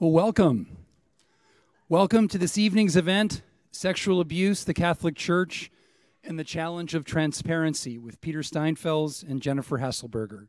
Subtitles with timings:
[0.00, 0.76] Well, welcome.
[1.88, 5.72] Welcome to this evening's event Sexual Abuse, the Catholic Church,
[6.22, 10.46] and the Challenge of Transparency with Peter Steinfels and Jennifer Haselberger.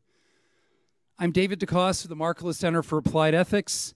[1.18, 3.92] I'm David DeCoste of the Markkula Center for Applied Ethics.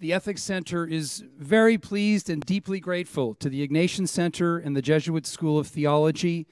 [0.00, 4.80] The Ethics Center is very pleased and deeply grateful to the Ignatian Center and the
[4.80, 6.46] Jesuit School of Theology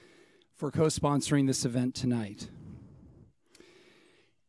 [0.54, 2.50] for co sponsoring this event tonight.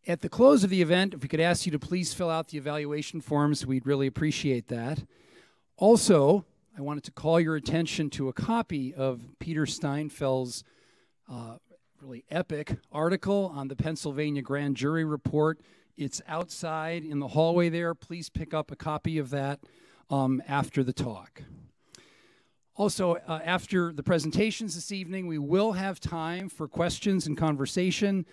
[0.08, 2.50] At the close of the event, if we could ask you to please fill out
[2.50, 5.04] the evaluation forms, we'd really appreciate that.
[5.78, 6.46] Also,
[6.78, 10.64] I wanted to call your attention to a copy of Peter Steinfeld's
[11.28, 11.58] uh,
[12.00, 15.60] really epic article on the Pennsylvania grand jury report.
[15.98, 17.96] It's outside in the hallway there.
[17.96, 19.60] Please pick up a copy of that
[20.12, 21.42] um, after the talk.
[22.76, 28.28] Also, uh, after the presentations this evening, we will have time for questions and conversation.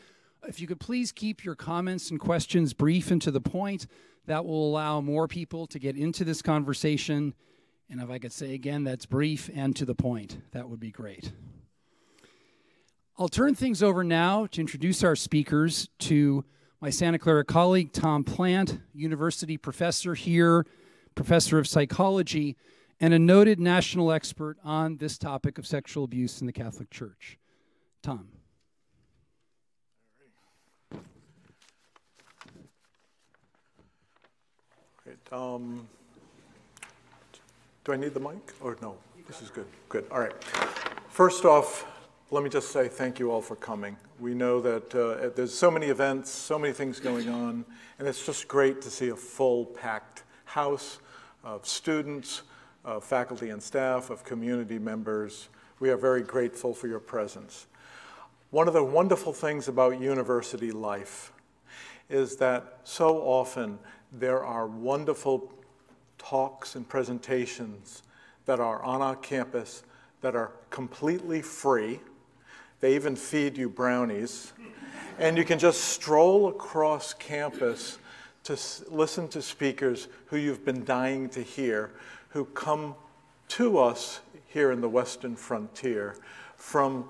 [0.46, 3.86] If you could please keep your comments and questions brief and to the point,
[4.26, 7.34] that will allow more people to get into this conversation.
[7.90, 10.90] And if I could say again, that's brief and to the point, that would be
[10.90, 11.32] great.
[13.18, 16.44] I'll turn things over now to introduce our speakers to
[16.80, 20.66] my Santa Clara colleague, Tom Plante, university professor here,
[21.14, 22.56] professor of psychology,
[22.98, 27.38] and a noted national expert on this topic of sexual abuse in the Catholic Church.
[28.02, 28.28] Tom.
[35.32, 35.88] Um,
[37.84, 38.96] do I need the mic or no?
[39.26, 39.64] This is good.
[39.88, 40.04] Good.
[40.10, 40.34] All right.
[41.08, 41.86] First off,
[42.30, 43.96] let me just say thank you all for coming.
[44.20, 47.64] We know that uh, there's so many events, so many things going on,
[47.98, 50.98] and it's just great to see a full packed house
[51.42, 52.42] of students,
[52.84, 55.48] of faculty and staff, of community members.
[55.80, 57.68] We are very grateful for your presence.
[58.50, 61.32] One of the wonderful things about university life
[62.10, 63.78] is that so often
[64.12, 65.50] there are wonderful
[66.18, 68.02] talks and presentations
[68.44, 69.82] that are on our campus
[70.20, 72.00] that are completely free.
[72.80, 74.52] They even feed you brownies.
[75.18, 77.98] And you can just stroll across campus
[78.44, 78.58] to
[78.88, 81.92] listen to speakers who you've been dying to hear,
[82.30, 82.94] who come
[83.48, 86.16] to us here in the Western frontier
[86.56, 87.08] from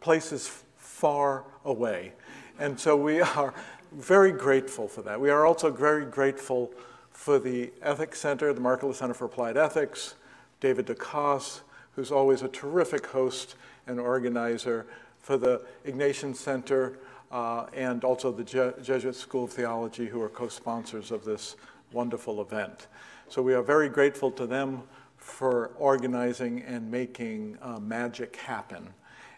[0.00, 2.12] places far away.
[2.58, 3.54] And so we are
[3.96, 5.20] very grateful for that.
[5.20, 6.72] We are also very grateful
[7.10, 10.14] for the Ethics Center, the Markkula Center for Applied Ethics,
[10.60, 11.60] David DeCoste,
[11.94, 13.54] who's always a terrific host
[13.86, 14.86] and organizer,
[15.20, 16.98] for the Ignatian Center,
[17.30, 21.56] uh, and also the Je Jesuit School of Theology, who are co-sponsors of this
[21.92, 22.88] wonderful event.
[23.28, 24.82] So we are very grateful to them
[25.16, 28.88] for organizing and making uh, magic happen.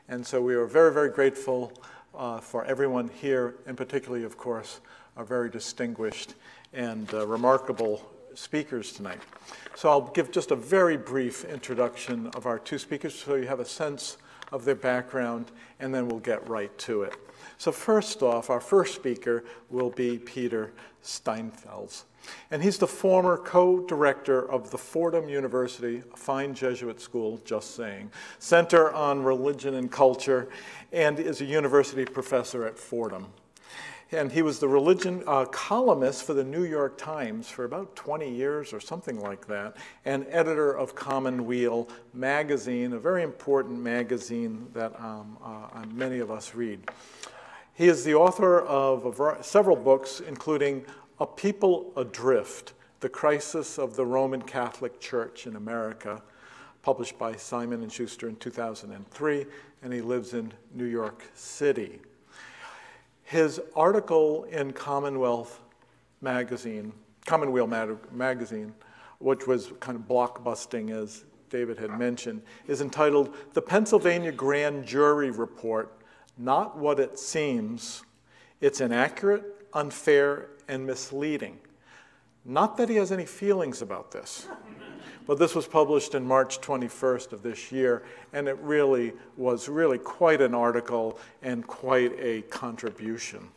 [0.08, 1.72] And so we are very, very grateful
[2.16, 4.80] uh, for everyone here, and particularly, of course,
[5.16, 6.34] our very distinguished
[6.72, 8.02] and uh, remarkable
[8.34, 9.20] speakers tonight.
[9.74, 13.60] So I'll give just a very brief introduction of our two speakers so you have
[13.60, 14.18] a sense
[14.52, 15.50] of their background,
[15.80, 17.14] and then we'll get right to it.
[17.58, 20.72] So first off, our first speaker will be Peter
[21.02, 22.04] Steinfels.
[22.50, 28.10] And he's the former co-director of the Fordham University, a fine Jesuit school, just saying,
[28.38, 30.48] Center on Religion and Culture,
[30.92, 33.26] and is a university professor at Fordham.
[34.12, 38.30] And he was the religion uh, columnist for the New York Times for about 20
[38.30, 44.98] years or something like that, and editor of Commonweal magazine, a very important magazine that
[45.00, 46.88] um, uh, many of us read.
[47.76, 50.86] He is the author of several books, including
[51.20, 56.22] A People Adrift The Crisis of the Roman Catholic Church in America,
[56.80, 59.44] published by Simon & Schuster in 2003,
[59.82, 62.00] and he lives in New York City.
[63.24, 65.60] His article in Commonwealth
[66.22, 66.94] magazine,
[67.26, 68.72] Commonweal magazine,
[69.18, 75.30] which was kind of blockbusting as David had mentioned, is entitled The Pennsylvania Grand Jury
[75.30, 75.92] Report
[76.36, 78.04] Not What It Seems.
[78.60, 81.58] It's inaccurate, unfair, and misleading.
[82.44, 84.46] Not that he has any feelings about this.
[85.26, 89.98] But this was published in March 21st of this year, and it really was really
[89.98, 93.48] quite an article and quite a contribution.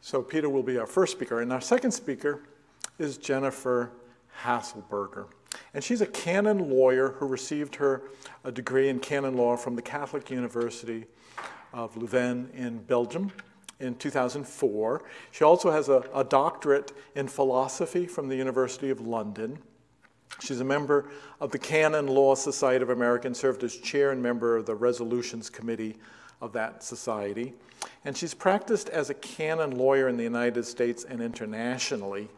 [0.00, 2.42] So Peter will be our first speaker, and our second speaker
[2.98, 3.92] is Jennifer
[4.42, 5.26] Haselberger.
[5.72, 8.02] And she's a canon lawyer who received her
[8.42, 11.06] a degree in canon law from the Catholic University
[11.72, 13.32] of Leuven in Belgium
[13.80, 15.02] in 2004.
[15.30, 19.58] She also has a, a doctorate in philosophy from the University of London.
[20.40, 24.22] She's a member of the Canon Law Society of America and served as chair and
[24.22, 25.96] member of the Resolutions Committee
[26.40, 27.52] of that society.
[28.04, 32.28] And she's practiced as a canon lawyer in the United States and internationally.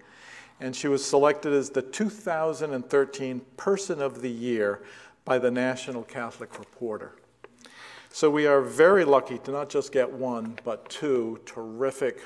[0.61, 4.83] and she was selected as the 2013 Person of the Year
[5.25, 7.17] by the National Catholic Reporter.
[8.15, 12.21] So we are very lucky to not just get one, but two terrific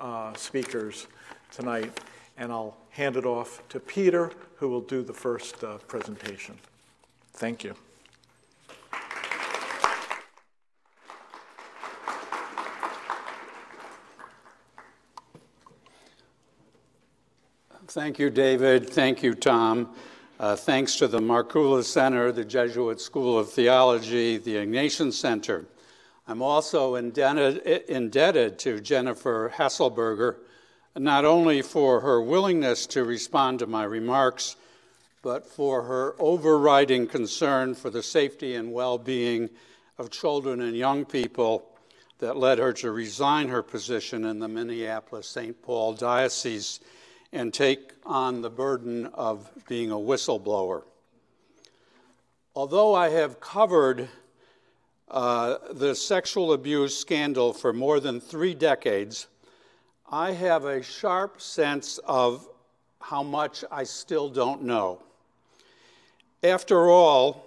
[0.00, 1.08] uh, speakers
[1.50, 2.00] tonight.
[2.38, 6.56] And I'll hand it off to Peter, who will do the first uh, presentation.
[7.34, 7.74] Thank you.
[17.88, 18.88] Thank you, David.
[18.88, 19.94] Thank you, Tom.
[20.38, 25.64] Uh, thanks to the Markkula Center, the Jesuit School of Theology, the Ignatian Center.
[26.28, 30.36] I'm also indebted, indebted to Jennifer Haselberger,
[30.94, 34.56] not only for her willingness to respond to my remarks,
[35.22, 39.48] but for her overriding concern for the safety and well being
[39.96, 41.66] of children and young people
[42.18, 45.62] that led her to resign her position in the Minneapolis St.
[45.62, 46.80] Paul Diocese
[47.36, 50.82] and take on the burden of being a whistleblower.
[52.54, 54.08] Although I have covered
[55.08, 59.26] uh, the sexual abuse scandal for more than three decades,
[60.10, 62.48] I have a sharp sense of
[63.02, 65.02] how much I still don't know.
[66.42, 67.44] After all,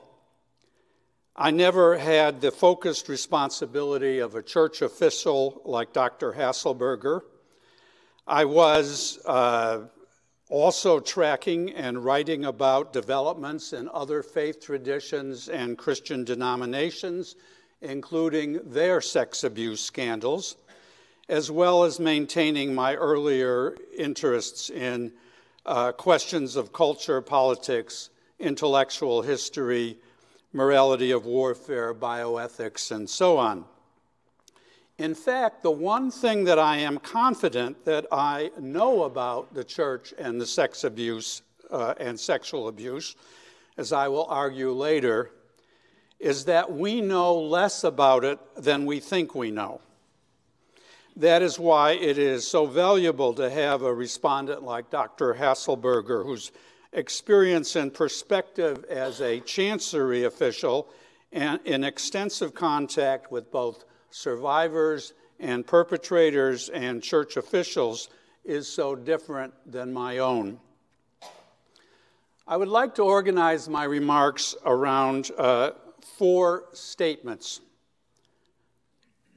[1.36, 6.34] I never had the focused responsibility of a church official like Dr.
[6.34, 7.22] Haselberger
[8.30, 9.86] I was uh,
[10.50, 17.36] also tracking and writing about developments in other faith traditions and Christian denominations,
[17.82, 20.58] including their sex abuse scandals,
[21.28, 25.12] as well as maintaining my earlier interests in
[25.66, 29.98] uh, questions of culture, politics, intellectual history,
[30.54, 33.66] morality of warfare, bioethics, and so on.
[35.00, 40.14] In fact, the one thing that I am confident that I know about the church
[40.18, 41.42] and the sex abuse
[41.72, 43.16] uh, and sexual abuse,
[43.78, 45.32] as I will argue later,
[46.20, 49.80] is that we know less about it than we think we know.
[51.16, 55.34] That is why it is so valuable to have a respondent like Dr.
[55.34, 56.52] Haselberger, whose
[56.92, 60.90] experience and perspective as a chancery official
[61.32, 68.10] and in extensive contact with both survivors and perpetrators and church officials
[68.44, 70.60] is so different than my own.
[72.48, 75.72] I would like to organize my remarks around uh,
[76.02, 77.62] four statements.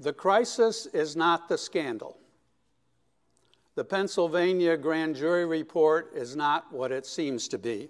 [0.00, 2.16] The crisis is not the scandal.
[3.74, 7.88] The Pennsylvania grand jury report is not what it seems to be.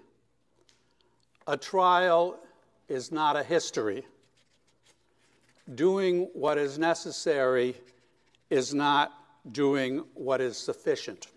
[1.47, 2.39] A trial
[2.87, 4.05] is not a history
[5.75, 7.75] doing what is necessary
[8.49, 9.13] is not
[9.51, 11.27] doing what is sufficient.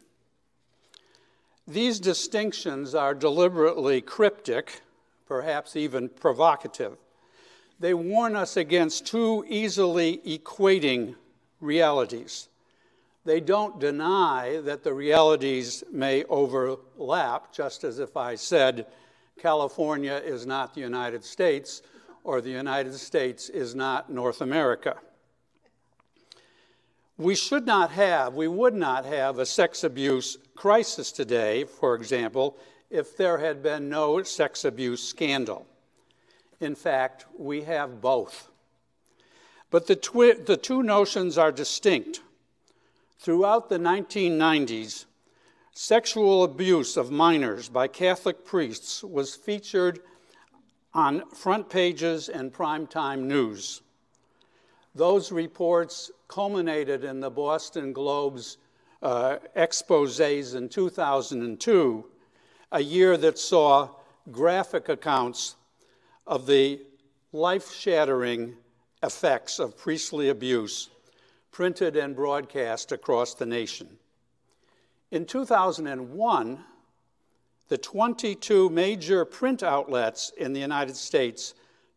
[1.66, 4.82] These distinctions are deliberately cryptic,
[5.26, 6.96] perhaps even provocative.
[7.80, 11.16] They warn us against too easily equating
[11.60, 12.48] realities.
[13.24, 18.86] They don't deny that the realities may overlap, just as if I said
[19.38, 21.82] California is not the United States
[22.26, 24.96] or the United States is not North America.
[27.16, 32.58] We should not have, we would not have a sex abuse crisis today, for example,
[32.90, 35.66] if there had been no sex abuse scandal.
[36.58, 38.48] In fact, we have both.
[39.70, 42.22] But the, twi- the two notions are distinct.
[43.20, 45.04] Throughout the 1990s,
[45.72, 50.00] sexual abuse of minors by Catholic priests was featured
[50.96, 53.82] on front pages and primetime news.
[54.94, 58.56] Those reports culminated in the Boston Globe's
[59.02, 62.04] uh, exposes in 2002,
[62.72, 63.90] a year that saw
[64.32, 65.56] graphic accounts
[66.26, 66.80] of the
[67.30, 68.54] life shattering
[69.02, 70.88] effects of priestly abuse
[71.52, 73.98] printed and broadcast across the nation.
[75.10, 76.64] In 2001,
[77.68, 81.54] the 22 major print outlets in the United States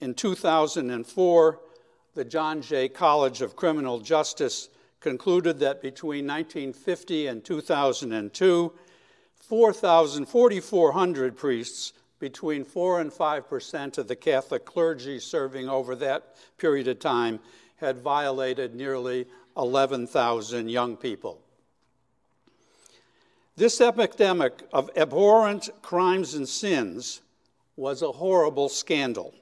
[0.00, 1.60] In 2004,
[2.14, 4.68] the John Jay College of Criminal Justice
[5.00, 8.72] concluded that between 1950 and 2002,
[9.36, 16.88] 4,400 priests between 4 and 5 percent of the Catholic clergy serving over that period
[16.88, 17.38] of time
[17.76, 19.26] had violated nearly
[19.56, 21.40] 11,000 young people.
[23.56, 27.22] This epidemic of abhorrent crimes and sins
[27.76, 29.34] was a horrible scandal,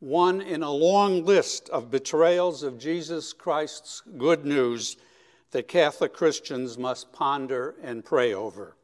[0.00, 4.96] one in a long list of betrayals of Jesus Christ's good news
[5.52, 8.76] that Catholic Christians must ponder and pray over.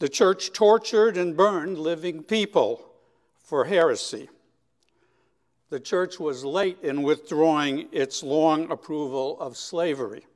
[0.00, 2.84] The church tortured and burned living people
[3.42, 4.28] for heresy.
[5.70, 10.26] The church was late in withdrawing its long approval of slavery.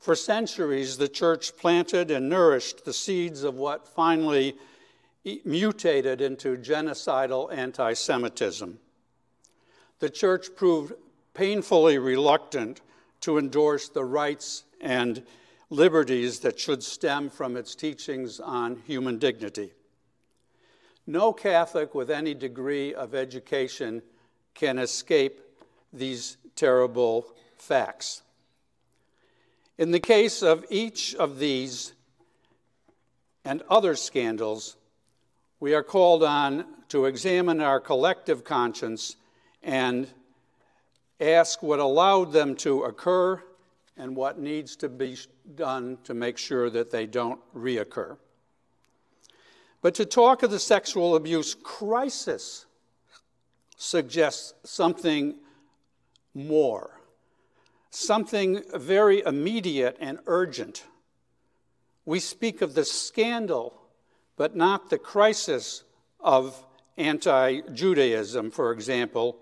[0.00, 4.56] For centuries, the church planted and nourished the seeds of what finally
[5.24, 8.78] mutated into genocidal anti Semitism.
[9.98, 10.94] The church proved
[11.34, 12.80] painfully reluctant
[13.20, 15.22] to endorse the rights and
[15.68, 19.72] liberties that should stem from its teachings on human dignity.
[21.06, 24.02] No Catholic with any degree of education
[24.54, 25.40] can escape
[25.92, 28.22] these terrible facts.
[29.78, 31.92] In the case of each of these
[33.44, 34.76] and other scandals,
[35.60, 39.16] we are called on to examine our collective conscience
[39.62, 40.08] and
[41.20, 43.40] ask what allowed them to occur
[43.96, 45.16] and what needs to be
[45.54, 48.16] done to make sure that they don't reoccur.
[49.82, 52.64] But to talk of the sexual abuse crisis
[53.76, 55.36] suggests something
[56.34, 57.00] more,
[57.90, 60.84] something very immediate and urgent.
[62.06, 63.79] We speak of the scandal,
[64.40, 65.84] but not the crisis
[66.18, 66.64] of
[66.96, 69.36] anti Judaism, for example,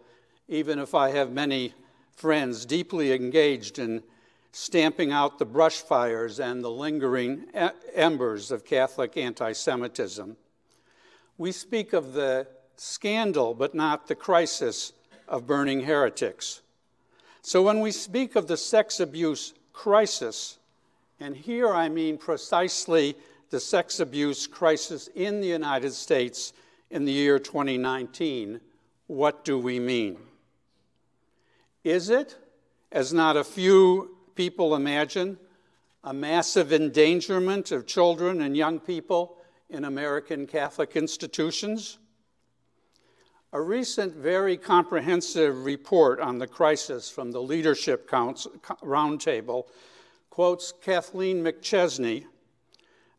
[0.49, 1.73] even if I have many
[2.17, 4.02] friends deeply engaged in
[4.50, 7.45] stamping out the brush fires and the lingering
[7.95, 10.37] embers of Catholic anti Semitism.
[11.37, 14.95] We speak of the scandal, but not the crisis
[15.28, 16.61] of burning heretics.
[17.40, 20.59] So when we speak of the sex abuse crisis,
[21.21, 23.14] and here I mean precisely
[23.50, 26.52] the sex abuse crisis in the United States
[26.90, 28.61] in the year 2019,
[29.07, 30.19] what do we mean?
[31.85, 32.37] Is it,
[32.93, 35.38] as not a few people imagine
[36.05, 39.38] a massive endangerment of children and young people
[39.71, 41.99] in American Catholic institutions?
[43.52, 48.52] A recent, very comprehensive report on the crisis from the Leadership Council,
[48.83, 49.69] Roundtable
[50.28, 52.26] quotes Kathleen McChesney,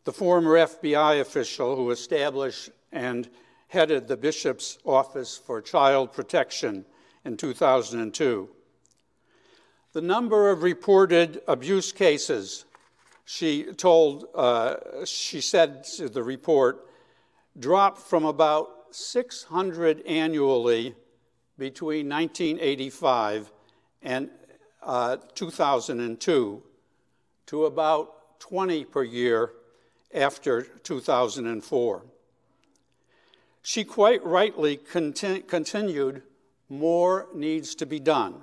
[0.10, 3.30] the former FBI official who established and
[3.68, 6.84] headed the Bishop's Office for Child Protection
[7.26, 8.50] in 2002.
[9.94, 12.66] The number of reported abuse cases,
[13.24, 16.88] she told, uh, she said to the report,
[17.60, 20.96] dropped from about 600 annually
[21.60, 23.52] between 1985
[24.02, 24.32] and
[24.82, 26.64] uh, 2002
[27.46, 29.52] to about 20 per year
[30.14, 32.04] after 2004.
[33.62, 36.24] She quite rightly conti- continued
[36.70, 38.42] more needs to be done.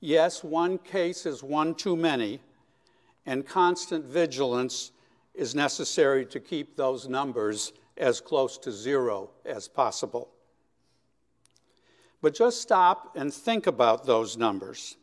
[0.00, 2.40] Yes, one case is one too many,
[3.24, 4.92] and constant vigilance
[5.34, 10.30] is necessary to keep those numbers as close to zero as possible.
[12.20, 14.96] But just stop and think about those numbers.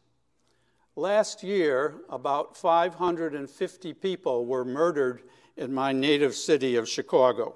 [0.96, 5.24] Last year, about 550 people were murdered
[5.58, 7.56] in my native city of Chicago.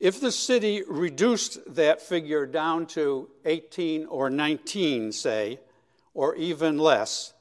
[0.00, 5.60] If the city reduced that figure down to 18 or 19, say,
[6.14, 7.32] or even less,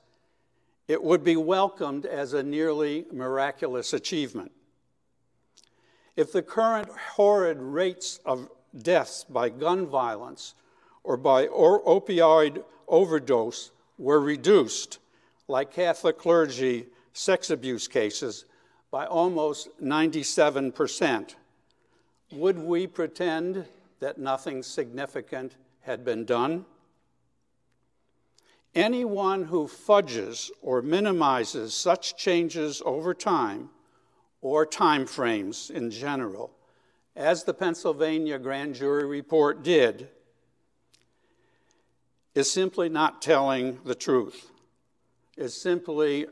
[0.88, 4.52] it would be welcomed as a nearly miraculous achievement.
[6.16, 10.54] If the current horrid rates of deaths by gun violence
[11.04, 15.00] or by opioid overdose were reduced,
[15.48, 18.46] like Catholic clergy sex abuse cases,
[18.94, 21.34] by almost 97%,
[22.32, 23.66] would we pretend
[24.00, 26.64] that nothing significant had been done?
[28.76, 33.72] Anyone who fudges or minimizes such changes over time
[34.42, 36.52] or time frames in general,
[37.16, 40.08] as the Pennsylvania grand jury report did,
[42.36, 44.52] is simply not telling the truth,
[45.36, 46.28] is simply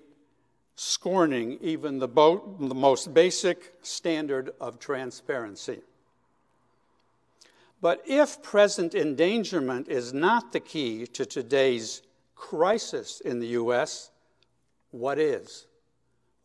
[0.81, 5.79] scorning even the, bo- the most basic standard of transparency.
[7.79, 12.01] But if present endangerment is not the key to today's
[12.35, 14.09] crisis in the U.S.,
[14.89, 15.67] what is?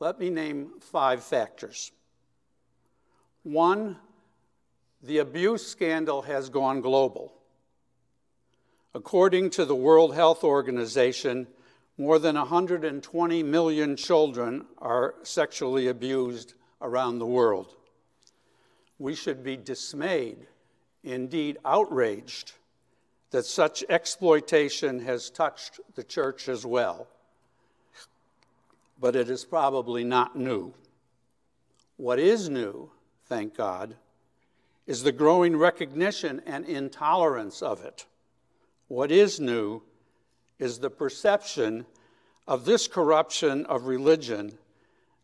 [0.01, 1.91] Let me name five factors.
[3.43, 3.97] One,
[5.03, 7.33] the abuse scandal has gone global.
[8.95, 11.47] According to the World Health Organization,
[11.99, 17.75] more than 120 million children are sexually abused around the world.
[18.99, 20.47] We should be dismayed,
[21.03, 22.53] indeed outraged,
[23.31, 27.07] that such exploitation has touched the church as well.
[29.01, 30.73] But it is probably not new.
[31.97, 32.91] What is new,
[33.27, 33.97] thank God,
[34.87, 38.07] is the growing recognition and intolerance of it.
[38.89, 39.83] What is new
[40.59, 41.87] is the perception
[42.47, 44.59] of this corruption of religion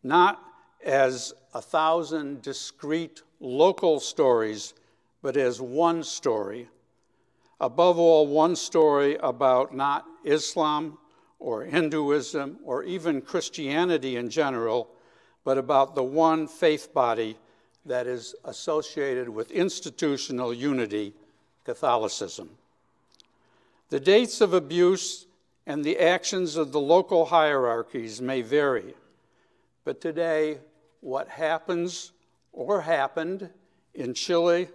[0.02, 0.42] not
[0.84, 4.74] as a thousand discrete local stories,
[5.22, 6.68] but as one story.
[7.60, 10.98] Above all, one story about not Islam
[11.38, 14.88] or Hinduism or even Christianity in general,
[15.44, 17.36] but about the one faith body
[17.84, 21.14] that is associated with institutional unity,
[21.64, 22.50] Catholicism.
[23.92, 25.26] The dates of abuse
[25.66, 28.94] and the actions of the local hierarchies may vary,
[29.84, 30.60] but today,
[31.02, 32.12] what happens
[32.54, 33.50] or happened
[33.92, 34.68] in Chile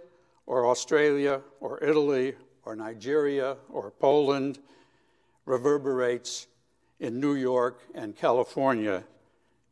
[0.46, 4.60] or Australia or Italy or Nigeria or Poland
[5.46, 6.46] reverberates
[7.00, 9.02] in New York and California,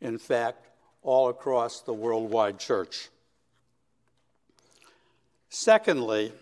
[0.00, 0.70] in fact,
[1.02, 3.10] all across the worldwide church.
[5.50, 6.32] Secondly,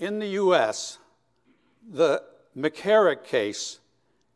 [0.00, 0.98] in the U.S.,
[1.88, 2.22] the
[2.56, 3.78] McCarrick case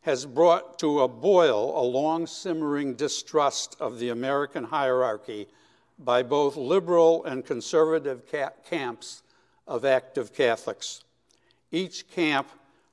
[0.03, 5.49] has brought to a boil a long simmering distrust of the American hierarchy
[5.99, 9.23] by both liberal and conservative ca- camps
[9.67, 11.05] of active Catholics,
[11.71, 12.49] each camp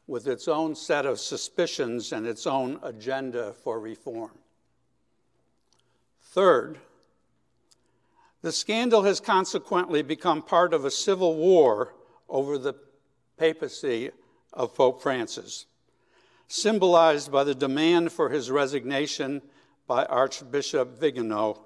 [0.08, 4.32] with its own set of suspicions and its own agenda for reform.
[6.22, 6.78] Third,
[8.42, 11.94] the scandal has consequently become part of a civil war
[12.30, 12.76] over the
[13.38, 14.12] papacy
[14.58, 15.67] of Pope Francis,
[16.48, 19.41] symbolized by the demand for his resignation
[19.86, 21.60] by Archbishop Vigano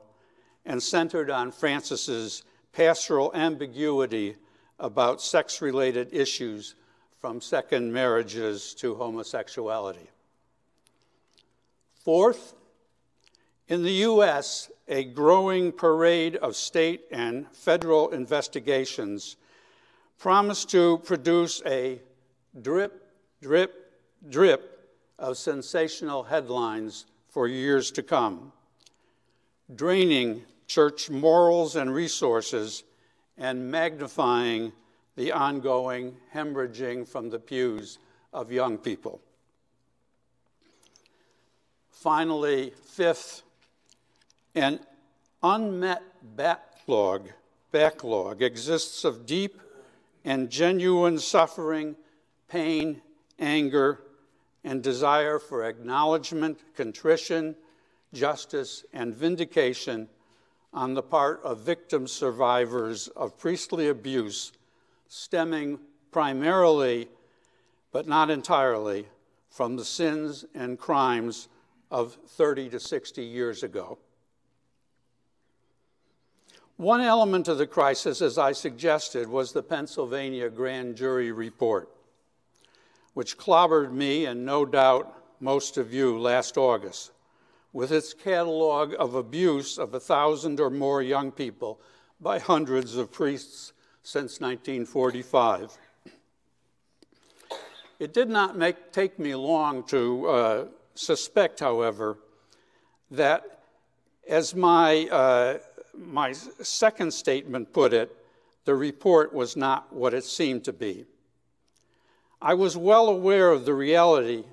[0.65, 4.35] and centered on Francis's pastoral ambiguity
[4.77, 6.75] about sex related issues
[7.19, 10.09] from second marriages to homosexuality.
[12.03, 12.55] Fourth,
[13.67, 19.37] in the U.S., a growing parade of state and federal investigations
[20.17, 22.01] promised to produce a
[22.59, 23.93] drip, drip,
[24.29, 28.51] drip of sensational headlines for years to come,
[29.73, 32.83] draining church morals and resources
[33.37, 34.71] and magnifying
[35.15, 37.99] the ongoing hemorrhaging from the pews
[38.33, 39.21] of young people.
[41.89, 43.43] Finally, fifth,
[44.55, 44.79] an
[45.43, 46.01] unmet
[46.35, 47.29] backlog,
[47.71, 49.61] backlog exists of deep
[50.25, 51.95] and genuine suffering
[52.51, 53.01] pain,
[53.39, 54.01] anger,
[54.65, 57.55] and desire for acknowledgement, contrition,
[58.13, 60.09] justice, and vindication
[60.73, 64.51] on the part of victim survivors of priestly abuse,
[65.07, 65.79] stemming
[66.11, 67.07] primarily,
[67.93, 69.07] but not entirely,
[69.49, 71.47] from the sins and crimes
[71.89, 73.97] of 30 to 60 years ago.
[76.75, 81.89] One element of the crisis, as I suggested, was the Pennsylvania grand jury report
[83.13, 87.11] which clobbered me and no doubt most of you last August,
[87.73, 91.79] with its catalog of abuse of a thousand or more young people
[92.19, 95.77] by hundreds of priests since 1945.
[97.99, 102.17] It did not make, take me long to uh, suspect, however,
[103.11, 103.61] that
[104.27, 105.57] as my, uh,
[105.95, 108.15] my second statement put it,
[108.65, 111.05] the report was not what it seemed to be.
[112.43, 114.45] I was well aware of the reality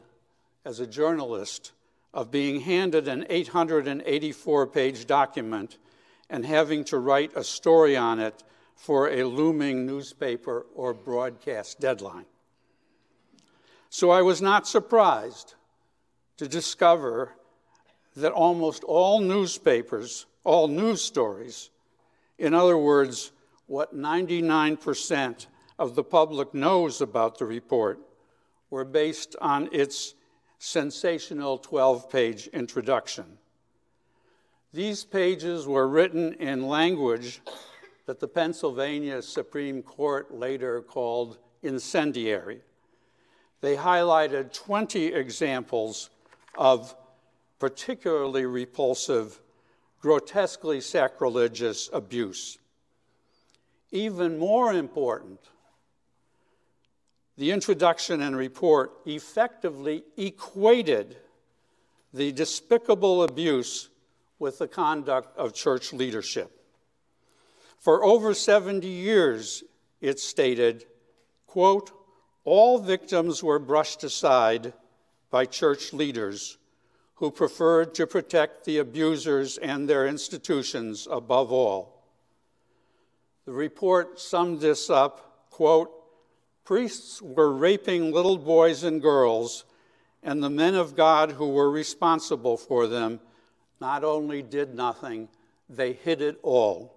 [0.63, 1.73] as a journalist
[2.13, 5.79] of being handed an 884 page document
[6.29, 8.45] and having to write a story on it
[8.77, 12.27] for a looming newspaper or broadcast deadline.
[13.89, 15.55] So I was not surprised
[16.37, 17.33] to discover
[18.17, 21.71] that almost all newspapers, all news stories,
[22.39, 23.33] in other words,
[23.67, 25.47] what 99%
[25.79, 28.01] of the public knows about the report
[28.71, 30.15] were based on its
[30.59, 33.39] sensational 12 page introduction.
[34.73, 37.41] These pages were written in language
[38.07, 42.61] that the Pennsylvania Supreme Court later called incendiary.
[43.61, 46.11] They highlighted 20 examples
[46.57, 46.95] of
[47.59, 49.41] particularly repulsive
[50.01, 52.59] grotesquely sacrilegious abuse.
[53.91, 55.41] Even more important,
[57.39, 61.17] the introduction and report effectively equated
[62.13, 63.91] the despicable abuse
[64.41, 66.51] with the conduct of church leadership.
[67.79, 69.63] For over 70 years,
[70.01, 70.85] it stated,
[71.47, 71.93] quote,
[72.43, 74.73] all victims were brushed aside
[75.31, 76.59] by church leaders
[77.17, 82.03] who preferred to protect the abusers and their institutions above all.
[83.45, 85.98] The report summed this up, quote,
[86.69, 89.65] priests were raping little boys and girls,
[90.23, 93.21] and the men of God who were responsible for them
[93.81, 95.31] not only did nothing,
[95.71, 96.95] they hid it all.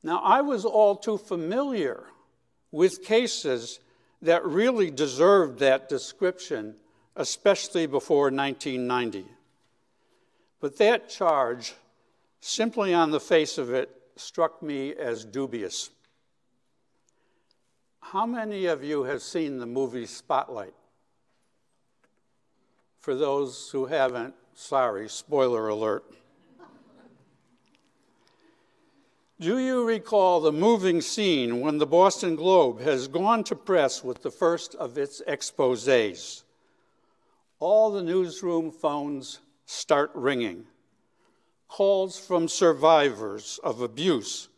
[0.00, 2.04] Now, I was all too familiar
[2.70, 3.80] with cases
[4.22, 6.76] that really deserved that description,
[7.16, 9.26] especially before 1990.
[10.60, 11.74] But that charge,
[12.38, 15.90] simply on the face of it, struck me as dubious.
[18.00, 20.74] How many of you have seen the movie Spotlight?
[22.98, 26.04] For those who haven't, sorry, spoiler alert.
[29.38, 34.22] Do you recall the moving scene when the Boston Globe has gone to press with
[34.22, 36.44] the first of its exposes?
[37.58, 40.66] All the newsroom phones start ringing.
[41.68, 44.48] Calls from survivors of abuse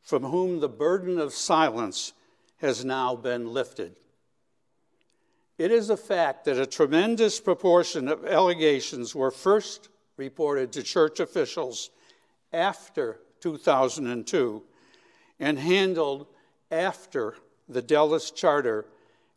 [0.00, 2.14] from whom the burden of silence
[2.60, 3.96] has now been lifted.
[5.58, 11.20] It is a fact that a tremendous proportion of allegations were first reported to church
[11.20, 11.90] officials
[12.52, 14.62] after 2002
[15.38, 16.26] and handled
[16.70, 17.36] after
[17.68, 18.86] the Dallas Charter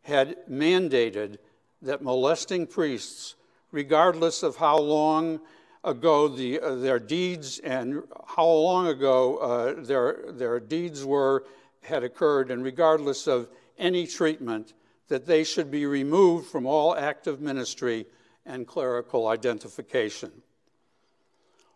[0.02, 1.38] had mandated
[1.82, 3.36] that molesting priests,
[3.72, 5.40] regardless of how long
[5.84, 11.46] ago the, uh, their deeds and how long ago uh, their, their deeds were,
[11.86, 14.74] had occurred, and regardless of any treatment,
[15.08, 18.06] that they should be removed from all active ministry
[18.46, 20.32] and clerical identification.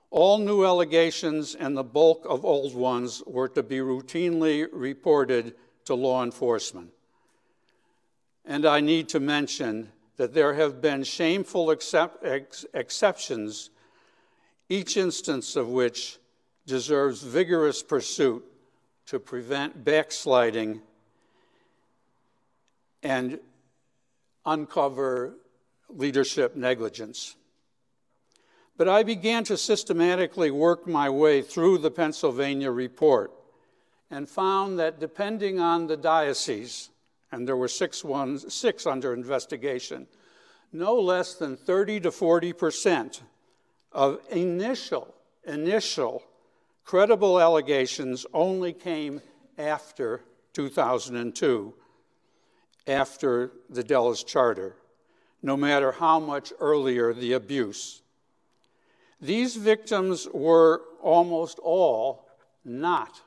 [0.10, 5.96] All new allegations and the bulk of old ones were to be routinely reported to
[5.96, 6.92] law enforcement.
[8.46, 13.70] And I need to mention that there have been shameful ex, exceptions,
[14.70, 16.18] each instance of which
[16.66, 18.44] deserves vigorous pursuit
[19.08, 20.82] to prevent backsliding
[23.02, 23.40] and
[24.46, 25.34] uncover
[25.90, 27.36] leadership negligence.
[28.76, 33.32] But I began to systematically work my way through the Pennsylvania report
[34.12, 36.90] and found that depending on the diocese,
[37.32, 40.08] and there were six, ones, six under investigation,
[40.72, 43.24] no less than 30 to 40 percent
[43.92, 45.14] of initial,
[45.46, 46.24] initial
[46.88, 49.22] credible allegations only came
[49.58, 50.22] after
[50.54, 51.74] 2002,
[52.88, 54.78] after the Dallas Charter,
[55.44, 58.02] no matter how much earlier the abuse.
[59.20, 62.26] These victims were almost all
[62.64, 63.22] not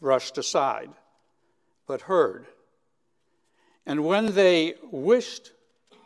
[0.00, 0.90] brushed aside,
[1.86, 2.46] but heard.
[3.86, 5.52] And when they wished,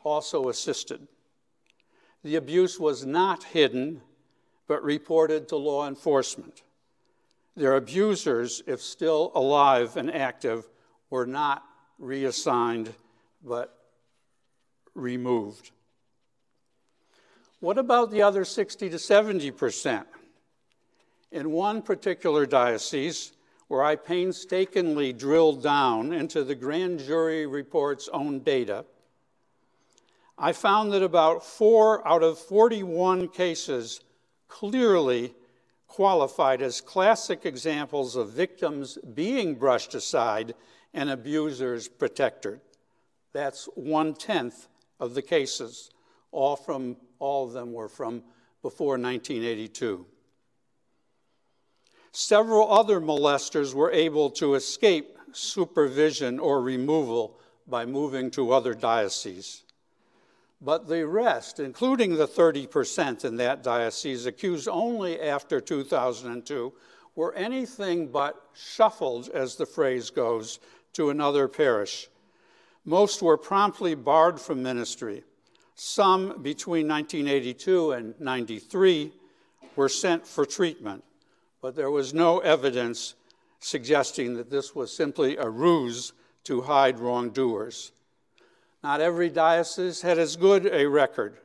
[0.05, 1.09] also assisted.
[2.23, 4.03] The abuse was not hidden,
[4.66, 6.64] but reported to law enforcement.
[7.59, 10.68] Their abusers, if still alive and active,
[11.11, 11.64] were not
[11.99, 12.94] reassigned,
[13.42, 13.77] but
[14.94, 15.73] removed.
[17.59, 20.07] What about the other 60 to 70 percent?
[21.33, 23.33] In one particular diocese,
[23.66, 28.85] where I painstakingly drilled down into the grand jury report's own data,
[30.38, 34.01] I found that about four out of 41 cases
[34.47, 35.35] clearly
[35.88, 40.55] qualified as classic examples of victims being brushed aside
[40.94, 42.61] and abusers protected.
[43.33, 44.68] That's one tenth
[45.01, 45.90] of the cases,
[46.31, 48.22] all from all of them were from
[48.62, 50.07] before 1982.
[52.12, 59.62] Several other molesters were able to escape supervision or removal by moving to other dioceses.
[60.61, 66.73] But the rest, including the 30% in that diocese accused only after 2002,
[67.14, 70.59] were anything but shuffled, as the phrase goes,
[70.94, 72.09] to another parish.
[72.85, 75.25] Most were promptly barred from ministry.
[75.75, 79.12] Some between 1982 and 93
[79.77, 81.05] were sent for treatment,
[81.61, 83.14] but there was no evidence
[83.61, 86.12] suggesting that this was simply a ruse
[86.44, 87.92] to hide wrongdoers.
[88.83, 91.38] Not every diocese had as good a record,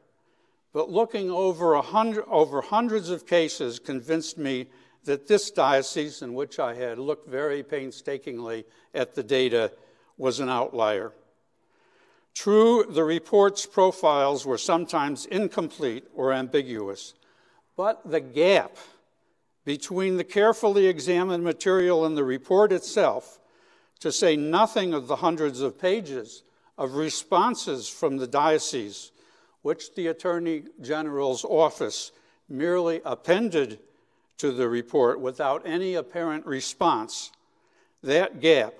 [0.71, 4.67] but looking over, hundred, over hundreds of cases convinced me
[5.05, 9.71] that this diocese, in which I had looked very painstakingly at the data,
[10.17, 11.11] was an outlier.
[12.33, 17.13] True, the report's profiles were sometimes incomplete or ambiguous,
[17.75, 18.77] but the gap
[19.65, 23.39] between the carefully examined material and the report itself,
[23.99, 26.43] to say nothing of the hundreds of pages
[26.77, 29.11] of responses from the diocese,
[29.61, 32.11] which the Attorney General's office
[32.49, 33.79] merely appended
[34.37, 37.31] to the report without any apparent response,
[38.01, 38.73] that gap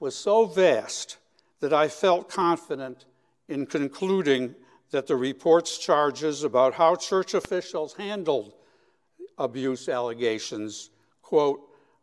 [0.00, 1.16] was so vast
[1.60, 3.06] that I felt confident
[3.48, 4.54] in concluding
[4.90, 8.52] that the report's charges about how church officials handled
[9.38, 10.90] abuse allegations,
[11.22, 11.60] quote,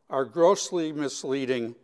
[0.10, 1.76] are grossly misleading,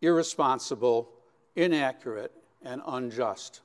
[0.00, 1.10] irresponsible,
[1.56, 2.32] inaccurate,
[2.68, 3.62] and unjust.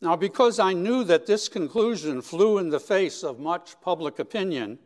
[0.00, 4.78] Now, because I knew that this conclusion flew in the face of much public opinion,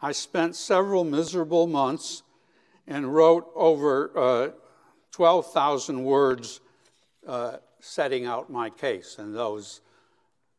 [0.00, 2.22] I spent several miserable months
[2.86, 4.48] and wrote over uh,
[5.12, 6.60] 12,000 words
[7.26, 9.16] uh, setting out my case.
[9.18, 9.80] And those,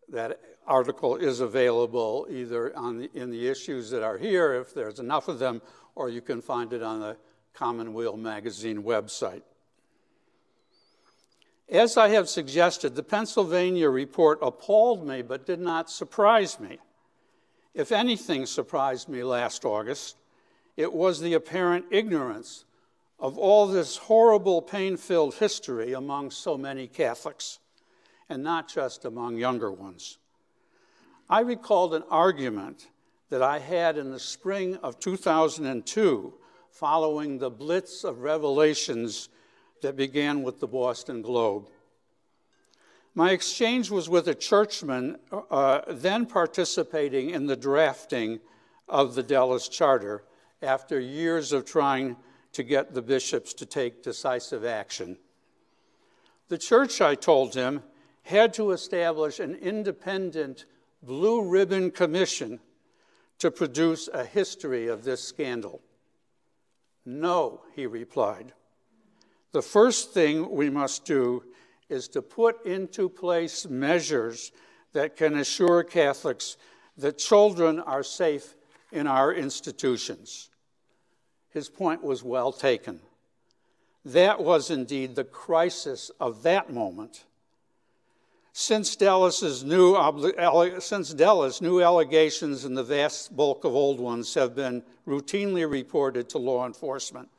[0.09, 5.27] that article is available either the, in the issues that are here, if there's enough
[5.27, 5.61] of them,
[5.93, 7.15] or you can find it on the
[7.53, 9.43] Commonweal Magazine website.
[11.69, 16.77] As I have suggested, the Pennsylvania report appalled me but did not surprise me.
[17.73, 20.17] If anything surprised me last August,
[20.77, 22.65] it was the apparent ignorance
[23.19, 27.59] of all this horrible, pain filled history among so many Catholics,
[28.29, 30.19] and not just among younger ones.
[31.29, 32.87] I recalled an argument
[33.29, 36.33] that I had in the spring of 2002
[36.69, 39.29] following the blitz of revelations
[39.85, 41.69] that began with the Boston Globe.
[43.13, 45.17] My exchange was with a churchman
[45.51, 48.39] uh, then participating in the drafting
[48.89, 50.23] of the Dallas Charter
[50.63, 52.15] after years of trying
[52.53, 55.17] to get the bishops to take decisive action.
[56.47, 57.83] The church, I told him,
[58.23, 60.65] had to establish an independent
[61.03, 62.59] blue ribbon commission
[63.37, 65.79] to produce a history of this scandal.
[67.05, 68.53] No, he replied.
[69.55, 71.41] The first thing we must do
[71.87, 74.51] is to put into place measures
[74.91, 76.57] that can assure Catholics
[76.97, 78.53] that children are safe
[78.91, 80.49] in our institutions.
[81.51, 82.99] His point was well taken.
[84.03, 87.23] That was indeed the crisis of that moment.
[88.51, 89.95] Since Dallas's new,
[90.81, 96.27] since Dallas, new allegations and the vast bulk of old ones have been routinely reported
[96.31, 97.29] to law enforcement.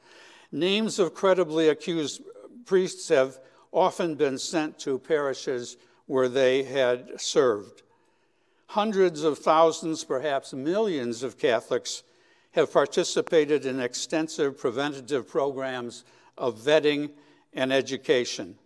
[0.53, 2.23] Names of credibly accused
[2.65, 3.39] priests have
[3.73, 7.83] often been sent to parishes where they had served.
[8.69, 12.03] Hundreds of thousands, perhaps millions of Catholics
[12.53, 16.05] have participated in extensive preventative programs
[16.39, 17.11] of vetting
[17.53, 18.57] and education.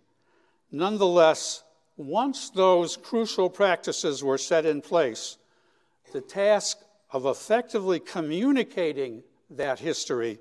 [0.70, 1.64] Nonetheless,
[1.96, 5.38] once those crucial practices were set in place,
[6.12, 6.78] the task
[7.12, 10.38] of effectively communicating that history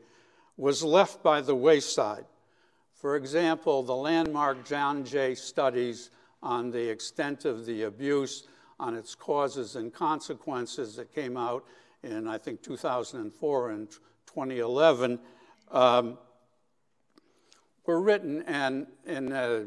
[0.60, 2.26] was left by the wayside.
[2.93, 6.10] For example, the landmark John Jay studies
[6.43, 8.45] on the extent of the abuse,
[8.78, 11.63] on its causes and consequences that came out
[12.04, 15.19] in, I think, 2004 and 2011,
[15.72, 16.17] um,
[17.86, 19.63] were written and in uh,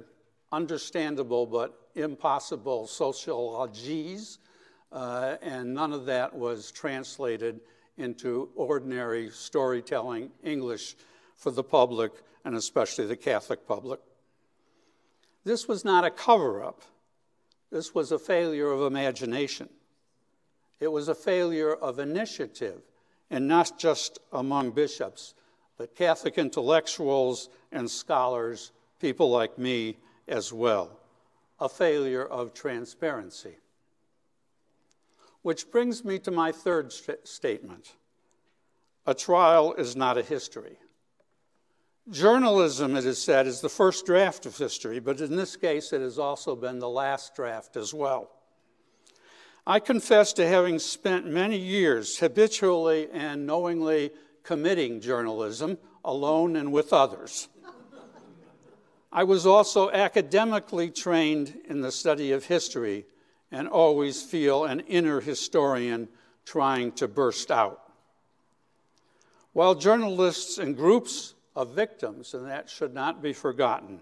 [0.52, 4.36] understandable but impossible sociologies,
[4.92, 7.60] uh, and none of that was translated
[7.98, 10.96] into ordinary storytelling English
[11.36, 12.12] for the public,
[12.44, 14.00] and especially the Catholic public.
[15.44, 16.82] This was not a cover up,
[17.70, 19.68] this was a failure of imagination.
[20.78, 22.82] It was a failure of initiative,
[23.30, 25.34] and not just among bishops,
[25.78, 29.96] but Catholic intellectuals and scholars, people like me
[30.28, 31.00] as well.
[31.60, 33.56] A failure of transparency.
[35.42, 37.94] Which brings me to my third st- statement
[39.04, 40.78] a trial is not a history.
[42.10, 46.00] Journalism, it is said, is the first draft of history, but in this case, it
[46.00, 48.30] has also been the last draft as well.
[49.66, 54.10] I confess to having spent many years habitually and knowingly
[54.42, 57.48] committing journalism alone and with others.
[59.12, 63.06] I was also academically trained in the study of history
[63.52, 66.08] and always feel an inner historian
[66.44, 67.82] trying to burst out.
[69.52, 74.00] While journalists and groups of victims, and that should not be forgotten,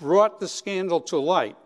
[0.00, 1.56] brought the scandal to light,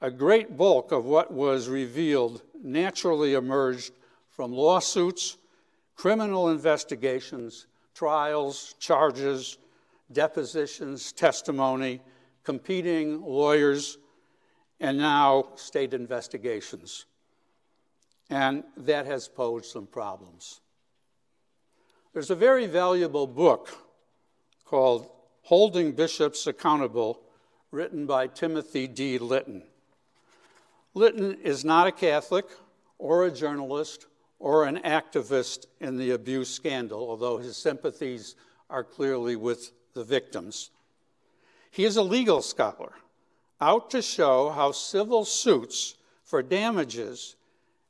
[0.00, 3.92] a great bulk of what was revealed naturally emerged
[4.30, 5.36] from lawsuits,
[5.94, 9.58] criminal investigations, trials, charges,
[10.10, 12.00] depositions, testimony,
[12.42, 13.98] competing lawyers,
[14.82, 17.06] and now state investigations.
[18.28, 20.60] And that has posed some problems.
[22.12, 23.70] There's a very valuable book
[24.64, 25.08] called
[25.42, 27.20] Holding Bishops Accountable,
[27.70, 29.18] written by Timothy D.
[29.18, 29.62] Lytton.
[30.94, 32.46] Lytton is not a Catholic
[32.98, 34.06] or a journalist
[34.40, 38.34] or an activist in the abuse scandal, although his sympathies
[38.68, 40.70] are clearly with the victims.
[41.70, 42.92] He is a legal scholar,
[43.62, 45.94] out to show how civil suits
[46.24, 47.36] for damages,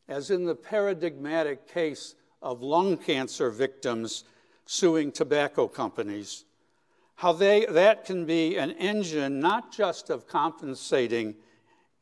[0.07, 4.25] as in the paradigmatic case of lung cancer victims
[4.67, 6.45] suing tobacco companies,
[7.17, 11.35] how they, that can be an engine not just of compensating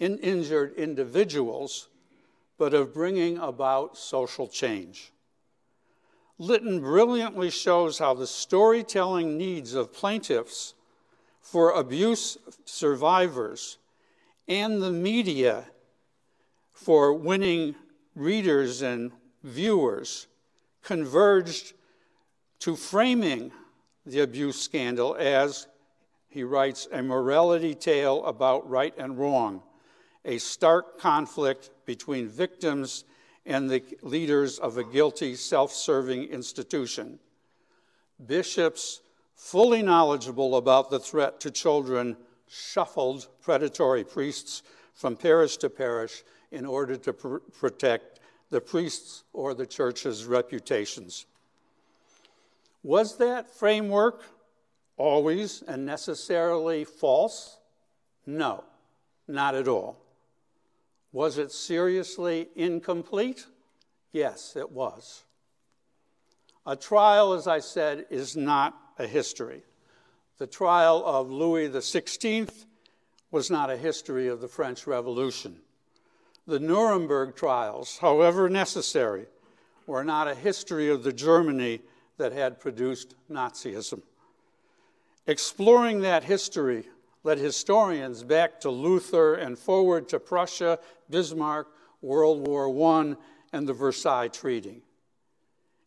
[0.01, 1.89] in injured individuals,
[2.59, 5.13] but of bringing about social change.
[6.39, 10.75] Lytton brilliantly shows how the storytelling needs of plaintiffs
[11.41, 13.79] for abuse survivors
[14.47, 15.65] and the media
[16.73, 17.75] for winning
[18.15, 20.27] readers and viewers
[20.83, 21.75] converged
[22.59, 23.53] to framing
[24.07, 25.67] the abuse scandal as,
[26.29, 29.63] he writes, a morality tale about right and wrong,
[30.25, 33.05] a stark conflict between victims
[33.47, 37.19] and the leaders of a guilty, self serving institution.
[38.27, 39.01] Bishops,
[39.41, 42.15] fully knowledgeable about the threat to children,
[42.47, 46.23] shuffled predatory priests from parish to parish
[46.53, 51.25] in order to pr- protect the priests or the church's reputations.
[52.83, 54.25] Was that framework
[54.99, 57.57] always and necessarily false?
[58.27, 58.63] No,
[59.27, 59.97] not at all.
[61.13, 63.47] Was it seriously incomplete?
[64.13, 65.25] Yes, it was.
[66.67, 69.63] A trial, as I said, is not a history.
[70.39, 72.51] The trial of Louis XVI
[73.31, 75.57] was not a history of the French Revolution.
[76.47, 79.27] The Nuremberg trials, however necessary,
[79.87, 81.81] were not a history of the Germany
[82.19, 84.03] that had produced Nazism.
[85.27, 86.87] Exploring that history
[87.23, 91.69] led historians back to Luther and forward to Prussia, Bismarck,
[92.03, 93.17] World War I,
[93.53, 94.83] and the Versailles Treaty.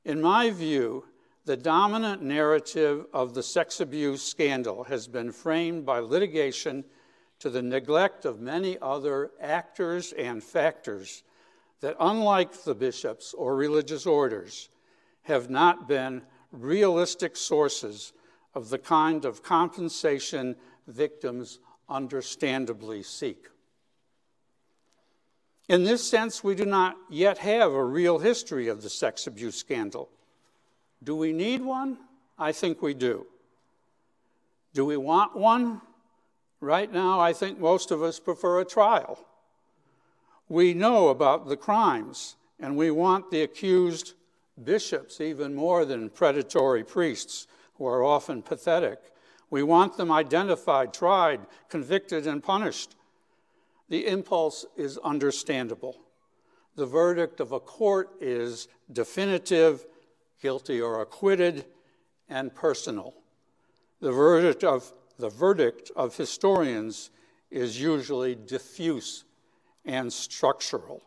[0.06, 1.06] In my view,
[1.46, 6.86] the dominant narrative of the sex abuse scandal has been framed by litigation
[7.40, 11.24] to the neglect of many other actors and factors
[11.82, 14.70] that, unlike the bishops or religious orders,
[15.24, 18.14] have not been realistic sources
[18.54, 20.56] of the kind of compensation
[20.88, 23.50] victims understandably seek.
[25.68, 29.56] In this sense, we do not yet have a real history of the sex abuse
[29.56, 30.10] scandal.
[31.04, 31.98] Do we need one?
[32.38, 33.26] I think we do.
[34.74, 35.82] Do we want one?
[36.62, 39.20] Right now, I think most of us prefer a trial.
[40.48, 44.14] We know about the crimes, and we want the accused
[44.64, 49.00] bishops even more than predatory priests, who are often pathetic.
[49.50, 52.96] We want them identified, tried, convicted, and punished.
[53.90, 55.98] The impulse is understandable.
[56.76, 59.86] The verdict of a court is definitive,
[60.44, 61.66] guilty or acquitted,
[62.30, 63.16] and personal.
[64.00, 67.10] The verdict of, the verdict of historians
[67.50, 69.24] is usually diffuse
[69.84, 71.02] and structural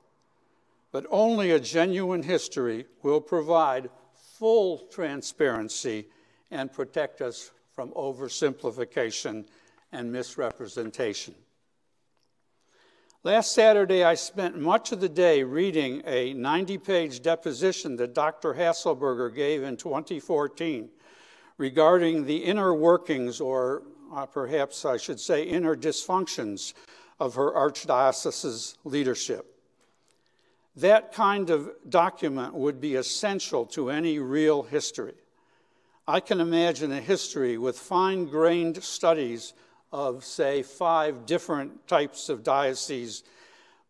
[0.97, 6.07] but only a genuine history will provide full transparency
[6.51, 9.45] and protect us from oversimplification
[9.93, 11.35] and misrepresentation.
[13.27, 18.55] Last Saturday, I spent much of the day reading a 90 page deposition that Dr.
[18.55, 20.89] Haselberger gave in 2014
[21.59, 23.83] regarding the inner workings, or
[24.15, 26.73] uh, perhaps I should say, inner dysfunctions
[27.19, 29.61] of her archdiocese's leadership.
[30.77, 35.15] That kind of document would be essential to any real history.
[36.07, 39.53] I can imagine a history with fine grained studies
[39.97, 43.25] of, say, five different types of dioceses,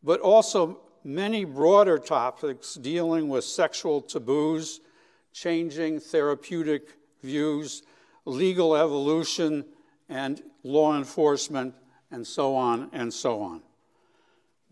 [0.04, 4.80] but also many broader topics dealing with sexual taboos,
[5.32, 7.82] changing therapeutic views,
[8.24, 9.64] legal evolution,
[10.08, 11.74] and law enforcement,
[12.12, 13.60] and so on and so on.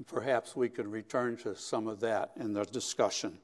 [0.07, 3.39] Perhaps we could return to some of that in the discussion.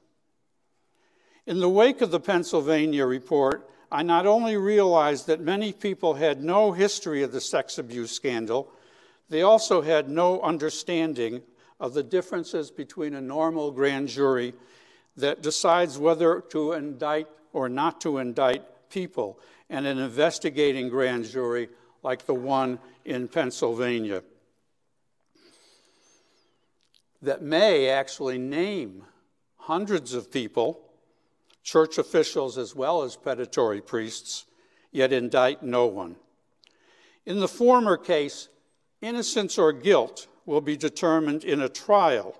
[1.45, 6.43] In the wake of the Pennsylvania report, I not only realized that many people had
[6.43, 8.71] no history of the sex abuse scandal,
[9.31, 11.41] They also had no understanding
[11.79, 14.53] of the differences between a normal grand jury
[15.15, 19.39] that decides whether to indict or not to indict people
[19.69, 21.69] and an investigating grand jury
[22.03, 24.21] like the one in Pennsylvania
[27.21, 29.05] that may actually name
[29.55, 30.90] hundreds of people,
[31.63, 34.45] church officials as well as predatory priests,
[34.91, 36.15] yet indict no one.
[37.25, 38.49] In the former case,
[39.01, 42.35] innocence or guilt will be determined in a trial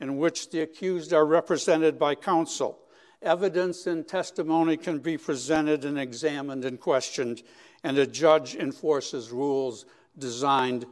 [0.00, 2.78] in which the accused are represented by counsel.
[3.22, 7.42] Evidence and testimony can be presented and examined and questioned,
[7.82, 9.86] and a judge enforces rules
[10.18, 10.86] designed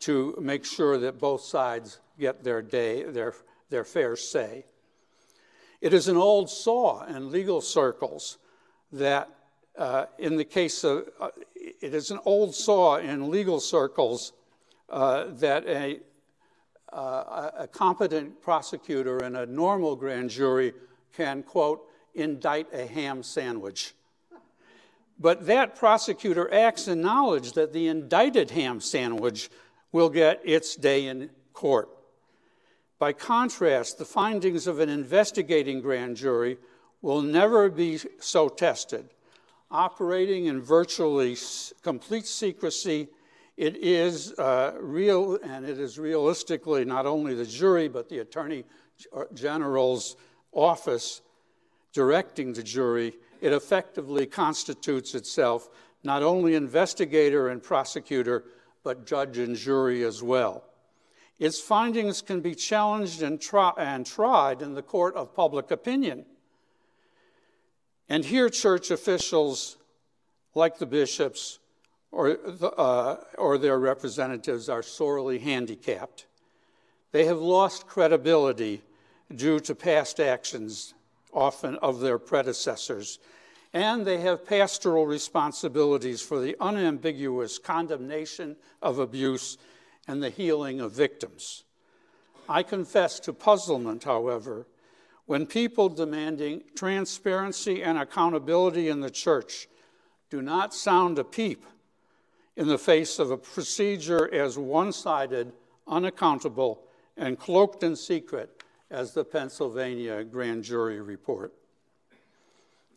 [0.00, 3.34] to make sure that both sides get their day, their,
[3.70, 4.64] their fair say.
[5.82, 8.38] It is an old saw in legal circles
[8.92, 9.28] that,
[9.76, 14.32] uh, in the case of, uh, it is an old saw in legal circles
[14.88, 15.98] uh, that a,
[16.92, 20.72] uh, a competent prosecutor in a normal grand jury
[21.12, 21.82] can, quote,
[22.14, 23.92] indict a ham sandwich.
[25.18, 29.50] But that prosecutor acts in knowledge that the indicted ham sandwich
[29.90, 31.88] will get its day in court.
[33.02, 36.56] By contrast, the findings of an investigating grand jury
[37.00, 39.10] will never be so tested.
[39.72, 41.36] Operating in virtually
[41.82, 43.08] complete secrecy,
[43.56, 48.62] it is uh, real and it is realistically not only the jury but the Attorney
[49.34, 50.14] General's
[50.52, 51.22] office
[51.92, 53.14] directing the jury.
[53.40, 55.70] It effectively constitutes itself
[56.04, 58.44] not only investigator and prosecutor
[58.84, 60.62] but judge and jury as well.
[61.42, 66.24] Its findings can be challenged and, try, and tried in the court of public opinion.
[68.08, 69.76] And here, church officials,
[70.54, 71.58] like the bishops
[72.12, 76.26] or, the, uh, or their representatives, are sorely handicapped.
[77.10, 78.80] They have lost credibility
[79.34, 80.94] due to past actions,
[81.32, 83.18] often of their predecessors,
[83.72, 89.58] and they have pastoral responsibilities for the unambiguous condemnation of abuse
[90.06, 91.64] and the healing of victims.
[92.48, 94.66] I confess to puzzlement, however,
[95.26, 99.68] when people demanding transparency and accountability in the church
[100.30, 101.64] do not sound a peep
[102.56, 105.52] in the face of a procedure as one sided,
[105.86, 106.82] unaccountable,
[107.16, 111.52] and cloaked in secret as the Pennsylvania grand jury report.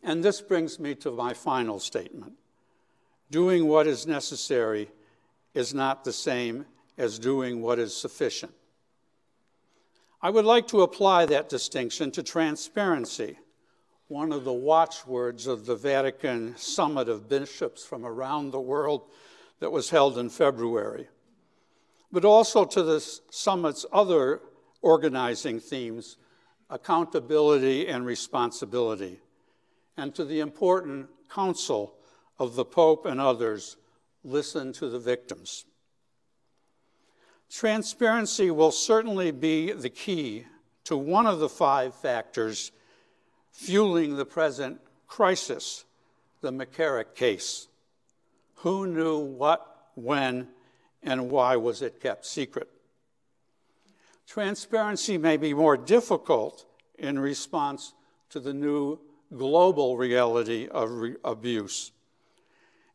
[0.02, 2.34] And this brings me to my final statement.
[3.30, 4.90] Doing what is necessary
[5.54, 6.66] is not the same
[6.98, 8.52] as doing what is sufficient.
[10.22, 13.38] I would like to apply that distinction to transparency,
[14.08, 19.02] one of the watchwords of the Vatican Summit of Bishops from around the world
[19.60, 21.08] that was held in February,
[22.10, 24.40] but also to the summit's other
[24.80, 26.16] organizing themes
[26.70, 29.20] accountability and responsibility
[29.96, 31.94] and to the important counsel
[32.38, 33.76] of the Pope and others
[34.24, 35.64] listen to the victims.
[37.50, 40.46] Transparency will certainly be the key
[40.84, 42.72] to one of the five factors
[43.52, 45.84] fueling the present crisis,
[46.40, 47.68] the McCarrick case.
[48.56, 50.48] Who knew what, when,
[51.02, 52.68] and why was it kept secret?
[54.26, 56.66] Transparency may be more difficult
[56.98, 57.94] in response
[58.30, 58.98] to the new
[59.34, 61.92] global reality of re- abuse.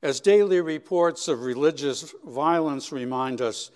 [0.01, 3.71] As daily reports of religious violence remind us,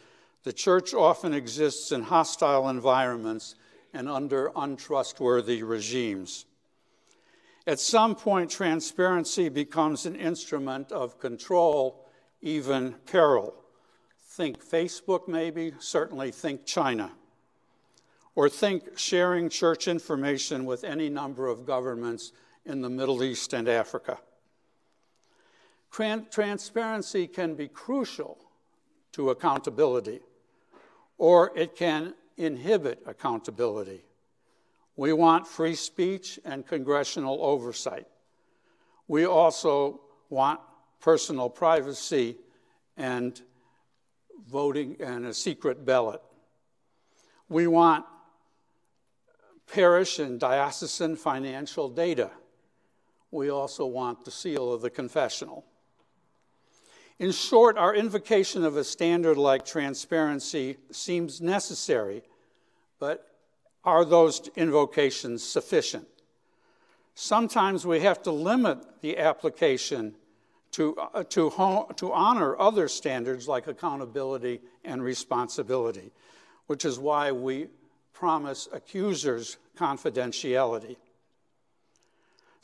[0.45, 3.55] the church often exists in hostile environments
[3.93, 6.45] and under untrustworthy regimes.
[7.65, 12.05] At some point, transparency becomes an instrument of control,
[12.41, 13.55] even peril.
[14.21, 17.11] Think Facebook, maybe, certainly think China
[18.35, 22.33] or think sharing church information with any number of governments
[22.65, 24.19] in the Middle East and Africa.
[25.89, 28.37] Transparency can be crucial
[29.13, 30.19] to accountability,
[31.17, 34.01] or it can inhibit accountability.
[34.95, 38.07] We want free speech and congressional oversight.
[39.07, 40.59] We also want
[40.99, 42.37] personal privacy
[42.97, 43.39] and
[44.47, 46.21] voting and a secret ballot.
[47.49, 48.05] We want
[49.71, 52.31] parish and diocesan financial data.
[53.31, 55.65] We also want the seal of the confessional.
[57.19, 62.23] In short, our invocation of a standard like transparency seems necessary,
[62.99, 63.27] but
[63.85, 66.07] are those invocations sufficient?
[67.13, 70.15] Sometimes we have to limit the application
[70.71, 76.11] to, uh, to, ho- to honor other standards like accountability and responsibility,
[76.67, 77.67] which is why we
[78.11, 80.97] promise accusers confidentiality.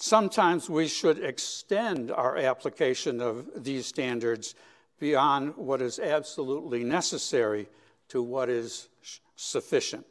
[0.02, 4.56] Sometimes we should extend our application of these standards
[5.00, 7.68] beyond what is absolutely necessary
[8.08, 8.90] to what is
[9.36, 10.04] sufficient.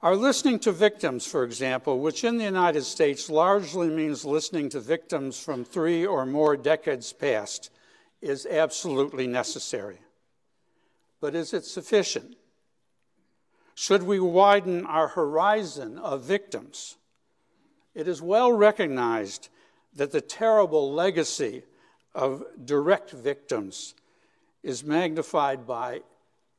[0.00, 4.80] Our listening to victims, for example, which in the United States largely means listening to
[4.80, 7.68] victims from three or more decades past,
[8.22, 9.98] is absolutely necessary.
[11.20, 12.34] But is it sufficient?
[13.74, 16.96] Should we widen our horizon of victims?
[17.96, 19.48] It is well recognized
[19.94, 21.62] that the terrible legacy
[22.14, 23.94] of direct victims
[24.62, 26.02] is magnified by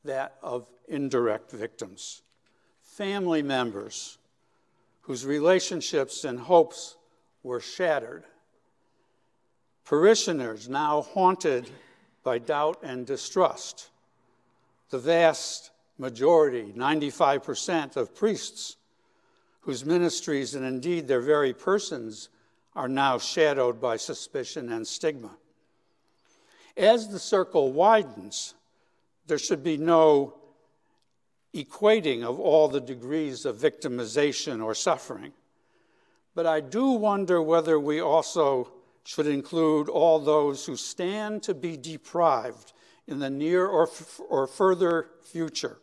[0.04, 2.22] that of indirect victims.
[2.82, 4.18] Family members
[5.02, 6.96] whose relationships and hopes
[7.44, 8.24] were shattered.
[9.84, 11.70] Parishioners now haunted
[12.24, 13.90] by doubt and distrust.
[14.90, 18.77] The vast majority, 95% of priests
[19.68, 22.30] whose ministries and indeed their very persons
[22.74, 25.30] are now shadowed by suspicion and stigma.
[26.74, 28.54] As the circle widens,
[29.26, 30.32] there should be no
[31.54, 35.32] equating of all the degrees of victimization or suffering.
[36.34, 38.72] But I do wonder whether we also
[39.04, 42.72] should include all those who stand to be deprived
[43.06, 45.76] in the near or, f- or further future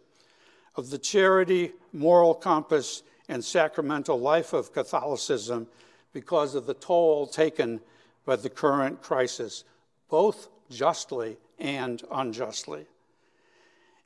[0.75, 5.67] of the charity, moral compass, and sacramental life of Catholicism
[6.13, 7.81] because of the toll taken
[8.25, 9.63] by the current crisis,
[10.09, 12.85] both justly and unjustly.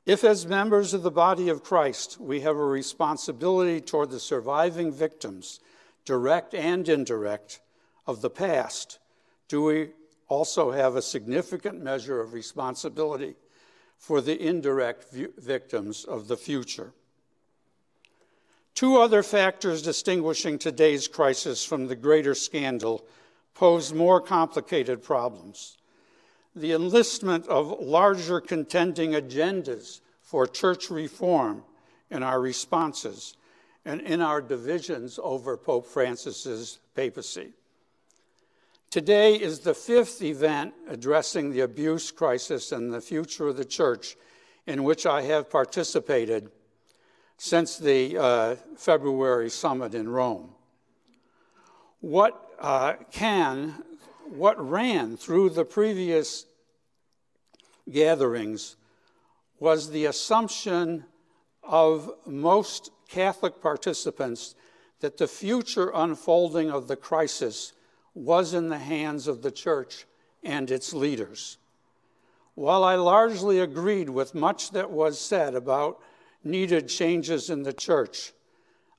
[0.06, 4.92] If, as members of the body of Christ, we have a responsibility toward the surviving
[4.92, 5.60] victims,
[6.04, 7.60] direct and indirect,
[8.10, 8.98] of the past,
[9.48, 9.90] do we
[10.28, 13.36] also have a significant measure of responsibility
[13.96, 16.92] for the indirect victims of the future?
[18.74, 23.04] Two other factors distinguishing today's crisis from the greater scandal
[23.54, 25.76] pose more complicated problems.
[26.56, 31.62] The enlistment of larger contending agendas for church reform
[32.10, 33.36] in our responses
[33.84, 37.52] and in our divisions over Pope Francis's papacy.
[38.90, 44.16] Today is the fifth event addressing the abuse crisis and the future of the church
[44.66, 46.50] in which I have participated
[47.42, 50.50] since the uh, February summit in Rome.
[52.00, 53.82] What uh, can,
[54.28, 56.44] what ran through the previous
[57.90, 58.76] gatherings
[59.58, 61.06] was the assumption
[61.62, 64.54] of most Catholic participants
[65.00, 67.72] that the future unfolding of the crisis
[68.12, 70.04] was in the hands of the church
[70.44, 71.56] and its leaders.
[72.54, 76.02] While I largely agreed with much that was said about
[76.44, 78.32] needed changes in the church.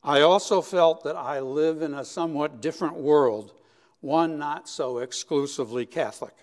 [0.03, 3.53] I also felt that I live in a somewhat different world,
[3.99, 6.33] one not so exclusively Catholic.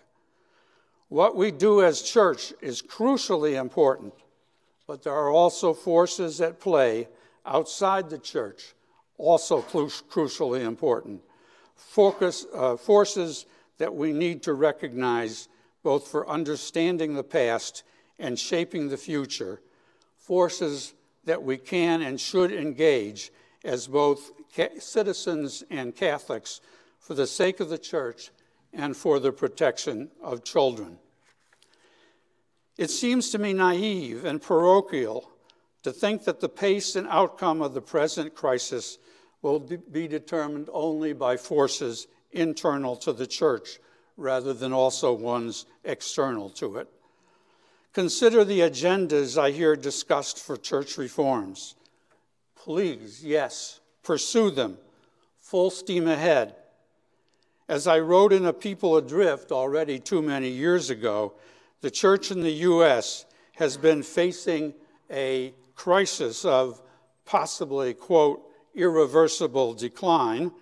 [1.08, 4.14] What we do as church is crucially important,
[4.86, 7.08] but there are also forces at play
[7.46, 8.74] outside the church,
[9.16, 11.22] also crucially important.
[11.74, 13.46] Focus, uh, forces
[13.78, 15.48] that we need to recognize
[15.82, 17.84] both for understanding the past
[18.18, 19.60] and shaping the future
[20.28, 20.92] forces
[21.24, 23.32] that we can and should engage
[23.64, 24.30] as both
[24.78, 26.60] citizens and Catholics
[26.98, 28.30] for the sake of the church
[28.74, 30.98] and for the protection of children.
[32.76, 35.30] It seems to me naive and parochial
[35.82, 38.98] to think that the pace and outcome of the present crisis
[39.40, 43.78] will be determined only by forces internal to the church
[44.18, 46.88] rather than also ones external to it.
[47.98, 51.74] Consider the agendas I hear discussed for church reforms.
[52.54, 54.78] Please, yes, pursue them.
[55.40, 56.54] Full steam ahead.
[57.68, 61.32] As I wrote in A People Adrift already too many years ago,
[61.80, 63.26] the church in the U.S.
[63.56, 64.74] has been facing
[65.10, 66.80] a crisis of
[67.24, 70.52] possibly, quote, irreversible decline,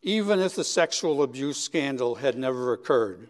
[0.00, 3.28] even if the sexual abuse scandal had never occurred.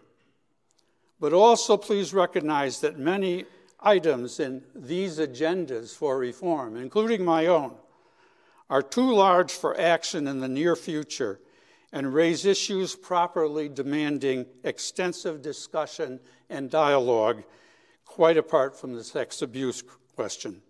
[1.25, 3.45] But also, please recognize that many
[3.79, 7.73] items in these agendas for reform, including my own,
[8.69, 11.39] are too large for action in the near future
[11.91, 16.19] and raise issues properly demanding extensive discussion
[16.51, 17.43] and dialogue,
[18.05, 19.81] quite apart from the sex abuse
[20.15, 20.61] question.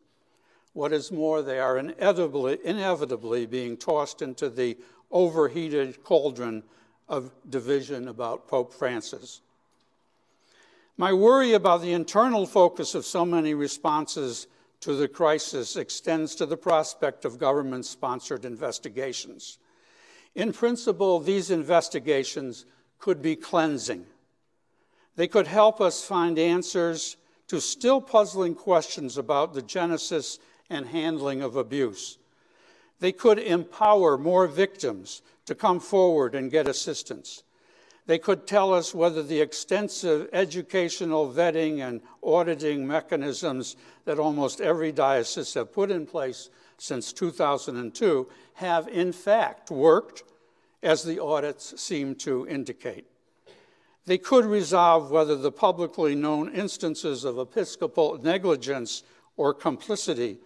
[0.72, 4.78] What is more, they are inevitably, inevitably being tossed into the
[5.12, 6.64] overheated cauldron
[7.10, 9.42] of division about Pope Francis.
[10.98, 14.48] My worry about the internal focus of so many responses
[14.80, 19.58] to the crisis extends to the prospect of government sponsored investigations.
[20.36, 22.66] In principle, these investigations
[23.00, 24.06] could be cleansing.
[25.16, 27.18] They could help us find answers
[27.48, 30.40] to still puzzling questions about the genesis
[30.70, 32.18] and handling of abuse.
[33.00, 37.44] They could empower more victims to come forward and get assistance.
[38.08, 43.76] They could tell us whether the extensive educational vetting and auditing mechanisms
[44.06, 50.24] that almost every diocese have put in place since 2002 have in fact worked
[50.84, 53.06] as the audits seem to indicate.
[54.06, 59.02] They could resolve whether the publicly known instances of episcopal negligence
[59.36, 60.38] or complicity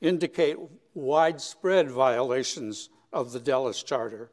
[0.00, 0.56] indicate
[0.94, 4.30] widespread violations of the Dallas Charter.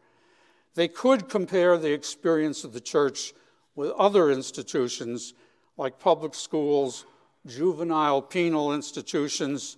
[0.79, 3.33] They could compare the experience of the church
[3.75, 5.33] with other institutions
[5.75, 7.05] like public schools,
[7.45, 9.75] juvenile penal institutions,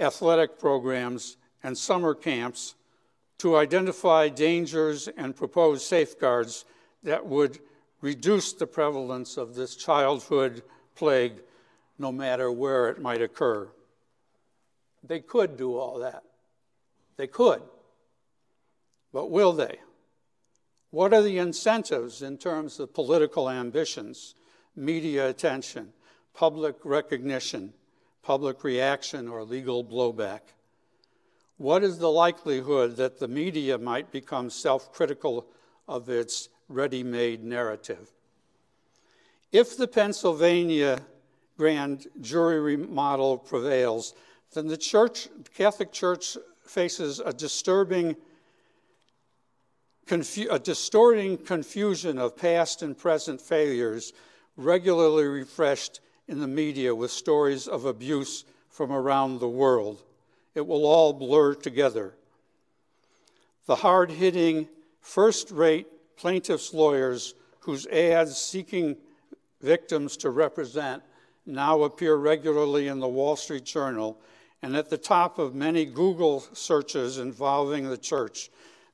[0.00, 2.76] athletic programs, and summer camps
[3.40, 6.64] to identify dangers and propose safeguards
[7.02, 7.58] that would
[8.00, 10.62] reduce the prevalence of this childhood
[10.94, 11.42] plague
[11.98, 13.68] no matter where it might occur.
[15.04, 16.22] They could do all that.
[17.18, 17.60] They could.
[19.12, 19.78] But will they?
[20.92, 24.34] What are the incentives in terms of political ambitions,
[24.76, 25.94] media attention,
[26.34, 27.72] public recognition,
[28.22, 30.40] public reaction, or legal blowback?
[31.56, 35.46] What is the likelihood that the media might become self critical
[35.88, 38.10] of its ready made narrative?
[39.50, 41.00] If the Pennsylvania
[41.56, 44.12] grand jury model prevails,
[44.52, 46.36] then the church, Catholic Church
[46.66, 48.14] faces a disturbing,
[50.06, 54.12] confu- a distorting confusion of past and present failures,
[54.56, 60.02] regularly refreshed in the media with stories of abuse from around the world.
[60.54, 62.14] It will all blur together.
[63.66, 64.68] The hard hitting,
[65.00, 65.86] first rate
[66.16, 68.96] plaintiffs' lawyers whose ads seeking
[69.60, 71.02] victims to represent
[71.46, 74.18] now appear regularly in the Wall Street Journal
[74.62, 78.50] and at the top of many Google searches involving the church,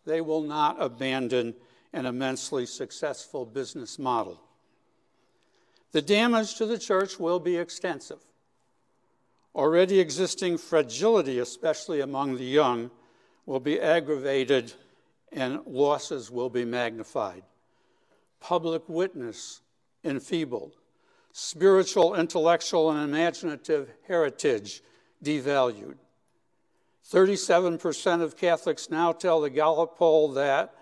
[0.09, 1.55] they will not abandon
[1.93, 4.41] an immensely successful business model.
[5.93, 8.21] The damage to the church will be extensive.
[9.55, 12.91] Already existing fragility, especially among the young,
[13.47, 14.73] will be aggravated
[15.31, 17.43] and losses will be magnified.
[18.41, 19.61] Public witness
[20.05, 20.75] enfeebled.
[21.33, 24.83] Spiritual, intellectual, and imaginative heritage
[25.23, 25.97] devalued.
[27.11, 30.75] 37% of Catholics now tell the Gallup poll that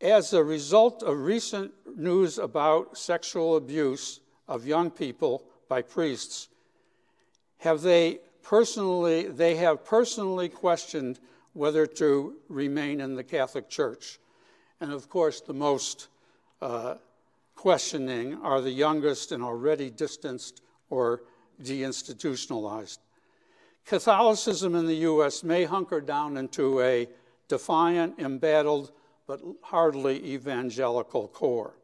[0.00, 6.48] as a result of recent news about sexual abuse of young people by priests,
[7.58, 11.18] have they personally they have personally questioned
[11.52, 14.18] whether to remain in the Catholic Church.
[14.80, 16.08] And of course, the most
[16.62, 16.94] uh,
[17.56, 21.22] questioning are the youngest and already distanced or
[21.60, 22.98] deinstitutionalized.
[23.88, 25.42] Catholicism in the U.S.
[25.42, 27.08] may hunker down into a
[27.48, 28.92] defiant, embattled,
[29.26, 31.74] but hardly evangelical core.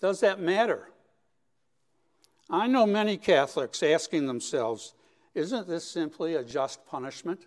[0.00, 0.88] Does that matter?
[2.48, 4.94] I know many Catholics asking themselves,
[5.34, 7.46] isn't this simply a just punishment?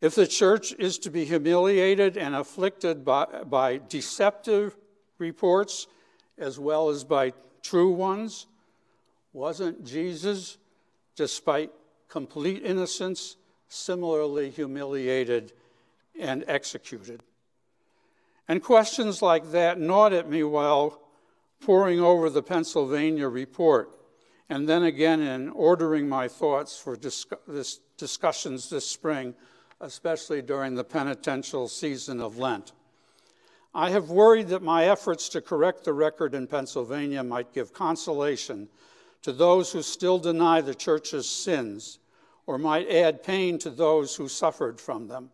[0.00, 4.76] If the church is to be humiliated and afflicted by, by deceptive
[5.18, 5.88] reports
[6.38, 7.32] as well as by
[7.62, 8.46] true ones,
[9.32, 10.56] wasn't Jesus,
[11.18, 11.70] despite
[12.08, 13.36] complete innocence,
[13.68, 15.52] similarly humiliated
[16.18, 17.22] and executed?
[18.46, 21.02] And questions like that gnawed at me while
[21.60, 23.90] poring over the Pennsylvania report,
[24.48, 29.34] and then again in ordering my thoughts for this discussions this spring,
[29.80, 32.72] especially during the penitential season of Lent.
[33.74, 38.68] I have worried that my efforts to correct the record in Pennsylvania might give consolation
[39.22, 41.98] to those who still deny the church's sins,
[42.46, 45.30] or might add pain to those who suffered from them.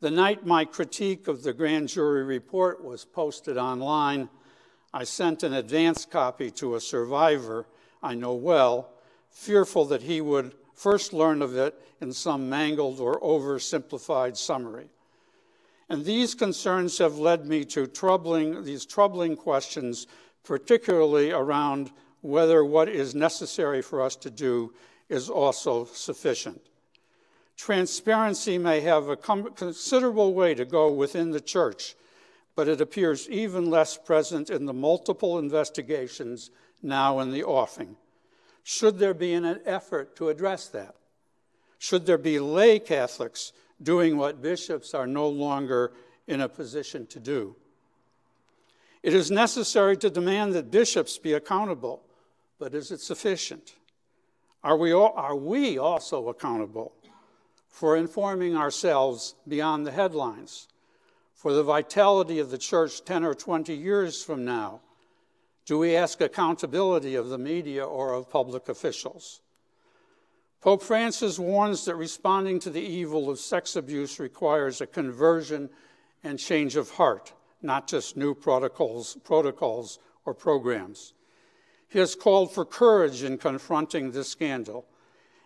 [0.00, 4.28] The night my critique of the grand jury report was posted online,
[4.92, 7.66] I sent an advance copy to a survivor
[8.02, 8.90] I know well,
[9.30, 14.88] fearful that he would first learn of it in some mangled or oversimplified summary.
[15.88, 20.06] And these concerns have led me to troubling, these troubling questions,
[20.44, 21.90] particularly around
[22.20, 24.72] whether what is necessary for us to do
[25.08, 26.60] is also sufficient.
[27.56, 31.96] Transparency may have a considerable way to go within the church,
[32.54, 36.50] but it appears even less present in the multiple investigations
[36.82, 37.96] now in the offing.
[38.62, 40.94] Should there be an effort to address that?
[41.78, 43.52] Should there be lay Catholics
[43.82, 45.92] doing what bishops are no longer
[46.26, 47.56] in a position to do?
[49.02, 52.02] It is necessary to demand that bishops be accountable,
[52.58, 53.74] but is it sufficient?
[54.64, 56.92] Are we, all, are we also accountable
[57.68, 60.68] for informing ourselves beyond the headlines,
[61.34, 64.80] for the vitality of the church 10 or 20 years from now?
[65.64, 69.42] Do we ask accountability of the media or of public officials?
[70.60, 75.70] Pope Francis warns that responding to the evil of sex abuse requires a conversion
[76.24, 77.32] and change of heart,
[77.62, 81.12] not just new protocols, protocols or programs.
[81.88, 84.86] He has called for courage in confronting this scandal,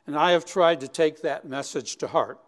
[0.06, 2.38] and I have tried to take that message to heart.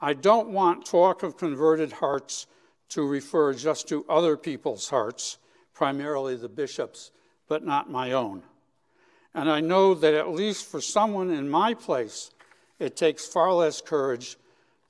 [0.00, 2.46] I don't want talk of converted hearts
[2.90, 5.38] to refer just to other people's hearts,
[5.72, 7.12] primarily the bishops,
[7.48, 8.42] but not my own.
[9.34, 12.30] And I know that at least for someone in my place,
[12.78, 14.36] it takes far less courage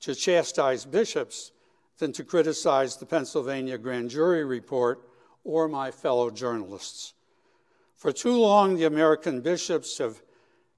[0.01, 1.51] to chastise bishops
[1.99, 5.07] than to criticize the Pennsylvania grand jury report
[5.43, 7.13] or my fellow journalists.
[7.97, 10.21] For too long, the American bishops have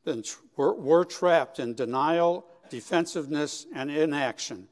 [0.05, 0.23] been,
[0.55, 4.69] were, were trapped in denial, defensiveness, and inaction.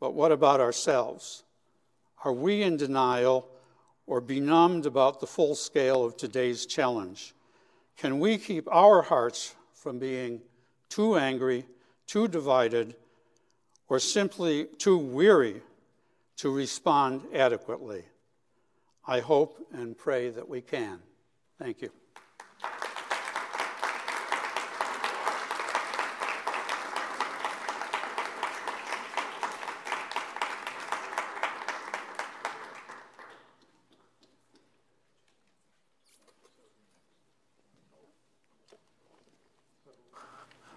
[0.00, 1.44] But what about ourselves?
[2.24, 3.50] Are we in denial
[4.06, 7.34] or benumbed about the full scale of today's challenge?
[7.98, 10.40] Can we keep our hearts from being
[10.88, 11.66] too angry,
[12.06, 12.96] too divided,
[13.90, 15.60] or simply too weary
[16.36, 18.04] to respond adequately?
[19.06, 21.00] I hope and pray that we can.
[21.58, 21.90] Thank you.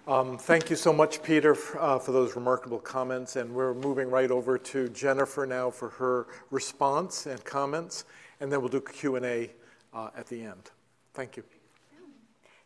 [0.08, 3.36] Um, thank you so much, Peter, uh, for those remarkable comments.
[3.36, 8.06] And we're moving right over to Jennifer now for her response and comments,
[8.40, 9.48] and then we'll do Q&A uh,
[9.94, 10.72] at the end.
[11.14, 11.44] Thank you.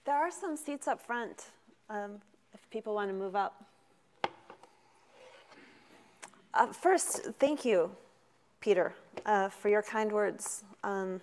[0.06, 1.46] There are some seats up front
[1.90, 2.22] um,
[2.54, 3.66] if people want to move up.
[6.54, 7.92] Uh, first, thank you,
[8.62, 8.94] Peter,
[9.26, 11.22] uh, for your kind words, um,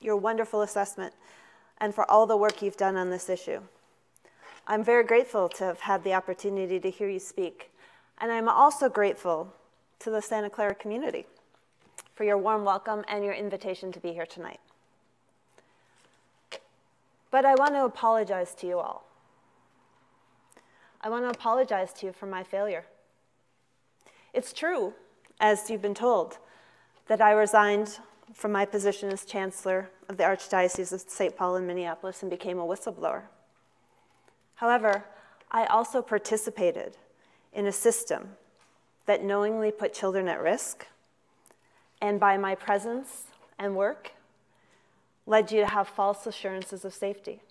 [0.00, 1.14] your wonderful assessment,
[1.78, 3.60] and for all the work you've done on this issue.
[4.66, 7.70] I'm very grateful to have had the opportunity to hear you speak.
[8.18, 9.52] And I'm also grateful
[10.00, 11.26] to the Santa Clara community
[12.14, 14.58] for your warm welcome and your invitation to be here tonight.
[17.30, 19.06] But I want to apologize to you all.
[21.00, 22.84] I want to apologize to you for my failure.
[24.32, 24.94] It's true,
[25.40, 26.38] as you've been told,
[27.08, 27.98] that I resigned
[28.34, 31.36] from my position as Chancellor of the Archdiocese of St.
[31.36, 33.22] Paul in Minneapolis and became a whistleblower.
[34.56, 35.04] However,
[35.50, 36.96] I also participated
[37.52, 38.30] in a system
[39.06, 40.86] that knowingly put children at risk,
[42.00, 43.24] and by my presence
[43.58, 44.12] and work,
[45.26, 47.42] led you to have false assurances of safety.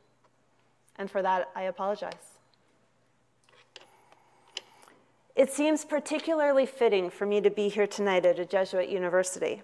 [0.97, 2.13] And for that, I apologize.
[5.35, 9.61] It seems particularly fitting for me to be here tonight at a Jesuit university,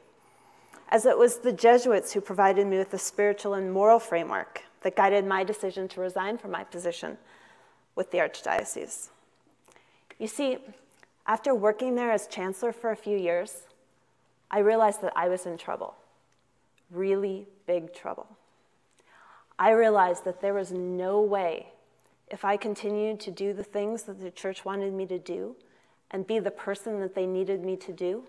[0.89, 4.97] as it was the Jesuits who provided me with the spiritual and moral framework that
[4.97, 7.18] guided my decision to resign from my position
[7.95, 9.09] with the Archdiocese.
[10.20, 10.57] You see,
[11.26, 13.64] after working there as chancellor for a few years,
[14.49, 15.95] I realized that I was in trouble,
[16.91, 18.27] really big trouble.
[19.57, 21.67] I realized that there was no way,
[22.29, 25.55] if I continued to do the things that the church wanted me to do
[26.09, 28.23] and be the person that they needed me to do,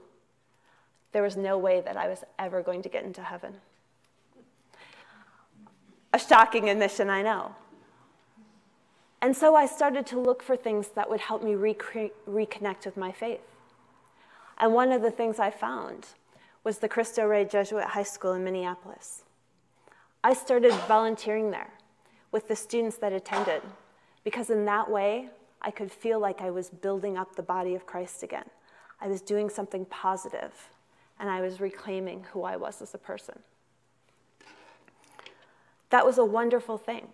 [1.13, 3.55] there was no way that I was ever going to get into heaven.
[6.13, 7.55] A shocking admission, I know.
[9.21, 13.13] And so I started to look for things that would help me reconnect with my
[13.13, 13.41] faith.
[14.59, 16.09] And one of the things I found
[16.65, 19.25] was the Cristo Rey Jesuit High School in Minneapolis.
[20.23, 21.73] I started volunteering there
[22.31, 23.63] with the students that attended
[24.23, 25.29] because in that way
[25.61, 28.49] I could feel like I was building up the body of Christ again.
[29.01, 30.69] I was doing something positive
[31.19, 33.39] and I was reclaiming who I was as a person.
[35.91, 37.09] That was a wonderful thing.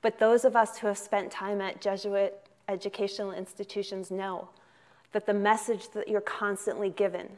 [0.00, 4.48] But those of us who have spent time at Jesuit educational institutions know
[5.12, 7.28] that the message that you're constantly given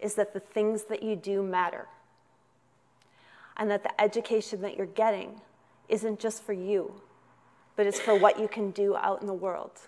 [0.00, 1.86] is that the things that you do matter.
[3.56, 5.40] And that the education that you're getting
[5.88, 7.00] isn't just for you,
[7.74, 9.80] but it's for what you can do out in the world.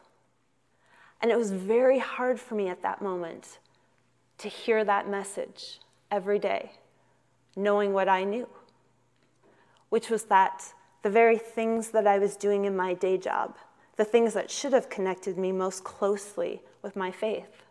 [1.21, 3.59] And it was very hard for me at that moment
[4.39, 5.81] to hear that message
[6.11, 6.73] every day,
[7.57, 8.49] knowing what I knew,
[9.89, 13.57] which was that the very things that I was doing in my day job,
[13.97, 17.65] the things that should have connected me most closely with my faith,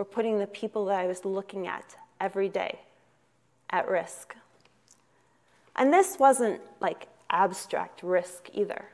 [0.00, 2.80] were putting the people that I was looking at every day
[3.68, 4.34] at risk.
[5.76, 8.86] And this wasn't like abstract risk either.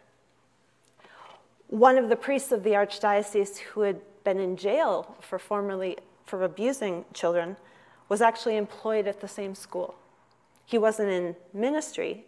[1.68, 6.42] One of the priests of the archdiocese who had been in jail for formerly for
[6.42, 7.56] abusing children
[8.08, 9.94] was actually employed at the same school.
[10.64, 12.24] He wasn't in ministry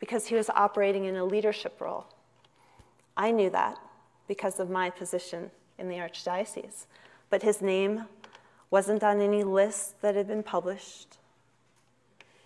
[0.00, 2.04] because he was operating in a leadership role.
[3.16, 3.78] I knew that
[4.26, 6.84] because of my position in the archdiocese,
[7.30, 8.04] but his name
[8.70, 11.18] wasn't on any list that had been published.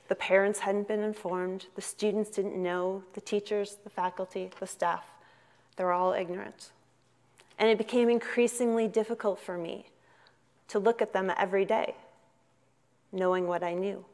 [0.08, 5.04] The parents hadn't been informed, the students didn't know, the teachers, the faculty, the staff,
[5.76, 6.70] they were all ignorant.
[7.58, 9.86] And it became increasingly difficult for me
[10.68, 11.94] to look at them every day,
[13.10, 14.04] knowing what I knew.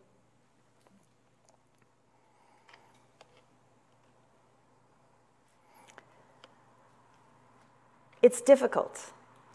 [8.21, 9.13] It's difficult,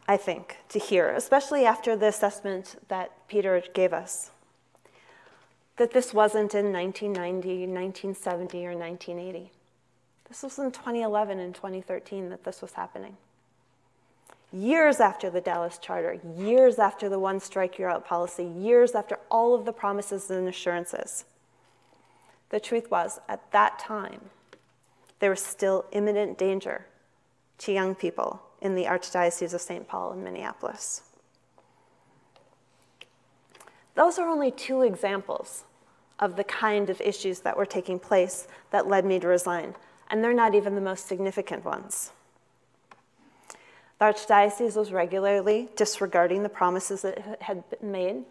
[0.08, 4.32] I think, to hear, especially after the assessment that Peter gave us,
[5.78, 9.52] that this wasn't in 1990, 1970, or 1980.
[10.28, 13.18] This was in 2011 and 2013 that this was happening
[14.54, 19.18] years after the Dallas Charter, years after the one strike you're out policy, years after
[19.32, 21.26] all of the promises and assurances.
[22.50, 24.30] The truth was, at that time,
[25.20, 26.86] there was still imminent danger
[27.60, 29.88] to young people in the Archdiocese of St.
[29.88, 31.04] Paul in Minneapolis.
[33.94, 35.66] Those are only two examples
[36.18, 39.76] of the kind of issues that were taking place that led me to resign,
[40.10, 42.12] and they're not even the most significant ones.
[44.00, 48.24] The Archdiocese was regularly disregarding the promises that had been made,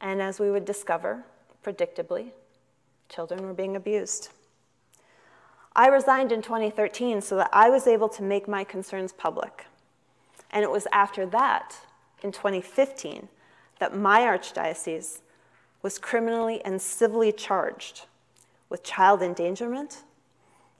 [0.00, 1.24] and as we would discover,
[1.64, 2.30] predictably,
[3.08, 4.28] children were being abused.
[5.78, 9.66] I resigned in 2013 so that I was able to make my concerns public.
[10.50, 11.76] And it was after that,
[12.20, 13.28] in 2015,
[13.78, 15.20] that my archdiocese
[15.80, 18.06] was criminally and civilly charged
[18.68, 20.02] with child endangerment,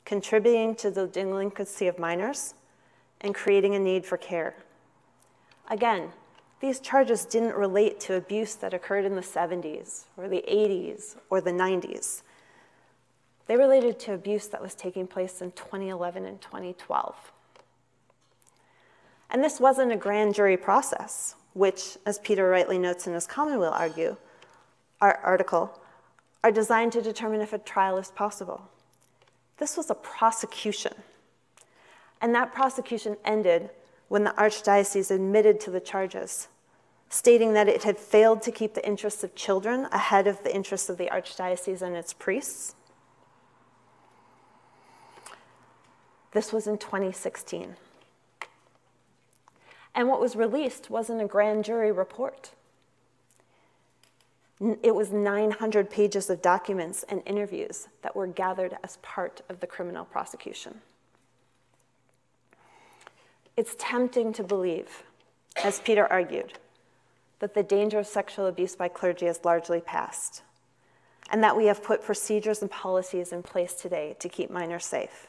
[0.04, 2.54] contributing to the delinquency of minors,
[3.20, 4.56] and creating a need for care.
[5.70, 6.10] Again,
[6.58, 11.40] these charges didn't relate to abuse that occurred in the 70s or the 80s or
[11.40, 12.22] the 90s.
[13.48, 17.32] They related to abuse that was taking place in 2011 and 2012.
[19.30, 23.70] And this wasn't a grand jury process, which, as Peter rightly notes in his Commonweal
[23.70, 24.16] argue,
[25.00, 25.80] article,
[26.44, 28.70] are designed to determine if a trial is possible.
[29.56, 30.94] This was a prosecution
[32.20, 33.70] and that prosecution ended
[34.08, 36.48] when the Archdiocese admitted to the charges,
[37.08, 40.88] stating that it had failed to keep the interests of children ahead of the interests
[40.88, 42.74] of the Archdiocese and its priests.
[46.32, 47.76] This was in 2016.
[49.94, 52.52] And what was released wasn't a grand jury report.
[54.60, 59.66] It was 900 pages of documents and interviews that were gathered as part of the
[59.66, 60.80] criminal prosecution.
[63.56, 65.04] It's tempting to believe,
[65.62, 66.54] as Peter argued,
[67.38, 70.42] that the danger of sexual abuse by clergy is largely past,
[71.30, 75.28] and that we have put procedures and policies in place today to keep minors safe.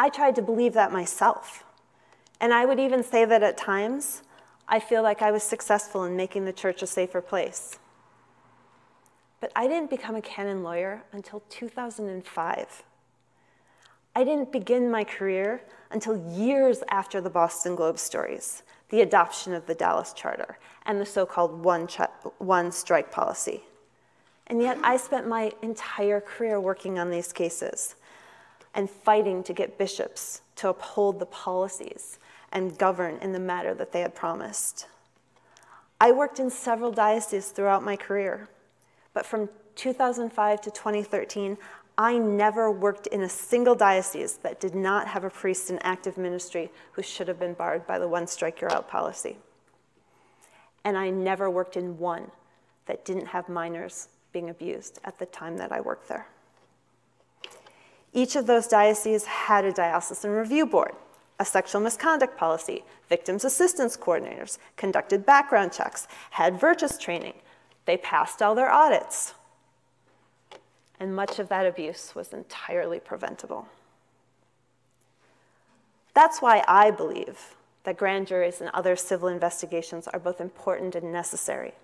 [0.00, 1.64] I tried to believe that myself,
[2.40, 4.22] and I would even say that at times
[4.68, 7.80] I feel like I was successful in making the church a safer place.
[9.40, 12.84] But I didn't become a canon lawyer until 2005.
[14.14, 19.66] I didn't begin my career until years after the Boston Globe stories, the adoption of
[19.66, 22.00] the Dallas Charter, and the so called one, ch-
[22.38, 23.64] one strike policy.
[24.46, 27.96] And yet, I spent my entire career working on these cases
[28.74, 32.18] and fighting to get bishops to uphold the policies
[32.52, 34.86] and govern in the matter that they had promised.
[36.00, 38.48] I worked in several dioceses throughout my career,
[39.12, 41.56] but from 2005 to 2013,
[41.96, 46.16] I never worked in a single diocese that did not have a priest in active
[46.16, 49.36] ministry who should have been barred by the one strike you're out policy.
[50.84, 52.30] And I never worked in one
[52.86, 56.28] that didn't have minors being abused at the time that I worked there.
[58.12, 60.92] Each of those dioceses had a diocesan review board,
[61.38, 67.34] a sexual misconduct policy, victims assistance coordinators, conducted background checks, had Virtus training.
[67.84, 69.34] They passed all their audits
[71.00, 73.68] and much of that abuse was entirely preventable.
[76.14, 77.54] That's why I believe
[77.84, 81.74] that grand juries and other civil investigations are both important and necessary.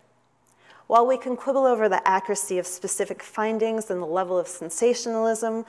[0.87, 5.64] While we can quibble over the accuracy of specific findings and the level of sensationalism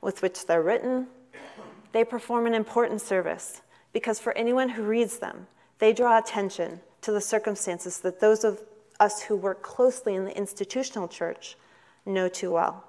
[0.00, 1.06] with which they're written,
[1.92, 5.46] they perform an important service because for anyone who reads them,
[5.78, 8.60] they draw attention to the circumstances that those of
[9.00, 11.56] us who work closely in the institutional church
[12.04, 12.84] know too well.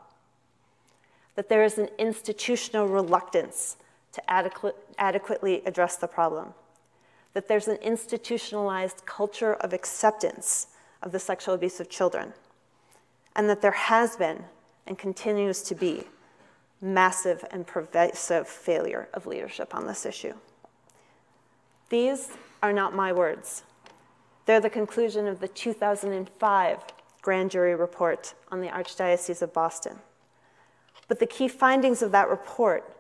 [1.36, 3.78] That there is an institutional reluctance
[4.14, 6.54] to adequate, adequately address the problem.
[7.34, 10.68] That there's an institutionalized culture of acceptance
[11.04, 12.34] of the sexual abuse of children.
[13.36, 14.44] And that there has been
[14.88, 16.06] and continues to be
[16.82, 20.34] massive and pervasive failure of leadership on this issue.
[21.90, 22.30] These
[22.62, 23.64] are not my words.
[24.46, 26.80] They're the conclusion of the 2005
[27.22, 30.00] grand jury report on the Archdiocese of Boston.
[31.08, 32.96] But the key findings of that report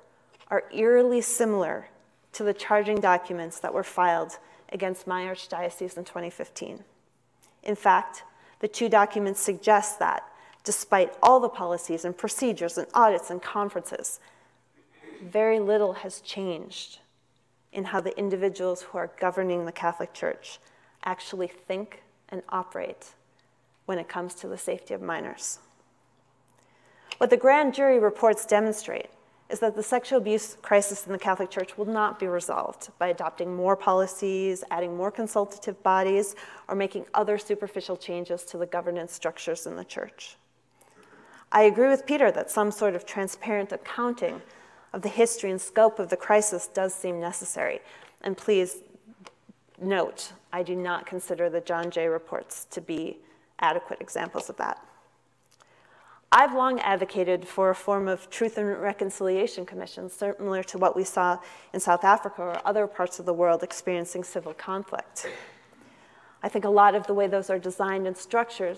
[0.49, 1.89] are eerily similar
[2.34, 4.38] to the charging documents that were filed
[4.69, 6.84] against my archdiocese in 2015.
[7.63, 8.23] In fact,
[8.59, 10.23] the two documents suggest that,
[10.68, 14.20] despite all the policies and procedures and audits and conferences,
[15.24, 16.99] very little has changed
[17.72, 20.59] in how the individuals who are governing the Catholic Church
[21.05, 23.13] actually think and operate
[23.86, 25.59] when it comes to the safety of minors.
[27.18, 29.09] What the grand jury reports demonstrate
[29.49, 33.07] is that the sexual abuse crisis in the Catholic Church will not be resolved by
[33.07, 36.36] adopting more policies, adding more consultative bodies,
[36.68, 40.36] or making other superficial changes to the governance structures in the Church.
[41.52, 44.41] I agree with Peter that some sort of transparent accounting
[44.93, 47.80] of the history and scope of the crisis does seem necessary.
[48.22, 48.78] And please
[49.80, 53.18] note, I do not consider the John Jay reports to be
[53.60, 54.84] adequate examples of that.
[56.32, 61.06] I've long advocated for a form of truth and reconciliation commission, similar to what we
[61.06, 61.39] saw
[61.74, 65.28] in South Africa or other parts of the world experiencing civil conflict.
[66.43, 68.78] I think a lot of the way those are designed and structured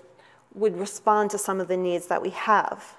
[0.53, 2.95] would respond to some of the needs that we have.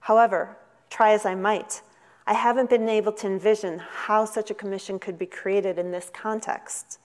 [0.00, 0.56] However,
[0.88, 1.82] try as I might,
[2.26, 6.10] I haven't been able to envision how such a commission could be created in this
[6.12, 6.98] context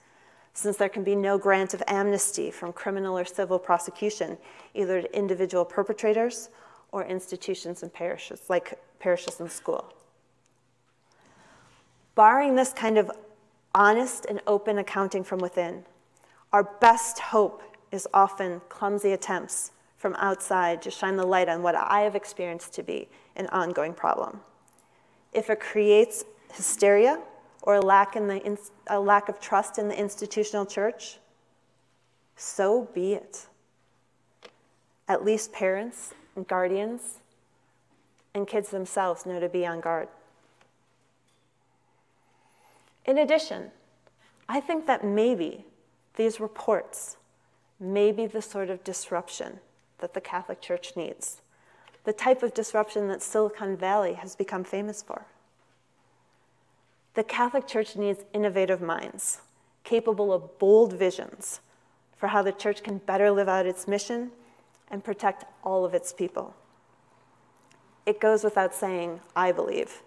[0.56, 4.38] since there can be no grant of amnesty from criminal or civil prosecution,
[4.72, 6.48] either to individual perpetrators
[6.92, 9.92] or institutions and parishes, like parishes and school.
[12.14, 13.10] Barring this kind of
[13.74, 15.84] honest and open accounting from within,
[16.54, 17.62] our best hope
[17.92, 22.74] is often clumsy attempts from outside to shine the light on what I have experienced
[22.74, 24.40] to be an ongoing problem.
[25.32, 27.20] If it creates hysteria,
[27.62, 31.18] or a lack, in the, a lack of trust in the institutional church,
[32.36, 33.46] so be it.
[35.08, 37.18] At least parents and guardians
[38.34, 40.08] and kids themselves know to be on guard.
[43.04, 43.70] In addition,
[44.48, 45.64] I think that maybe
[46.16, 47.15] these reports
[47.78, 49.60] may be the sort of disruption
[49.98, 51.40] that the Catholic Church needs,
[52.04, 55.26] the type of disruption that Silicon Valley has become famous for.
[57.14, 59.40] The Catholic Church needs innovative minds,
[59.84, 61.60] capable of bold visions
[62.16, 64.30] for how the church can better live out its mission
[64.90, 66.54] and protect all of its people.
[68.04, 70.02] It goes without saying, I believe,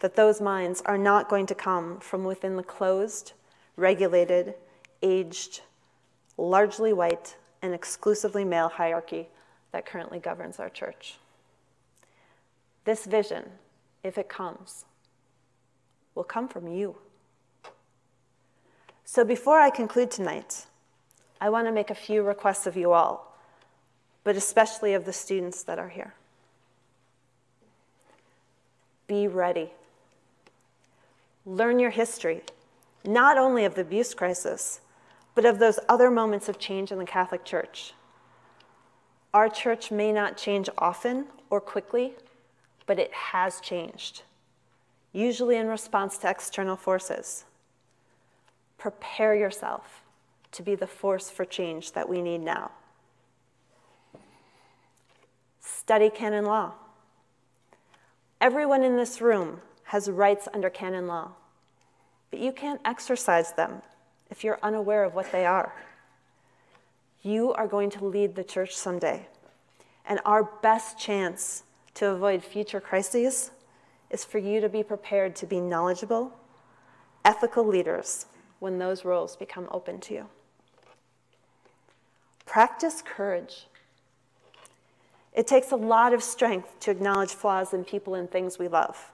[0.00, 3.32] that those minds are not going to come from within the closed,
[3.76, 4.54] regulated,
[5.02, 5.62] aged,
[6.36, 9.28] largely white, and exclusively male hierarchy
[9.72, 11.16] that currently governs our church.
[12.84, 13.44] This vision,
[14.02, 14.84] if it comes,
[16.14, 16.96] will come from you.
[19.04, 20.66] So before I conclude tonight,
[21.40, 23.34] I want to make a few requests of you all,
[24.22, 26.14] but especially of the students that are here.
[29.06, 29.72] Be ready.
[31.46, 32.42] Learn your history,
[33.04, 34.80] not only of the abuse crisis,
[35.34, 37.92] but of those other moments of change in the Catholic Church.
[39.32, 42.14] Our church may not change often or quickly,
[42.86, 44.22] but it has changed
[45.14, 47.44] usually in response to external forces.
[48.76, 50.02] Prepare yourself
[50.52, 52.72] to be the force for change that we need now.
[55.60, 56.72] Study canon law.
[58.40, 61.30] Everyone in this room has rights under canon law,
[62.30, 63.82] but you can't exercise them
[64.34, 65.72] if you're unaware of what they are.
[67.22, 69.28] You are going to lead the church someday,
[70.04, 71.62] and our best chance
[71.94, 73.52] to avoid future crises
[74.10, 76.32] is for you to be prepared to be knowledgeable,
[77.24, 78.26] ethical leaders
[78.58, 80.26] when those roles become open to you.
[82.44, 83.68] Practice courage.
[85.32, 89.12] It takes a lot of strength to acknowledge flaws in people and things we love.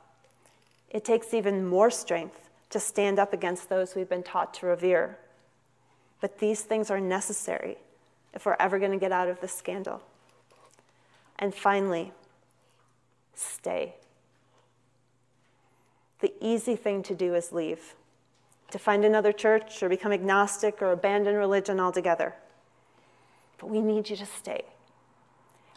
[0.88, 5.18] It takes even more strength to stand up against those we've been taught to revere.
[6.20, 7.78] But these things are necessary
[8.32, 10.02] if we're ever going to get out of this scandal.
[11.38, 12.12] And finally,
[13.34, 13.94] stay.
[16.20, 17.94] The easy thing to do is leave,
[18.70, 22.34] to find another church or become agnostic or abandon religion altogether.
[23.58, 24.64] But we need you to stay,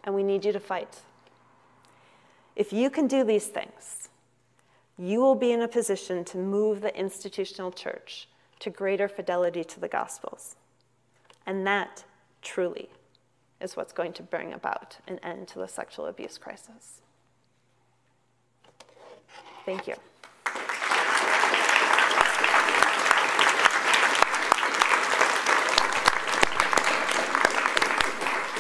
[0.04, 1.00] and we need you to fight.
[2.56, 4.10] If you can do these things,
[4.98, 8.28] you will be in a position to move the institutional church
[8.60, 10.56] to greater fidelity to the Gospels.
[11.46, 12.04] And that,
[12.42, 12.90] truly,
[13.60, 17.02] is what's going to bring about an end to the sexual abuse crisis.
[19.66, 19.96] Thank you.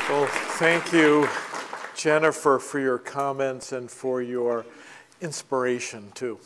[0.09, 0.27] Well,
[0.57, 1.27] thank you,
[1.95, 4.65] Jennifer, for your comments and for your
[5.23, 6.37] inspiration, too.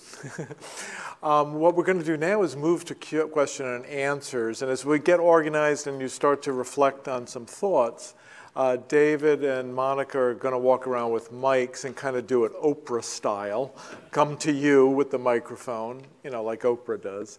[1.23, 2.95] um, what we're going to do now is move to
[3.27, 4.61] question and answers.
[4.61, 8.13] And as we get organized and you start to reflect on some thoughts,
[8.55, 12.45] uh, David and Monica are going to walk around with mics and kind of do
[12.45, 13.73] it Oprah style.
[14.09, 17.37] Come to you with the microphone, you know, like Oprah does.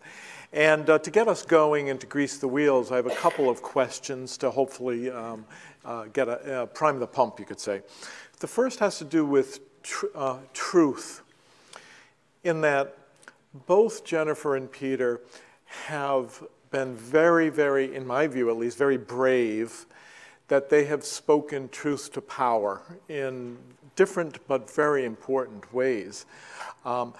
[0.52, 3.50] And uh, to get us going and to grease the wheels, I have a couple
[3.50, 5.44] of questions to hopefully um,
[5.84, 7.82] uh, get a uh, prime the pump, you could say.
[8.38, 11.22] The first has to do with tr- uh, truth,
[12.44, 12.96] in that
[13.66, 15.20] both Jennifer and Peter
[15.64, 19.86] have been very, very, in my view at least, very brave
[20.48, 23.56] that they have spoken truth to power in
[23.96, 26.26] different but very important ways.
[26.84, 27.14] Um,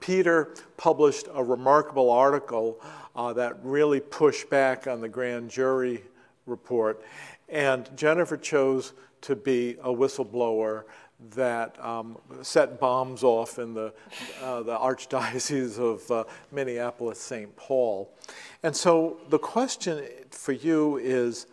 [0.00, 2.78] Peter published a remarkable article
[3.16, 6.02] uh, that really pushed back on the grand jury
[6.46, 7.02] report
[7.50, 8.92] and Jennifer chose
[9.22, 10.84] to be a whistleblower
[11.34, 13.92] that um, set bombs off in the,
[14.42, 17.54] uh, the Archdiocese of uh, Minneapolis St.
[17.56, 18.10] Paul.
[18.62, 21.46] And so the question for you is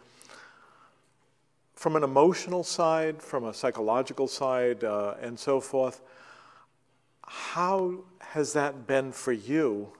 [1.75, 6.01] from an emotional side, from a psychological side, uh, and so forth,
[7.23, 9.91] how has that been for you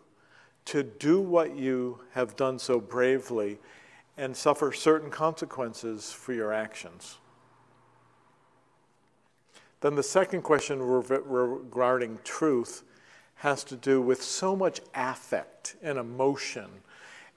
[0.67, 3.57] to do what you have done so bravely
[4.17, 7.19] and suffer certain consequences for your actions.
[9.81, 12.83] Then the second question regarding truth
[13.35, 16.69] has to do with so much affect and emotion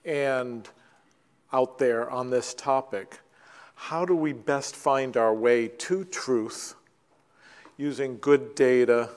[0.05, 0.69] and
[1.53, 3.21] out there on this topic.
[3.75, 6.75] How do we best find our way to truth
[7.77, 9.11] using good data,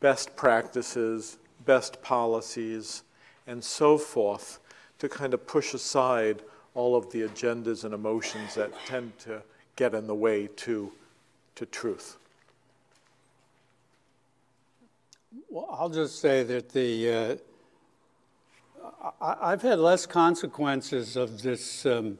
[0.00, 3.02] best practices, best policies,
[3.46, 4.58] and so forth
[4.98, 6.42] to kind of push aside
[6.74, 9.42] all of the agendas and emotions that tend to
[9.76, 10.92] get in the way to,
[11.54, 12.17] to truth.
[15.50, 17.36] Well, I'll just say that the uh,
[19.20, 22.18] I, have had less consequences of this um,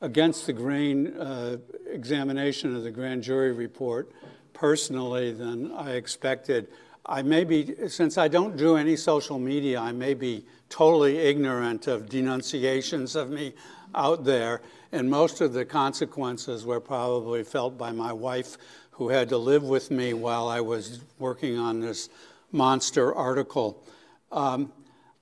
[0.00, 1.58] against the grain uh,
[1.90, 4.12] examination of the grand jury report
[4.52, 6.68] personally than I expected.
[7.06, 11.86] I may be, since I don't do any social media, I may be totally ignorant
[11.86, 13.54] of denunciations of me
[13.94, 14.62] out there.
[14.92, 18.56] And most of the consequences were probably felt by my wife,
[18.92, 22.08] who had to live with me while I was working on this
[22.54, 23.84] monster article.
[24.30, 24.72] Um,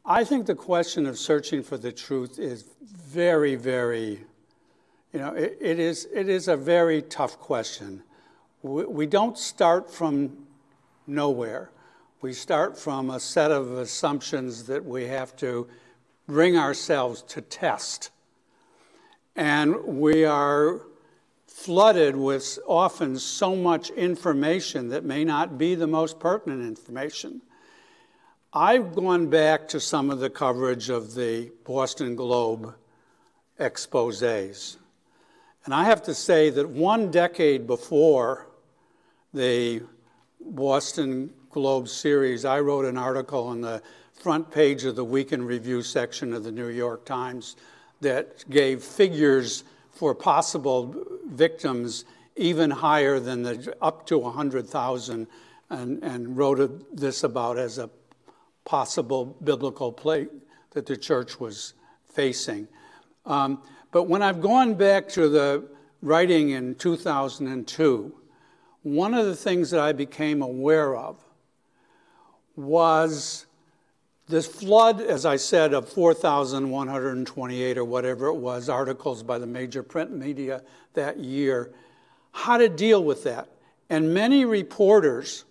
[0.04, 4.20] I think the question of searching for the truth is very, very,
[5.12, 8.02] you know, it, it, is, it is a very tough question.
[8.62, 10.46] We, we don't start from
[11.06, 11.70] nowhere.
[12.20, 15.66] We start from a set of assumptions that we have to
[16.28, 18.10] bring ourselves to test.
[19.34, 20.82] And we are
[21.62, 27.40] flooded with often so much information that may not be the most pertinent information.
[28.52, 32.74] I've gone back to some of the coverage of the Boston Globe
[33.60, 34.76] exposes.
[35.64, 38.48] And I have to say that one decade before
[39.32, 39.82] the
[40.40, 43.80] Boston Globe series, I wrote an article on the
[44.12, 47.54] front page of the Weekend Review section of the New York Times
[48.00, 49.62] that gave figures
[49.92, 50.94] for possible
[51.26, 52.04] victims
[52.34, 55.26] even higher than the up to 100,000
[55.70, 57.88] and, and wrote this about as a
[58.64, 60.28] possible biblical plague
[60.70, 61.74] that the church was
[62.06, 62.68] facing.
[63.26, 65.68] Um, but when I've gone back to the
[66.00, 68.14] writing in 2002,
[68.82, 71.18] one of the things that I became aware of
[72.56, 73.46] was
[74.32, 79.82] this flood, as I said, of 4,128 or whatever it was articles by the major
[79.82, 80.62] print media
[80.94, 81.70] that year,
[82.32, 83.48] how to deal with that.
[83.90, 85.44] And many reporters,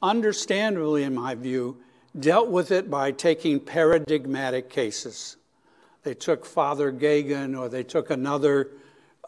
[0.00, 1.78] understandably in my view,
[2.18, 5.36] dealt with it by taking paradigmatic cases.
[6.04, 8.70] They took Father Geoghan or they took another,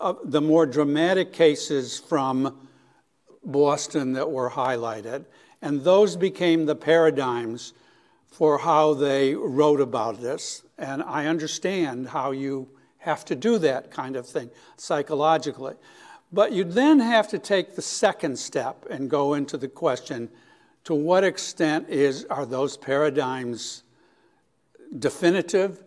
[0.01, 2.57] uh, the more dramatic cases from
[3.45, 5.25] Boston that were highlighted.
[5.61, 7.73] And those became the paradigms
[8.31, 10.63] for how they wrote about this.
[10.79, 12.69] And I understand how you
[12.99, 15.75] have to do that kind of thing psychologically.
[16.33, 20.29] But you then have to take the second step and go into the question
[20.85, 23.83] to what extent is, are those paradigms
[24.99, 25.83] definitive?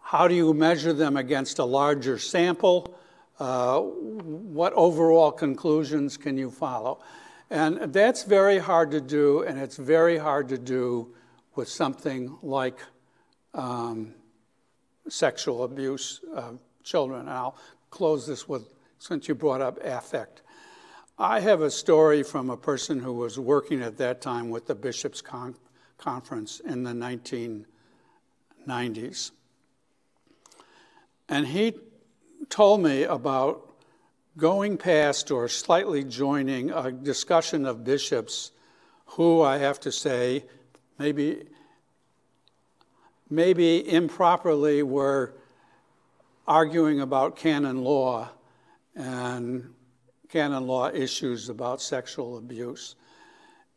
[0.00, 2.98] How do you measure them against a larger sample?
[3.38, 7.00] Uh, what overall conclusions can you follow?
[7.50, 11.14] And that's very hard to do, and it's very hard to do
[11.58, 12.78] with something like
[13.52, 14.14] um,
[15.08, 17.22] sexual abuse of children.
[17.22, 17.56] And I'll
[17.90, 20.42] close this with, since you brought up affect.
[21.18, 24.76] I have a story from a person who was working at that time with the
[24.76, 25.56] Bishops' Con-
[25.98, 29.32] Conference in the 1990s.
[31.28, 31.74] And he
[32.50, 33.68] told me about
[34.36, 38.52] going past or slightly joining a discussion of bishops
[39.06, 40.44] who I have to say
[40.98, 41.46] maybe
[43.30, 45.34] maybe improperly were
[46.46, 48.28] arguing about canon law
[48.96, 49.74] and
[50.28, 52.96] canon law issues about sexual abuse.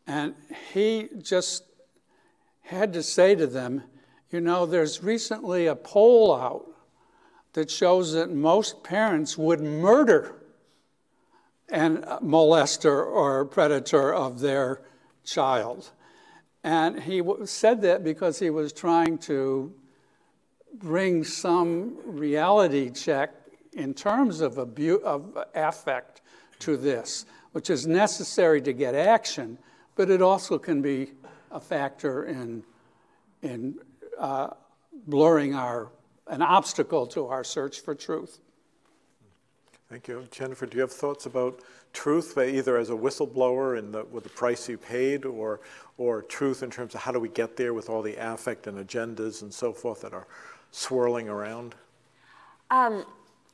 [0.08, 0.36] And
[0.74, 1.64] he just
[2.62, 3.84] had to say to them,
[4.30, 6.68] you know, there's recently a poll out
[7.54, 10.36] that shows that most parents would murder
[11.70, 14.82] and molester or predator of their
[15.26, 15.92] child.
[16.64, 19.74] And he said that because he was trying to
[20.74, 23.34] bring some reality check
[23.74, 26.22] in terms of, abu- of affect
[26.60, 29.58] to this, which is necessary to get action,
[29.96, 31.12] but it also can be
[31.52, 32.64] a factor in,
[33.42, 33.76] in
[34.20, 34.50] uh,
[35.08, 35.90] blurring our,
[36.28, 38.40] an obstacle to our search for truth.
[39.92, 40.26] Thank you.
[40.32, 41.60] Jennifer, do you have thoughts about
[41.92, 45.60] truth, either as a whistleblower and the, with the price you paid, or,
[45.98, 48.78] or truth in terms of how do we get there with all the affect and
[48.78, 50.28] agendas and so forth that are
[50.72, 51.76] swirling around?
[52.70, 53.04] Um,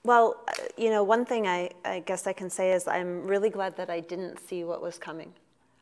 [0.04, 3.50] well, uh, you know, one thing I, I, guess I can say is I'm really
[3.50, 5.34] glad that I didn't see what was coming.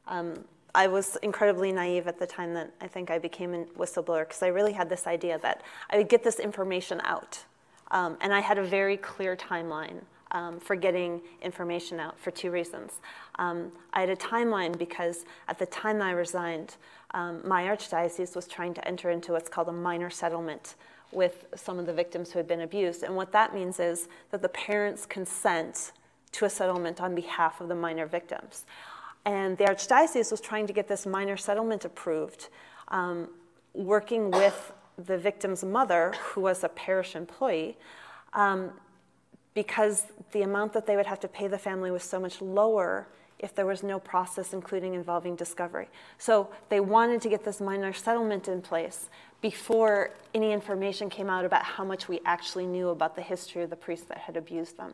[0.07, 4.25] Um, I was incredibly naive at the time that I think I became a whistleblower
[4.25, 7.43] because I really had this idea that I would get this information out.
[7.91, 9.99] Um, and I had a very clear timeline
[10.31, 12.93] um, for getting information out for two reasons.
[13.37, 16.75] Um, I had a timeline because at the time I resigned,
[17.11, 20.75] um, my archdiocese was trying to enter into what's called a minor settlement
[21.11, 23.03] with some of the victims who had been abused.
[23.03, 25.91] And what that means is that the parents consent
[26.33, 28.65] to a settlement on behalf of the minor victims.
[29.25, 32.49] And the archdiocese was trying to get this minor settlement approved,
[32.89, 33.29] um,
[33.73, 37.77] working with the victim's mother, who was a parish employee,
[38.33, 38.71] um,
[39.55, 40.03] because
[40.33, 43.07] the amount that they would have to pay the family was so much lower
[43.39, 45.87] if there was no process, including involving discovery.
[46.17, 49.09] So they wanted to get this minor settlement in place
[49.41, 53.69] before any information came out about how much we actually knew about the history of
[53.69, 54.93] the priests that had abused them.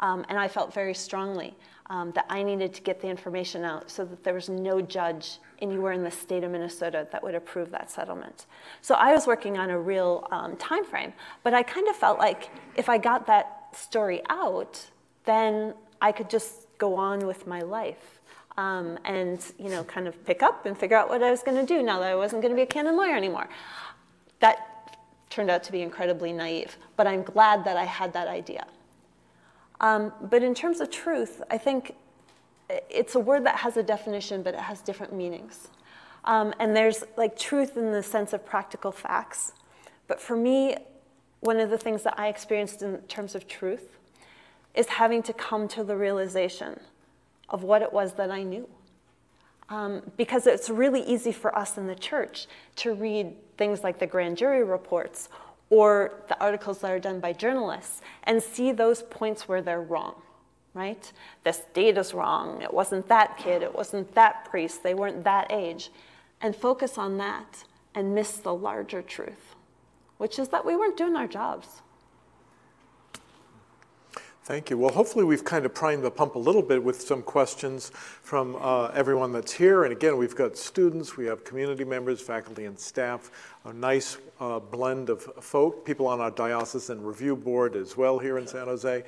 [0.00, 1.56] Um, and I felt very strongly
[1.86, 5.38] um, that I needed to get the information out so that there was no judge
[5.60, 8.46] anywhere in the state of Minnesota that would approve that settlement.
[8.80, 11.12] So I was working on a real um, time frame,
[11.42, 14.86] but I kind of felt like if I got that story out,
[15.24, 18.20] then I could just go on with my life.
[18.56, 21.64] Um, and you know, kind of pick up and figure out what I was going
[21.64, 23.48] to do now that I wasn't going to be a canon lawyer anymore.
[24.40, 24.98] That
[25.30, 28.66] turned out to be incredibly naive, but I'm glad that I had that idea.
[29.80, 31.94] Um, but in terms of truth, I think
[32.68, 35.68] it's a word that has a definition, but it has different meanings.
[36.24, 39.52] Um, and there's like truth in the sense of practical facts.
[40.08, 40.76] But for me,
[41.40, 43.98] one of the things that I experienced in terms of truth
[44.74, 46.80] is having to come to the realization
[47.48, 48.68] of what it was that I knew.
[49.70, 52.46] Um, because it's really easy for us in the church
[52.76, 55.28] to read things like the grand jury reports
[55.68, 60.14] or the articles that are done by journalists and see those points where they're wrong,
[60.72, 61.12] right?
[61.44, 62.62] This date is wrong.
[62.62, 63.62] It wasn't that kid.
[63.62, 64.82] It wasn't that priest.
[64.82, 65.90] They weren't that age.
[66.40, 69.54] And focus on that and miss the larger truth
[70.18, 71.82] which is that we weren't doing our jobs.
[74.48, 74.78] Thank you.
[74.78, 78.56] Well, hopefully we've kind of primed the pump a little bit with some questions from
[78.56, 79.84] uh, everyone that's here.
[79.84, 83.30] And again, we've got students, we have community members, faculty, and staff,
[83.66, 88.38] a nice uh, blend of folk, people on our diocesan review board as well here
[88.38, 89.04] in San Jose.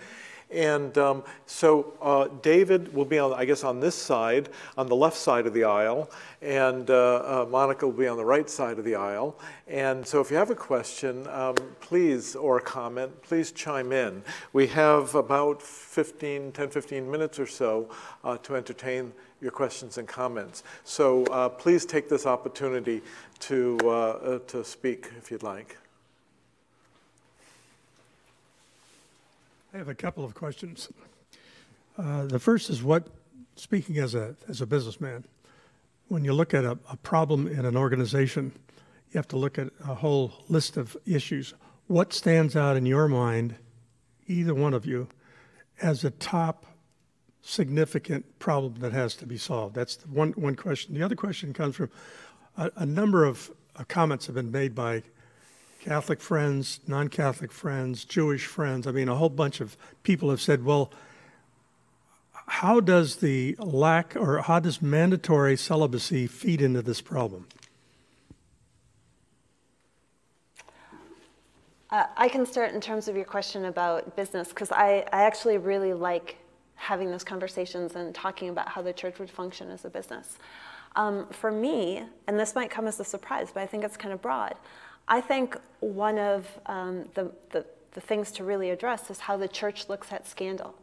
[0.50, 4.96] And um, so uh, David will be on, I guess, on this side, on the
[4.96, 6.10] left side of the aisle,
[6.42, 9.38] and uh, uh, Monica will be on the right side of the aisle.
[9.68, 14.24] And so if you have a question, um, please, or a comment, please chime in.
[14.52, 17.88] We have about 15, 10, 15 minutes or so
[18.24, 20.64] uh, to entertain your questions and comments.
[20.84, 23.02] So uh, please take this opportunity
[23.40, 25.76] to, uh, to speak if you'd like.
[29.72, 30.88] I have a couple of questions.
[31.96, 33.06] Uh, the first is what,
[33.54, 35.24] speaking as a, as a businessman,
[36.08, 38.50] when you look at a, a problem in an organization,
[39.12, 41.54] you have to look at a whole list of issues.
[41.86, 43.54] What stands out in your mind,
[44.26, 45.06] either one of you,
[45.80, 46.66] as a top
[47.40, 49.76] significant problem that has to be solved?
[49.76, 50.94] That's one, one question.
[50.94, 51.90] The other question comes from
[52.56, 55.04] a, a number of uh, comments have been made by
[55.80, 58.86] Catholic friends, non Catholic friends, Jewish friends.
[58.86, 60.92] I mean, a whole bunch of people have said, well,
[62.32, 67.46] how does the lack or how does mandatory celibacy feed into this problem?
[71.90, 75.58] Uh, I can start in terms of your question about business because I, I actually
[75.58, 76.36] really like
[76.74, 80.36] having those conversations and talking about how the church would function as a business.
[80.96, 84.12] Um, for me, and this might come as a surprise, but I think it's kind
[84.12, 84.54] of broad,
[85.10, 89.48] I think one of um, the, the, the things to really address is how the
[89.48, 90.74] church looks at scandal.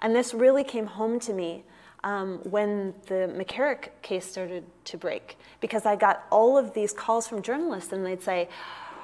[0.00, 1.64] And this really came home to me
[2.04, 7.26] um, when the McCarrick case started to break, because I got all of these calls
[7.26, 8.48] from journalists, and they'd say,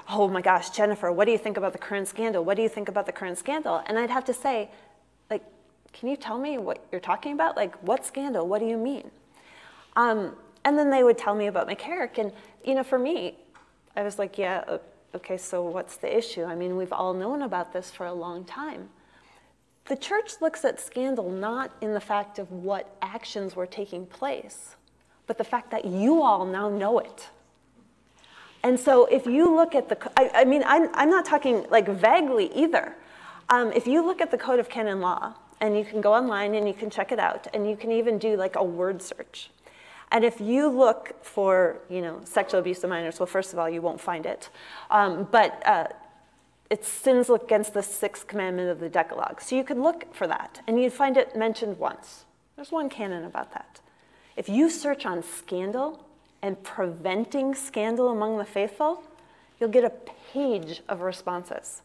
[0.09, 2.45] Oh my gosh, Jennifer, what do you think about the current scandal?
[2.45, 3.83] What do you think about the current scandal?
[3.87, 4.71] And I'd have to say,
[5.29, 5.43] like,
[5.93, 7.57] can you tell me what you're talking about?
[7.57, 8.47] Like, what scandal?
[8.47, 9.11] What do you mean?
[9.97, 12.19] Um, and then they would tell me about McCarrick.
[12.19, 12.31] And,
[12.65, 13.37] you know, for me,
[13.97, 14.79] I was like, yeah,
[15.15, 16.45] okay, so what's the issue?
[16.45, 18.91] I mean, we've all known about this for a long time.
[19.87, 24.77] The church looks at scandal not in the fact of what actions were taking place,
[25.27, 27.29] but the fact that you all now know it.
[28.63, 31.89] And so if you look at the, I, I mean, I'm, I'm, not talking like
[31.89, 32.97] vaguely either.
[33.49, 36.55] Um, if you look at the Code of Canon Law, and you can go online
[36.55, 39.51] and you can check it out, and you can even do like a word search.
[40.17, 43.69] And if you look for, you know, sexual abuse of minors, well, first of all,
[43.69, 44.49] you won't find it.
[44.91, 45.89] Um, but uh,
[46.71, 49.43] it's sins against the sixth commandment of the Decalogue.
[49.43, 52.25] So you could look for that, and you'd find it mentioned once.
[52.57, 53.81] There's one canon about that.
[54.37, 56.03] If you search on scandal
[56.41, 59.03] and preventing scandal among the faithful,
[59.61, 59.93] you'll get a
[60.33, 61.83] page of responses.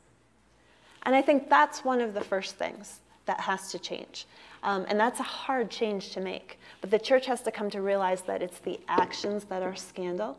[1.04, 4.26] And I think that's one of the first things that has to change.
[4.64, 6.60] Um, and that's a hard change to make.
[6.82, 10.38] But the church has to come to realize that it's the actions that are scandal,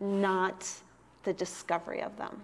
[0.00, 0.68] not
[1.24, 2.42] the discovery of them.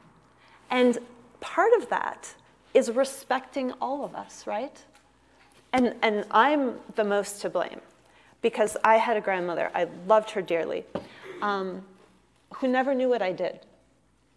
[0.71, 0.99] And
[1.41, 2.35] part of that
[2.75, 4.83] is respecting all of us, right?
[5.75, 7.81] And, and I'm the most to blame
[8.41, 10.85] because I had a grandmother, I loved her dearly,
[11.43, 11.83] um,
[12.57, 13.61] who never knew what I did.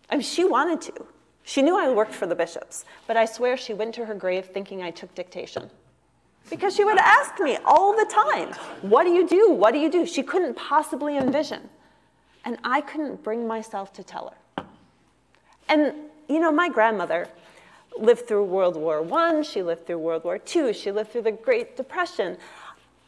[0.10, 1.06] I mean, she wanted to.
[1.44, 4.46] She knew I worked for the bishops, but I swear she went to her grave
[4.46, 5.70] thinking I took dictation.
[6.50, 9.52] Because she would ask me all the time, What do you do?
[9.52, 10.06] What do you do?
[10.06, 11.70] She couldn't possibly envision.
[12.44, 14.64] And I couldn't bring myself to tell her.
[15.68, 15.94] And,
[16.28, 17.28] you know, my grandmother
[17.98, 21.32] lived through World War I, she lived through World War II, she lived through the
[21.32, 22.38] Great Depression.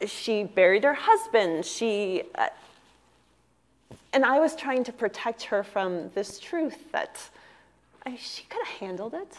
[0.06, 1.64] She buried her husband.
[1.64, 2.48] She, uh,
[4.12, 7.18] and I was trying to protect her from this truth that
[8.04, 9.38] I mean, she could have handled it.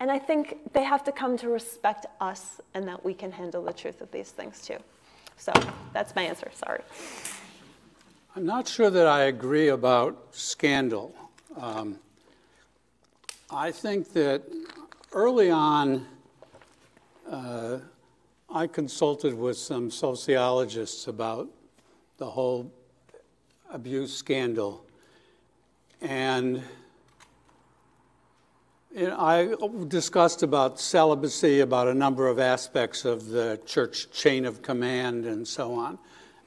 [0.00, 3.62] And I think they have to come to respect us and that we can handle
[3.62, 4.78] the truth of these things too.
[5.36, 5.52] So
[5.92, 6.50] that's my answer.
[6.54, 6.80] Sorry.
[8.34, 11.14] I'm not sure that I agree about scandal.
[11.56, 11.98] Um,
[13.50, 14.42] I think that
[15.12, 16.06] early on,
[17.28, 17.78] uh,
[18.48, 21.48] I consulted with some sociologists about
[22.16, 22.72] the whole
[23.70, 24.84] abuse scandal.
[26.00, 26.62] And
[28.96, 29.54] I
[29.86, 35.46] discussed about celibacy, about a number of aspects of the church chain of command, and
[35.46, 35.98] so on.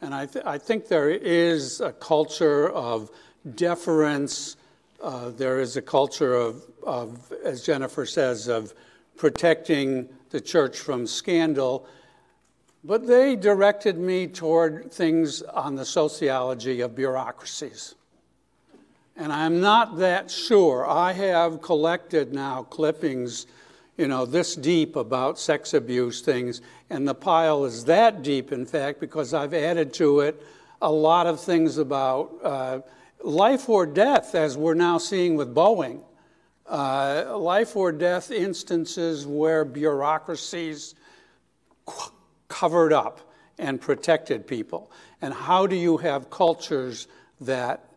[0.02, 3.10] And I, th- I think there is a culture of
[3.56, 4.58] deference.
[5.02, 8.74] Uh, there is a culture of, of, as Jennifer says, of
[9.16, 11.88] protecting the church from scandal.
[12.84, 17.96] But they directed me toward things on the sociology of bureaucracies.
[19.16, 20.88] And I'm not that sure.
[20.88, 23.46] I have collected now clippings,
[23.98, 28.66] you know, this deep about sex abuse things, and the pile is that deep, in
[28.66, 30.44] fact, because I've added to it
[30.82, 32.80] a lot of things about uh,
[33.24, 36.02] life or death, as we're now seeing with Boeing.
[36.66, 40.96] Uh, life or death instances where bureaucracies
[42.48, 43.20] covered up
[43.60, 44.92] and protected people?
[45.22, 47.08] And how do you have cultures
[47.42, 47.93] that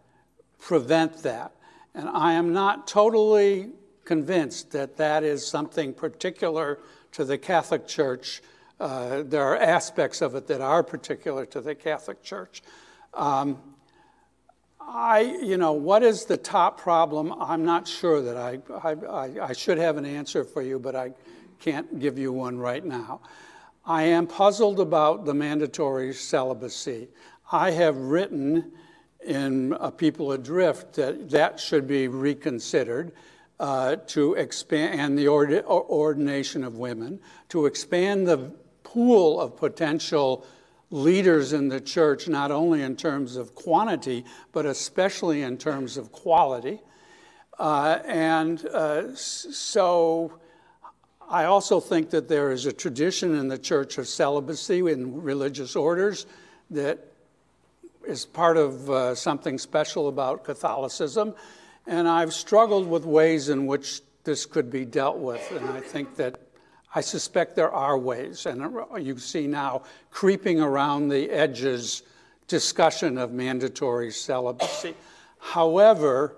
[0.66, 1.52] prevent that?
[1.94, 3.70] And I am not totally
[4.04, 6.80] convinced that that is something particular
[7.12, 8.42] to the Catholic Church.
[8.80, 12.62] Uh, there are aspects of it that are particular to the Catholic Church.
[13.14, 13.58] Um,
[14.80, 17.32] I, you know, what is the top problem?
[17.40, 21.12] I'm not sure that I, I, I, should have an answer for you, but I
[21.60, 23.20] can't give you one right now.
[23.84, 27.06] I am puzzled about the mandatory celibacy.
[27.52, 28.72] I have written
[29.26, 33.12] in People Adrift that that should be reconsidered
[33.58, 38.38] uh, to expand, and the ordination of women, to expand the
[38.84, 40.46] pool of potential
[40.90, 46.12] leaders in the church, not only in terms of quantity, but especially in terms of
[46.12, 46.80] quality.
[47.58, 50.32] Uh, and uh, so
[51.28, 55.74] I also think that there is a tradition in the church of celibacy in religious
[55.74, 56.26] orders
[56.70, 57.15] that
[58.06, 61.34] is part of uh, something special about Catholicism.
[61.86, 65.50] And I've struggled with ways in which this could be dealt with.
[65.52, 66.40] And I think that
[66.94, 68.46] I suspect there are ways.
[68.46, 72.02] And you see now creeping around the edges
[72.48, 74.94] discussion of mandatory celibacy.
[75.38, 76.36] However,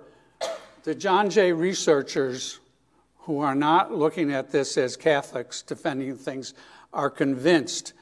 [0.84, 2.60] the John Jay researchers
[3.18, 6.54] who are not looking at this as Catholics defending things
[6.92, 7.92] are convinced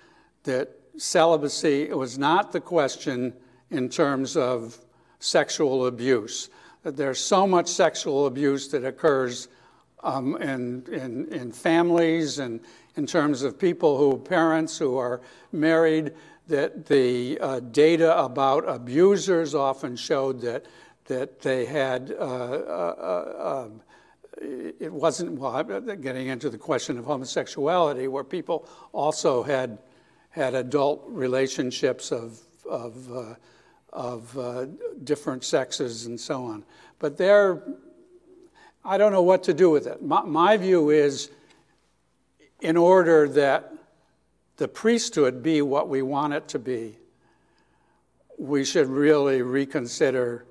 [0.45, 3.35] that celibacy was not the question
[3.71, 4.79] in terms of
[5.19, 6.51] sexual abuse.
[6.83, 9.49] There's so much sexual abuse that occurs
[10.05, 12.61] um, in, in, in families and
[12.97, 15.21] in terms of people who, parents who are
[15.53, 16.13] married,
[16.49, 20.67] that the uh, data about abusers often showed that,
[21.07, 23.81] that they had uh, uh, uh um,
[24.39, 29.79] it wasn't, well, getting into the question of homosexuality, where people also had,
[30.29, 32.39] had adult relationships of,
[32.69, 33.35] of, uh,
[33.97, 34.66] of uh,
[35.05, 36.62] different sexes and so on.
[36.98, 37.62] But they're,
[38.85, 40.02] I don't know what to do with it.
[40.02, 41.31] My, my view is
[42.60, 43.73] in order that
[44.59, 46.98] the priesthood be what we want it to be,
[48.39, 50.44] we should really reconsider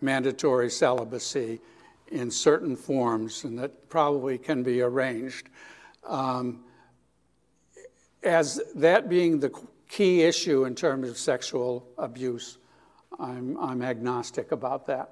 [0.00, 1.60] mandatory celibacy
[2.08, 5.48] in certain forms, and that probably can be arranged.
[6.06, 6.60] Um,
[8.22, 9.50] as that being the
[9.88, 12.58] key issue in terms of sexual abuse,
[13.18, 15.10] I'm, I'm agnostic about that.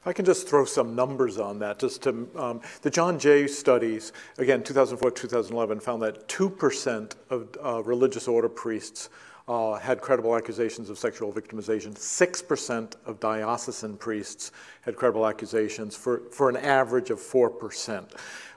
[0.00, 3.46] If I can just throw some numbers on that, just to, um, the John Jay
[3.46, 9.10] studies, again, 2004 2011, found that 2% of uh, religious order priests
[9.46, 11.94] uh, had credible accusations of sexual victimization.
[11.94, 14.50] 6% of diocesan priests
[14.80, 18.10] had credible accusations for, for an average of 4%.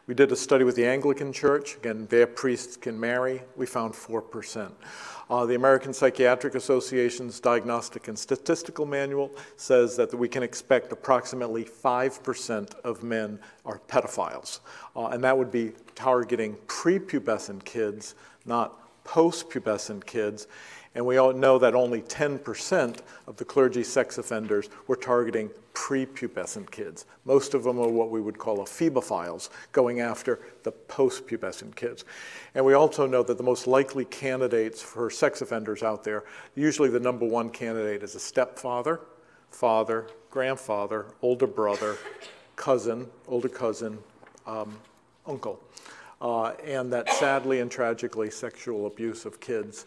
[0.08, 1.78] We did a study with the Anglican Church.
[1.78, 3.42] Again, their priests can marry.
[3.56, 4.72] We found 4%.
[5.32, 11.66] Uh, the American Psychiatric Association's Diagnostic and Statistical Manual says that we can expect approximately
[11.66, 14.60] 5% of men are pedophiles.
[14.96, 18.14] Uh, and that would be targeting prepubescent kids,
[18.46, 20.46] not post-pubescent kids.
[20.96, 26.72] And we all know that only 10% of the clergy sex offenders were targeting prepubescent
[26.72, 27.06] kids.
[27.26, 32.06] Most of them are what we would call ephebophiles, going after the post-pubescent kids.
[32.56, 36.24] And we also know that the most likely candidates for sex offenders out there,
[36.56, 39.02] usually the number one candidate is a stepfather,
[39.52, 41.98] father, grandfather, older brother,
[42.56, 43.98] cousin, older cousin,
[44.48, 44.78] um,
[45.28, 45.62] uncle.
[46.22, 49.86] Uh, and that sadly and tragically sexual abuse of kids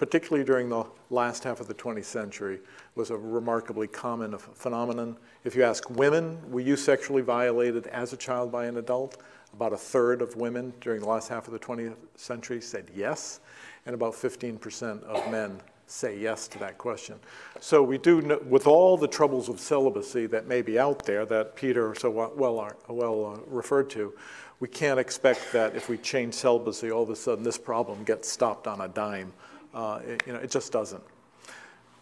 [0.00, 2.58] particularly during the last half of the 20th century,
[2.94, 5.14] was a remarkably common phenomenon.
[5.44, 9.18] If you ask women, were you sexually violated as a child by an adult?
[9.52, 13.40] About a third of women during the last half of the 20th century said yes,
[13.84, 17.16] and about 15% of men say yes to that question.
[17.60, 21.26] So we do, know, with all the troubles of celibacy that may be out there
[21.26, 24.14] that Peter so well, well uh, referred to,
[24.60, 28.30] we can't expect that if we change celibacy, all of a sudden this problem gets
[28.30, 29.34] stopped on a dime.
[29.72, 31.02] Uh, it, you know, it just doesn't.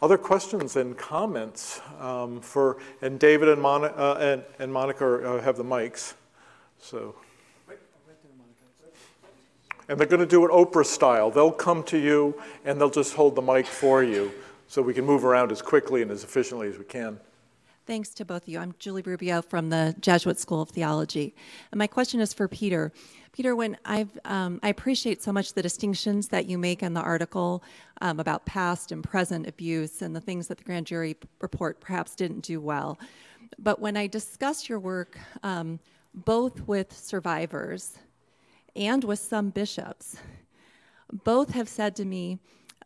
[0.01, 5.57] Other questions and comments um, for, and David and, uh, and, and Monica uh, have
[5.57, 6.15] the mics.
[6.79, 7.17] So.
[9.89, 11.31] And they're going to do it Oprah style.
[11.31, 14.31] They'll come to you and they'll just hold the mic for you
[14.67, 17.19] so we can move around as quickly and as efficiently as we can.
[17.89, 18.59] Thanks to both of you.
[18.59, 21.35] I'm Julie Rubio from the Jesuit School of Theology.
[21.73, 22.93] And my question is for Peter.
[23.33, 27.01] Peter, when I've, um, I appreciate so much the distinctions that you make in the
[27.01, 27.65] article
[28.03, 32.15] um, about past and present abuse and the things that the grand jury report perhaps
[32.15, 32.99] didn't do well.
[33.59, 35.81] But when I discuss your work um,
[36.13, 37.97] both with survivors
[38.77, 40.19] and with some bishops.
[41.25, 42.39] Both have said to me,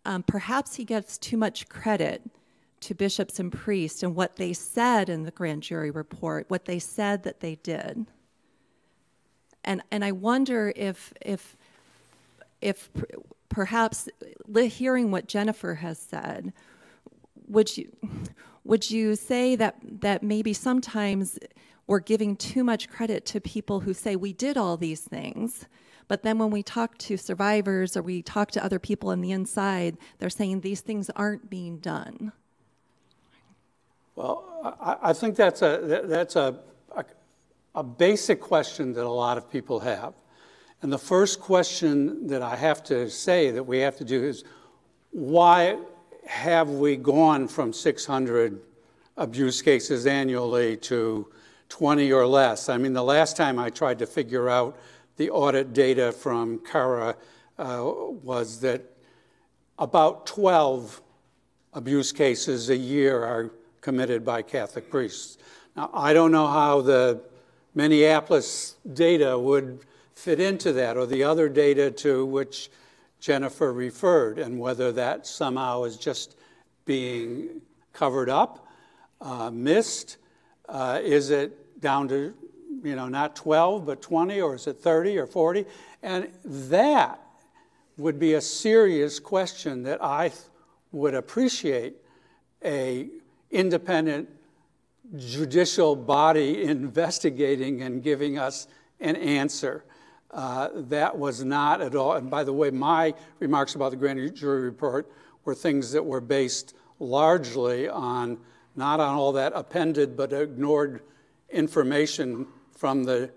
[0.05, 2.23] um, perhaps he gets too much credit
[2.83, 6.79] to bishops and priests and what they said in the grand jury report, what they
[6.79, 8.07] said that they did.
[9.65, 11.57] And, and I wonder if, if,
[12.61, 12.91] if
[13.49, 14.09] perhaps
[14.55, 16.53] hearing what Jennifer has said,
[17.47, 17.91] would you,
[18.65, 21.39] would you say that, that maybe sometimes
[21.87, 25.67] we're giving too much credit to people who say we did all these things?
[26.09, 29.33] But then when we talk to survivors or we talk to other people on the
[29.33, 32.33] inside, they're saying these things aren't being done.
[34.15, 36.59] Well, I, I think that's a that's a,
[36.95, 37.05] a
[37.75, 40.15] a basic question that a lot of people have.
[40.83, 44.45] And the first question that I have to say that we have to do is
[45.11, 45.79] why
[46.27, 48.61] have we gone from 600
[49.17, 51.29] abuse cases annually to
[51.69, 52.69] 20 or less?
[52.69, 54.79] I mean, the last time I tried to figure out
[55.17, 57.17] the audit data from CARA
[57.59, 58.83] uh, was that
[59.79, 61.01] about 12
[61.75, 63.51] abuse cases a year are
[63.83, 65.37] committed by Catholic priests.
[65.77, 67.21] Now, I don't know how the
[67.75, 69.81] Minneapolis data would
[70.15, 72.71] fit into that or the other data to which
[73.21, 76.37] Jennifer referred, and whether that somehow is just
[76.85, 77.61] being
[77.93, 78.67] covered up,
[79.21, 80.17] uh, missed.
[80.69, 82.35] Uh, is it down to,
[82.83, 85.67] you know, not 12, but 20, or is it 30 or 40?
[86.03, 87.21] And that
[87.97, 90.33] would be a serious question that I
[90.91, 91.97] would appreciate
[92.65, 93.09] a
[93.53, 94.29] independent
[95.17, 98.67] judicial body investigating and giving us
[99.01, 99.85] an answer.
[100.31, 104.35] Uh, that was not at all, and by the way, my remarks about the grand
[104.35, 105.13] jury report
[105.45, 108.39] were things that were based largely on
[108.75, 111.03] not on all that appended but ignored
[111.51, 113.31] information from the,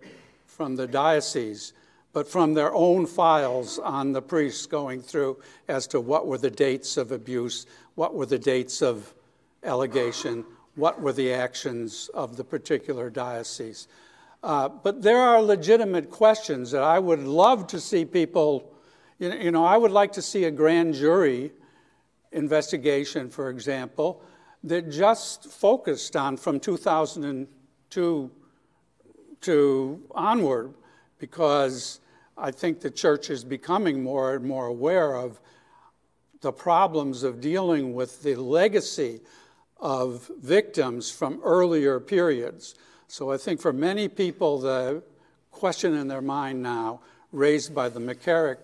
[0.45, 1.73] from the diocese,
[2.13, 5.37] but from their own files on the priests going through
[5.67, 7.65] as to what were the dates of abuse,
[7.95, 9.13] what were the dates of
[9.65, 13.87] allegation, what were the actions of the particular diocese.
[14.43, 18.71] Uh, but there are legitimate questions that I would love to see people,
[19.17, 21.51] you know, you know, I would like to see a grand jury
[22.31, 24.21] investigation, for example,
[24.63, 28.31] that just focused on from 2002
[29.41, 30.73] to onward,
[31.17, 31.99] because
[32.37, 35.39] I think the church is becoming more and more aware of
[36.41, 39.21] the problems of dealing with the legacy
[39.79, 42.75] of victims from earlier periods.
[43.07, 45.03] So I think for many people, the
[45.51, 48.57] question in their mind now, raised by the McCarrick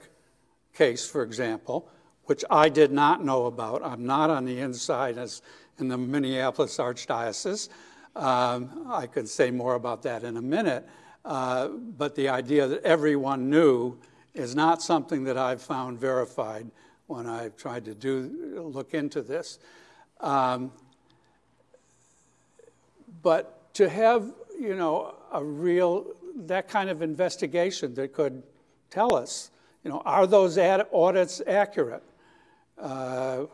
[0.73, 1.89] case, for example,
[2.25, 3.83] which I did not know about.
[3.83, 5.41] I'm not on the inside as
[5.79, 7.69] in the Minneapolis Archdiocese.
[8.15, 10.88] Um, I could say more about that in a minute.
[11.23, 13.97] Uh, but the idea that everyone knew
[14.33, 16.69] is not something that I've found verified
[17.07, 19.59] when I've tried to do look into this.
[20.19, 20.71] Um,
[23.22, 28.43] but to have, you know, a real, that kind of investigation that could
[28.89, 29.52] tell us,
[29.84, 32.03] you know, are those audits accurate?
[32.77, 33.45] Uh,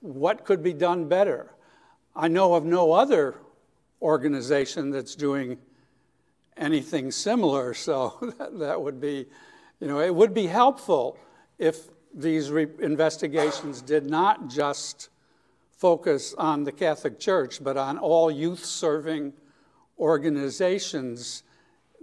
[0.00, 1.50] what could be done better?
[2.14, 3.36] I know of no other
[4.00, 5.58] organization that's doing
[6.56, 9.26] anything similar, so that, that would be,
[9.80, 11.18] you know, it would be helpful
[11.58, 15.10] if these re- investigations did not just
[15.76, 19.32] focus on the Catholic Church, but on all youth serving
[19.98, 21.42] organizations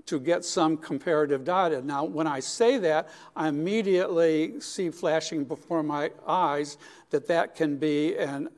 [0.05, 1.81] to get some comparative data.
[1.81, 6.77] Now, when I say that, I immediately see flashing before my eyes
[7.09, 8.49] that that can be an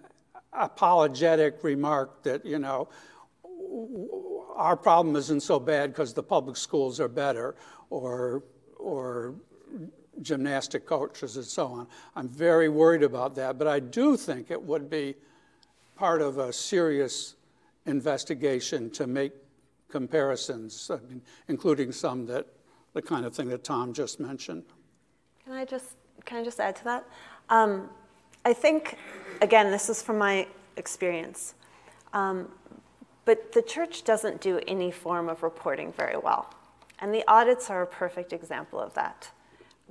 [0.53, 2.89] apologetic remark that, you know,
[4.55, 7.55] our problem isn't so bad because the public schools are better
[7.89, 8.43] or,
[8.79, 9.35] or
[10.21, 11.87] gymnastic coaches and so on.
[12.15, 15.15] I'm very worried about that, but I do think it would be
[15.95, 17.35] part of a serious
[17.85, 19.33] investigation to make
[19.89, 22.47] comparisons, I mean, including some that
[22.93, 24.63] the kind of thing that Tom just mentioned.
[25.43, 27.05] Can I just can I just add to that?
[27.49, 27.89] Um,
[28.45, 28.97] I think
[29.41, 30.47] again, this is from my
[30.77, 31.53] experience,
[32.13, 32.49] um,
[33.25, 36.53] but the church doesn't do any form of reporting very well,
[36.99, 39.29] and the audits are a perfect example of that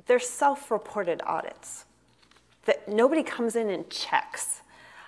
[0.07, 1.85] they're self-reported audits
[2.65, 4.63] that nobody comes in and checks.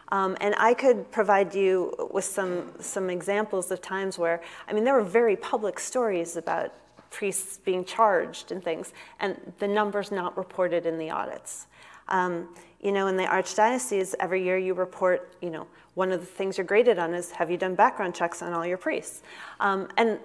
[0.09, 4.85] Um, and I could provide you with some, some examples of times where, I mean,
[4.85, 6.73] there were very public stories about
[7.11, 11.67] priests being charged and things, and the numbers not reported in the audits.
[12.09, 12.49] Um,
[12.81, 16.59] you know, in the archdiocese, every year you report, you know, one of the things
[16.59, 19.23] you're graded on is have you done background checks on all your priests?
[19.61, 20.21] Um, and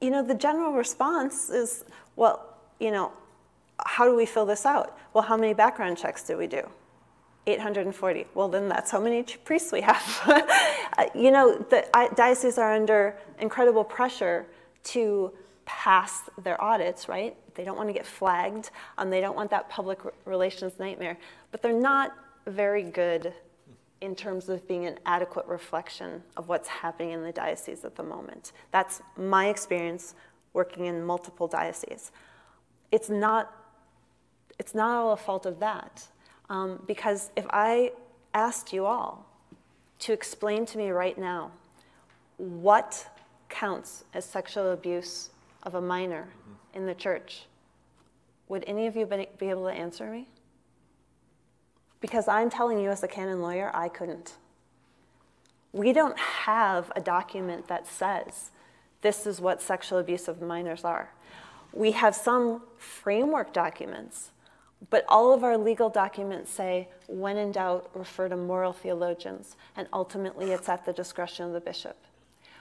[0.00, 1.84] you know, the general response is,
[2.16, 3.12] well, you know,
[3.86, 4.96] how do we fill this out?
[5.12, 6.68] Well, how many background checks do we do?
[7.46, 8.26] 840.
[8.34, 10.48] Well, then that's how many priests we have.
[11.14, 14.46] You know, the dioceses are under incredible pressure
[14.84, 15.32] to
[15.64, 17.34] pass their audits, right?
[17.54, 18.70] They don't want to get flagged.
[18.98, 21.16] Um, they don't want that public relations nightmare.
[21.50, 22.14] But they're not
[22.46, 23.32] very good
[24.00, 28.02] in terms of being an adequate reflection of what's happening in the diocese at the
[28.02, 28.52] moment.
[28.70, 30.14] That's my experience
[30.52, 32.10] working in multiple dioceses.
[32.90, 33.54] It's not,
[34.62, 36.06] it's not all a fault of that.
[36.48, 37.90] Um, because if I
[38.32, 39.26] asked you all
[39.98, 41.50] to explain to me right now
[42.36, 43.08] what
[43.48, 45.30] counts as sexual abuse
[45.64, 46.78] of a minor mm-hmm.
[46.78, 47.46] in the church,
[48.46, 50.28] would any of you be able to answer me?
[52.00, 54.34] Because I'm telling you, as a canon lawyer, I couldn't.
[55.72, 58.52] We don't have a document that says
[59.00, 61.10] this is what sexual abuse of minors are.
[61.72, 64.30] We have some framework documents
[64.90, 69.86] but all of our legal documents say, when in doubt, refer to moral theologians, and
[69.92, 71.96] ultimately it's at the discretion of the bishop.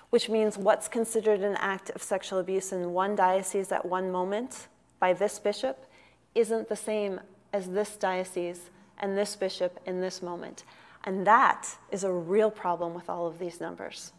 [0.10, 4.68] Which means what's considered an act of sexual abuse in one diocese at one moment
[5.00, 5.86] by this bishop
[6.36, 7.20] isn't the same
[7.54, 8.70] as this diocese
[9.00, 10.64] and this bishop in this moment.
[11.04, 14.12] And that is a real problem with all of these numbers.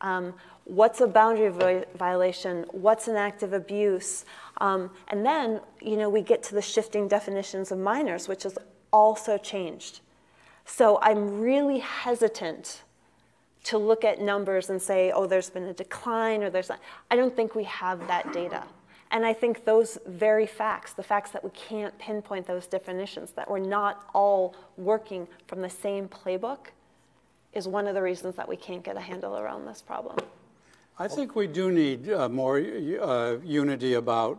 [0.00, 0.34] Um,
[0.64, 1.48] what's a boundary
[1.96, 2.66] violation?
[2.72, 4.24] What's an act of abuse?
[4.58, 8.56] Um, and then, you know, we get to the shifting definitions of minors, which has
[8.92, 10.00] also changed.
[10.64, 12.82] So I'm really hesitant
[13.64, 16.80] to look at numbers and say, oh, there's been a decline or there's not.
[17.10, 18.62] I don't think we have that data.
[19.10, 23.50] And I think those very facts, the facts that we can't pinpoint those definitions, that
[23.50, 26.68] we're not all working from the same playbook,
[27.52, 30.16] is one of the reasons that we can't get a handle around this problem.
[30.96, 34.38] I think we do need uh, more uh, unity about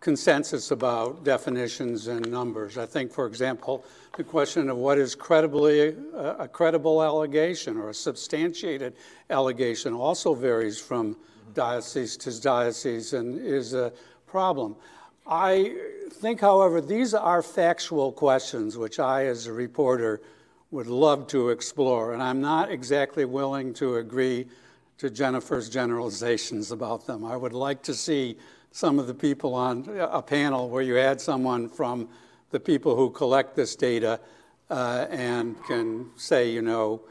[0.00, 2.78] consensus about definitions and numbers.
[2.78, 3.84] I think, for example,
[4.16, 8.94] the question of what is credibly uh, a credible allegation or a substantiated
[9.28, 11.18] allegation also varies from
[11.52, 13.92] diocese to diocese and is a
[14.26, 14.76] problem.
[15.26, 15.74] I
[16.12, 20.22] think, however, these are factual questions which I, as a reporter,
[20.70, 24.46] would love to explore, and I'm not exactly willing to agree
[24.98, 27.24] to Jennifer's generalizations about them.
[27.24, 28.36] I would like to see
[28.70, 32.08] some of the people on a panel where you had someone from
[32.50, 34.20] the people who collect this data
[34.70, 37.02] uh, and can say, you know,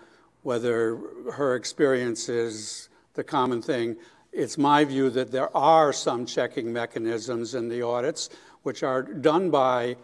[0.41, 0.97] whether
[1.34, 3.95] her experience is the common thing.
[4.31, 8.30] It's my view that there are some checking mechanisms in the audits
[8.64, 9.95] which are done by,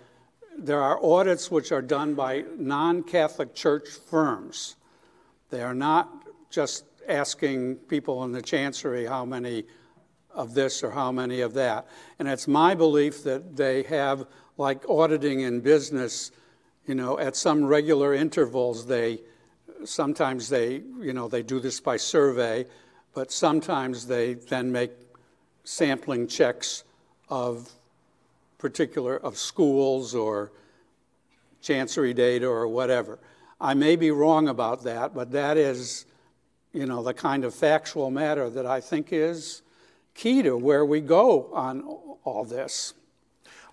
[0.57, 4.75] there are audits which are done by non Catholic church firms.
[5.49, 6.09] They are not
[6.49, 9.65] just asking people in the chancery how many
[10.31, 11.87] of this or how many of that.
[12.19, 14.25] And it's my belief that they have,
[14.57, 16.31] like auditing in business,
[16.85, 19.21] you know, at some regular intervals, they
[19.85, 22.65] sometimes they, you know, they do this by survey,
[23.13, 24.91] but sometimes they then make
[25.63, 26.83] sampling checks
[27.29, 27.69] of
[28.57, 30.51] particular of schools or
[31.61, 33.19] chancery data or whatever.
[33.61, 36.05] I may be wrong about that, but that is
[36.73, 39.61] you know, the kind of factual matter that I think is
[40.13, 41.81] key to where we go on
[42.23, 42.93] all this.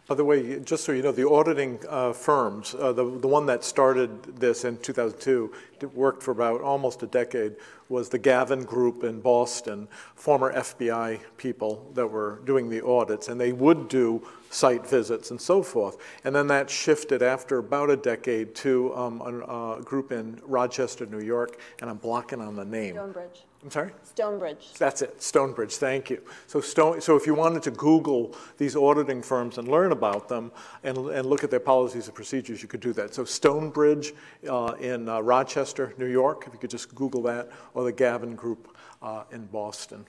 [0.07, 3.45] By the way, just so you know, the auditing uh, firms, uh, the, the one
[3.47, 5.53] that started this in 2002,
[5.95, 7.57] worked for about almost a decade,
[7.89, 13.41] was the Gavin Group in Boston, former FBI people that were doing the audits, and
[13.41, 15.97] they would do site visits and so forth.
[16.23, 21.07] And then that shifted after about a decade to um, a, a, group in Rochester,
[21.07, 22.95] New York, and I'm blocking on the name.
[22.95, 23.45] Stonebridge.
[23.67, 23.91] I'm sorry?
[24.05, 24.75] Stonebridge.
[24.79, 26.23] That's it, Stonebridge, thank you.
[26.47, 30.53] So, Stone, so if you wanted to Google these auditing firms and learn about them
[30.85, 33.13] and, and look at their policies and procedures, you could do that.
[33.13, 34.15] So Stonebridge
[34.49, 38.37] uh, in uh, Rochester, New York, if you could just Google that, or the Gavin
[38.37, 38.69] Group
[39.03, 40.07] uh, in Boston.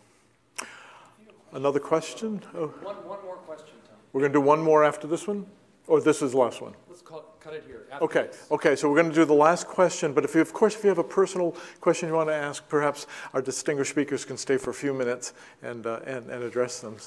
[1.51, 2.43] Another question?
[2.53, 2.67] Oh.
[2.67, 3.73] One, one more question.
[3.88, 3.95] Tom.
[4.13, 5.47] We're going to do one more after this one?
[5.88, 6.75] Or this is the last one?
[6.88, 7.86] Let's call, cut it here.
[8.02, 8.48] Okay, this.
[8.52, 10.84] okay, so we're going to do the last question, but if you, of course, if
[10.84, 14.57] you have a personal question you want to ask, perhaps our distinguished speakers can stay
[14.57, 16.98] for a few minutes and, uh, and, and address them.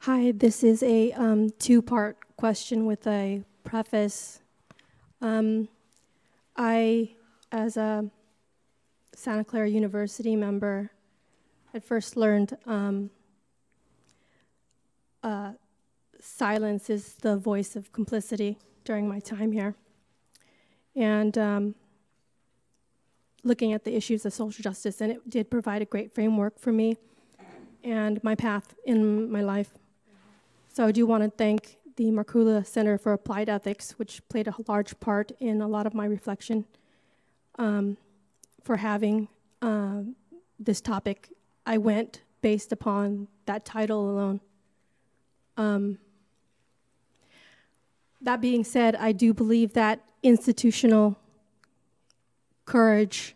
[0.00, 4.40] Hi, this is a um, two-part question with a preface.
[5.20, 5.68] Um,
[6.56, 7.10] I,
[7.50, 8.08] as a
[9.12, 10.92] Santa Clara University member,
[11.72, 13.10] had first learned um,
[15.24, 15.52] uh,
[16.20, 19.74] silence is the voice of complicity during my time here.
[20.94, 21.74] And um,
[23.42, 26.72] looking at the issues of social justice, and it did provide a great framework for
[26.72, 26.96] me.
[27.84, 29.70] and my path in my life.
[30.72, 34.54] So I do want to thank the Markkula Center for Applied Ethics, which played a
[34.66, 36.64] large part in a lot of my reflection,
[37.58, 37.96] um,
[38.62, 39.28] for having
[39.60, 40.02] uh,
[40.58, 41.30] this topic.
[41.66, 44.40] I went based upon that title alone.
[45.56, 45.98] Um,
[48.22, 51.18] that being said, I do believe that institutional
[52.64, 53.34] courage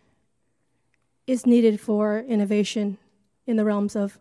[1.25, 2.97] is needed for innovation
[3.45, 4.19] in the realms of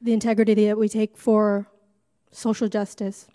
[0.00, 1.66] the integrity that we take for
[2.30, 3.26] social justice.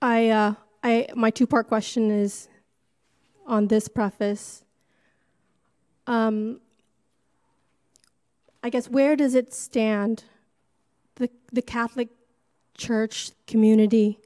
[0.00, 2.48] I, uh, I, my two-part question is
[3.46, 4.62] on this preface.
[6.06, 6.60] Um,
[8.62, 10.24] I guess where does it stand,
[11.16, 12.08] the, the Catholic
[12.80, 14.18] Church community,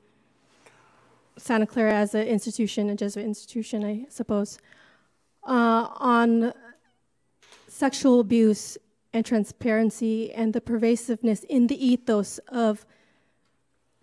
[1.36, 4.58] Santa Clara as an institution, a Jesuit institution, I suppose,
[5.42, 6.52] uh, on
[7.66, 8.78] sexual abuse
[9.12, 12.86] and transparency and the pervasiveness in the ethos of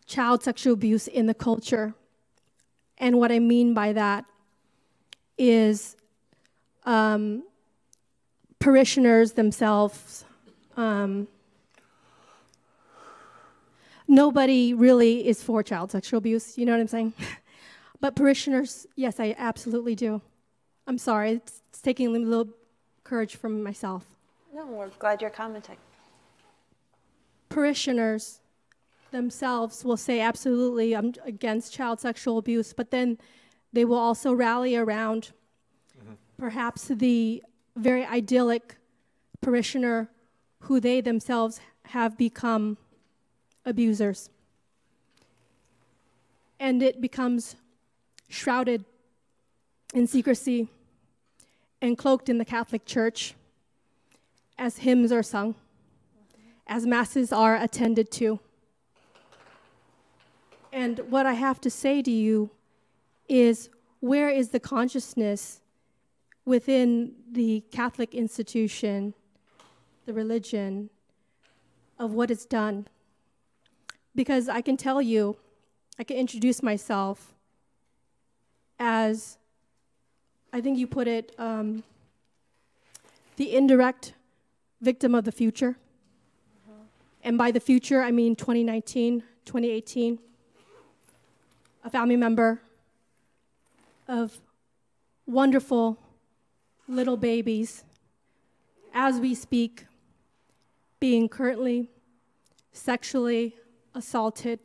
[0.06, 1.94] child sexual abuse in the culture.
[2.98, 4.26] And what I mean by that
[5.38, 5.96] is
[6.84, 7.44] um,
[8.60, 10.26] parishioners themselves.
[10.76, 11.30] Um,
[14.12, 17.14] nobody really is for child sexual abuse, you know what I'm saying?
[18.02, 20.22] but parishioners, yes, I absolutely do.
[20.86, 22.50] I'm sorry, it's, it's taking a little
[23.04, 24.06] courage from myself.
[24.54, 25.78] No, we're glad you're commenting.
[27.50, 28.42] Parishioners
[29.12, 33.18] themselves will say, absolutely, I'm against child sexual abuse, but then
[33.72, 35.32] they will also rally around
[35.98, 36.14] mm-hmm.
[36.38, 37.42] perhaps the
[37.78, 38.76] very idyllic
[39.40, 40.10] parishioner
[40.64, 42.78] who they themselves have become
[43.66, 44.30] abusers.
[46.60, 47.56] And it becomes
[48.30, 48.86] shrouded
[49.94, 50.68] in secrecy
[51.82, 53.34] and cloaked in the Catholic Church
[54.58, 55.56] as hymns are sung,
[56.68, 58.40] as masses are attended to.
[60.72, 62.52] And what I have to say to you
[63.28, 63.70] is
[64.00, 65.62] where is the consciousness
[66.46, 69.14] within the Catholic institution,
[70.06, 70.90] the religion,
[72.00, 72.88] of what is done?
[74.14, 75.38] Because I can tell you,
[75.98, 77.34] I can introduce myself
[78.80, 79.38] as,
[80.52, 81.84] I think you put it, um,
[83.38, 84.14] the indirect
[84.82, 85.78] victim of the future.
[87.24, 90.20] And by the future, I mean 2019, 2018.
[91.84, 92.62] A family member
[94.08, 94.40] of
[95.26, 95.98] wonderful
[96.88, 97.84] little babies,
[98.94, 99.86] as we speak,
[101.00, 101.90] being currently
[102.74, 103.56] sexually
[103.94, 104.60] assaulted.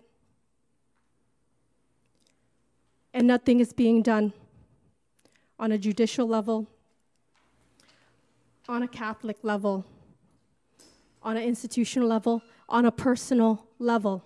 [3.12, 4.32] And nothing is being done
[5.58, 6.66] on a judicial level,
[8.68, 9.86] on a Catholic level,
[11.22, 14.22] on an institutional level, on a personal level.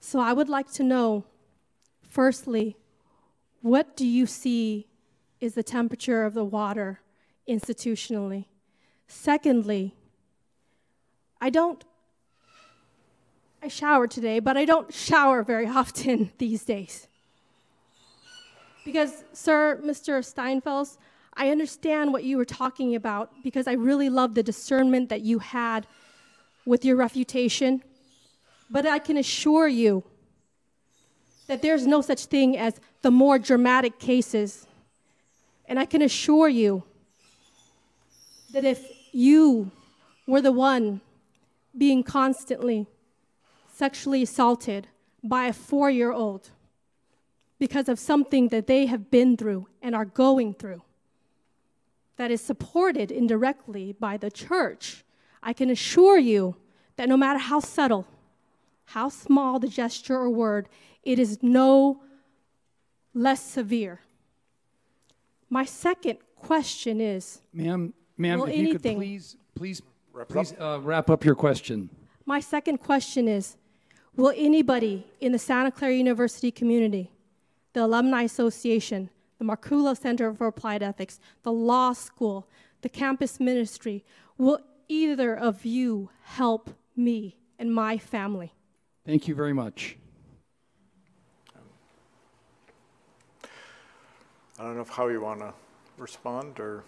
[0.00, 1.24] So I would like to know,
[2.08, 2.76] firstly,
[3.62, 4.88] what do you see
[5.40, 7.00] is the temperature of the water
[7.48, 8.46] institutionally?
[9.06, 9.94] Secondly,
[11.40, 11.84] I don't,
[13.64, 17.08] I shower today, but I don't shower very often these days.
[18.84, 20.22] Because, sir, Mr.
[20.22, 20.98] Steinfels,
[21.32, 25.38] I understand what you were talking about because I really love the discernment that you
[25.38, 25.86] had
[26.66, 27.82] with your refutation.
[28.68, 30.04] But I can assure you
[31.46, 34.66] that there's no such thing as the more dramatic cases.
[35.64, 36.82] And I can assure you
[38.52, 39.70] that if you
[40.26, 41.00] were the one
[41.76, 42.88] being constantly
[43.74, 44.88] sexually assaulted
[45.22, 46.50] by a four year old
[47.58, 50.82] because of something that they have been through and are going through,
[52.16, 55.04] that is supported indirectly by the church,
[55.42, 56.56] I can assure you
[56.96, 58.06] that no matter how subtle,
[58.86, 60.68] how small the gesture or word,
[61.02, 62.02] it is no
[63.12, 64.00] less severe.
[65.50, 69.82] My second question is Ma'am, ma'am, Well, if you could anything- please, please,
[70.28, 71.90] please uh, wrap up your question.
[72.26, 73.56] My second question is
[74.16, 77.10] Will anybody in the Santa Clara University community,
[77.72, 82.46] the Alumni Association, the Markkula Center for Applied Ethics, the law school,
[82.82, 84.04] the campus ministry,
[84.38, 88.52] will either of you help me and my family?
[89.04, 89.96] Thank you very much.
[94.56, 95.52] I don't know if how you want to
[95.98, 96.84] respond or,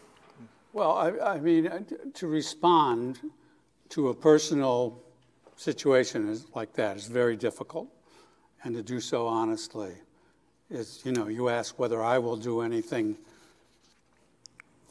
[0.73, 1.69] Well, I, I mean,
[2.15, 3.19] to respond
[3.89, 5.03] to a personal
[5.57, 7.89] situation is, like that is very difficult,
[8.63, 9.93] and to do so honestly
[10.71, 13.17] is, you know, you ask whether I will do anything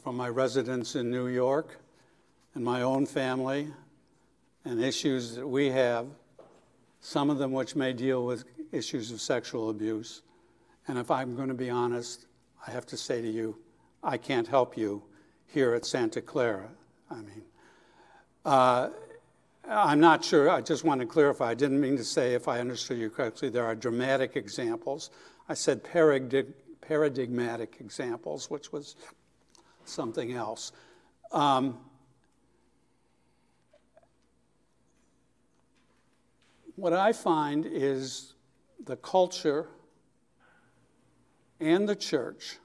[0.02, 1.78] from my residence in New York.
[2.56, 3.68] and my own family
[4.64, 6.06] and issues that we have,
[7.02, 10.22] some of them which may deal with issues of sexual abuse.
[10.88, 12.24] And if I'm going to be honest,
[12.66, 13.58] I have to say to you,
[14.02, 15.02] I can't help you
[15.48, 16.70] here at Santa Clara.
[17.10, 17.42] I mean,
[18.46, 18.88] uh,
[19.68, 22.60] I'm not sure, I just want to clarify, I didn't mean to say, if I
[22.60, 25.10] understood you correctly, there are dramatic examples.
[25.48, 28.94] I said paradig- paradigmatic examples, which was
[29.84, 30.70] something else.
[31.32, 31.80] Um,
[36.76, 38.34] what I find is
[38.84, 39.66] the culture
[41.58, 42.58] and the church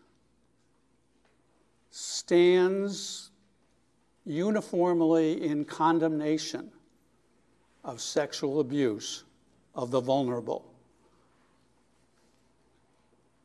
[1.90, 3.32] stands
[4.24, 6.72] uniformly in condemnation
[7.84, 9.24] of sexual abuse
[9.76, 10.66] of the vulnerable.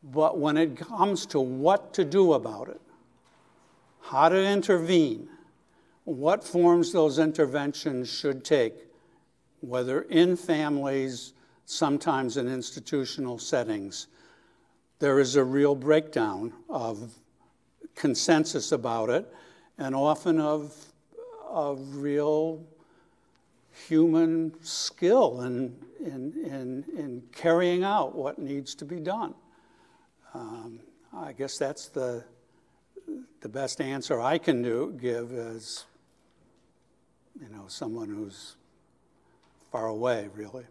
[0.02, 2.80] But when it comes to what to do about it,
[4.00, 5.28] how to intervene,
[6.04, 8.74] what forms those interventions should take,
[9.60, 11.32] whether in families,
[11.64, 14.06] sometimes in institutional settings,
[15.00, 17.12] there is a real breakdown of
[17.96, 19.26] consensus about it
[19.78, 20.74] and often of,
[21.48, 22.64] of real
[23.88, 29.34] human skill in, in, in, in carrying out what needs to be done.
[30.34, 30.80] Um,
[31.14, 32.24] I guess that's the,
[33.40, 35.84] the best answer I can do, give as
[37.40, 38.56] you know, someone who's
[39.70, 40.64] far away, really.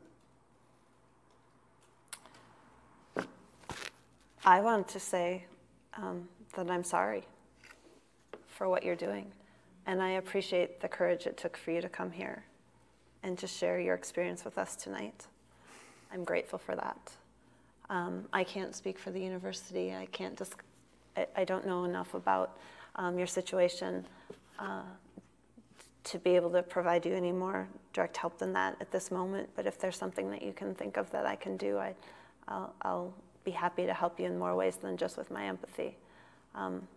[4.44, 5.45] I wanted to say
[5.98, 7.23] um, that I'm sorry
[8.48, 9.32] for what you're doing.
[9.88, 12.44] And I appreciate the courage it took for you to come here
[13.26, 15.26] and to share your experience with us tonight.
[16.14, 17.11] I'm grateful for that.
[17.89, 19.95] Um, I can't speak for the university.
[19.95, 20.53] I can't just,
[21.18, 22.57] I, I don't know enough about
[22.95, 24.06] um, your situation
[24.60, 24.84] uh,
[26.03, 29.49] to be able to provide you any more direct help than that at this moment.
[29.56, 31.95] But if there's something that you can think of that I can do, I,
[32.47, 35.97] I'll, I'll be happy to help you in more ways than just with my empathy.
[36.53, 36.88] Um,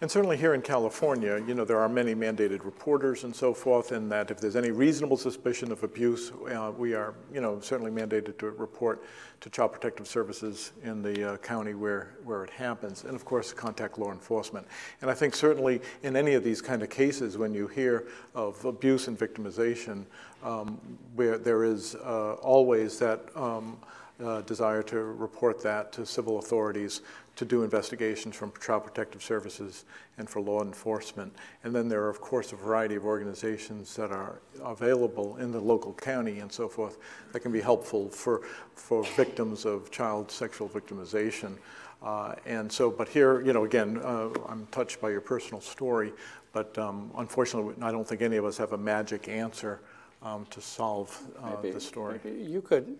[0.00, 3.92] and certainly here in California, you know, there are many mandated reporters and so forth,
[3.92, 7.90] and that if there's any reasonable suspicion of abuse, uh, we are, you know, certainly
[7.90, 9.04] mandated to report
[9.40, 13.52] to Child Protective Services in the uh, county where, where it happens, and of course,
[13.52, 14.66] contact law enforcement.
[15.00, 18.64] And I think certainly in any of these kind of cases, when you hear of
[18.64, 20.04] abuse and victimization,
[20.42, 20.80] um,
[21.14, 23.78] where there is uh, always that um,
[24.24, 27.02] uh, desire to report that to civil authorities
[27.38, 29.84] to do investigations from Child Protective Services
[30.18, 31.32] and for law enforcement.
[31.62, 35.60] And then there are, of course, a variety of organizations that are available in the
[35.60, 36.98] local county and so forth
[37.30, 38.40] that can be helpful for,
[38.74, 41.56] for victims of child sexual victimization.
[42.02, 46.12] Uh, and so, but here, you know, again, uh, I'm touched by your personal story,
[46.52, 49.78] but um, unfortunately, I don't think any of us have a magic answer
[50.24, 52.18] um, to solve uh, maybe, the story.
[52.24, 52.96] you could,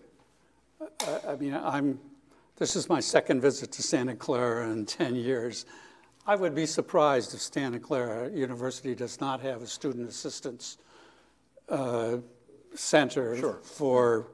[1.27, 1.99] I mean, I'm
[2.59, 5.65] this is my second visit to Santa Clara in 10 years.
[6.27, 10.77] I would be surprised if Santa Clara University does not have a student assistance
[11.69, 12.17] uh,
[12.75, 13.59] center sure.
[13.63, 14.27] for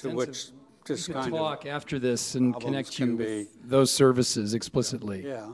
[0.00, 0.48] to which
[0.84, 5.24] this we kind can talk after this and connect you be, those services explicitly.
[5.26, 5.52] Yeah.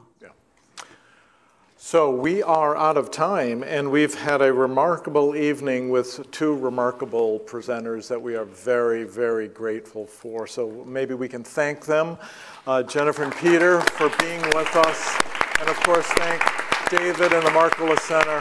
[1.81, 7.39] So we are out of time, and we've had a remarkable evening with two remarkable
[7.39, 10.49] presenters that we are very, very grateful for.
[10.49, 12.19] So maybe we can thank them,
[12.67, 15.17] uh, Jennifer and Peter, for being with us,
[15.61, 16.43] and of course thank
[16.91, 18.41] David and the Markkula Center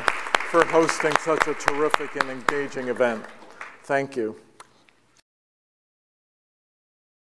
[0.49, 3.23] for hosting such a terrific and engaging event.
[3.83, 4.35] Thank you.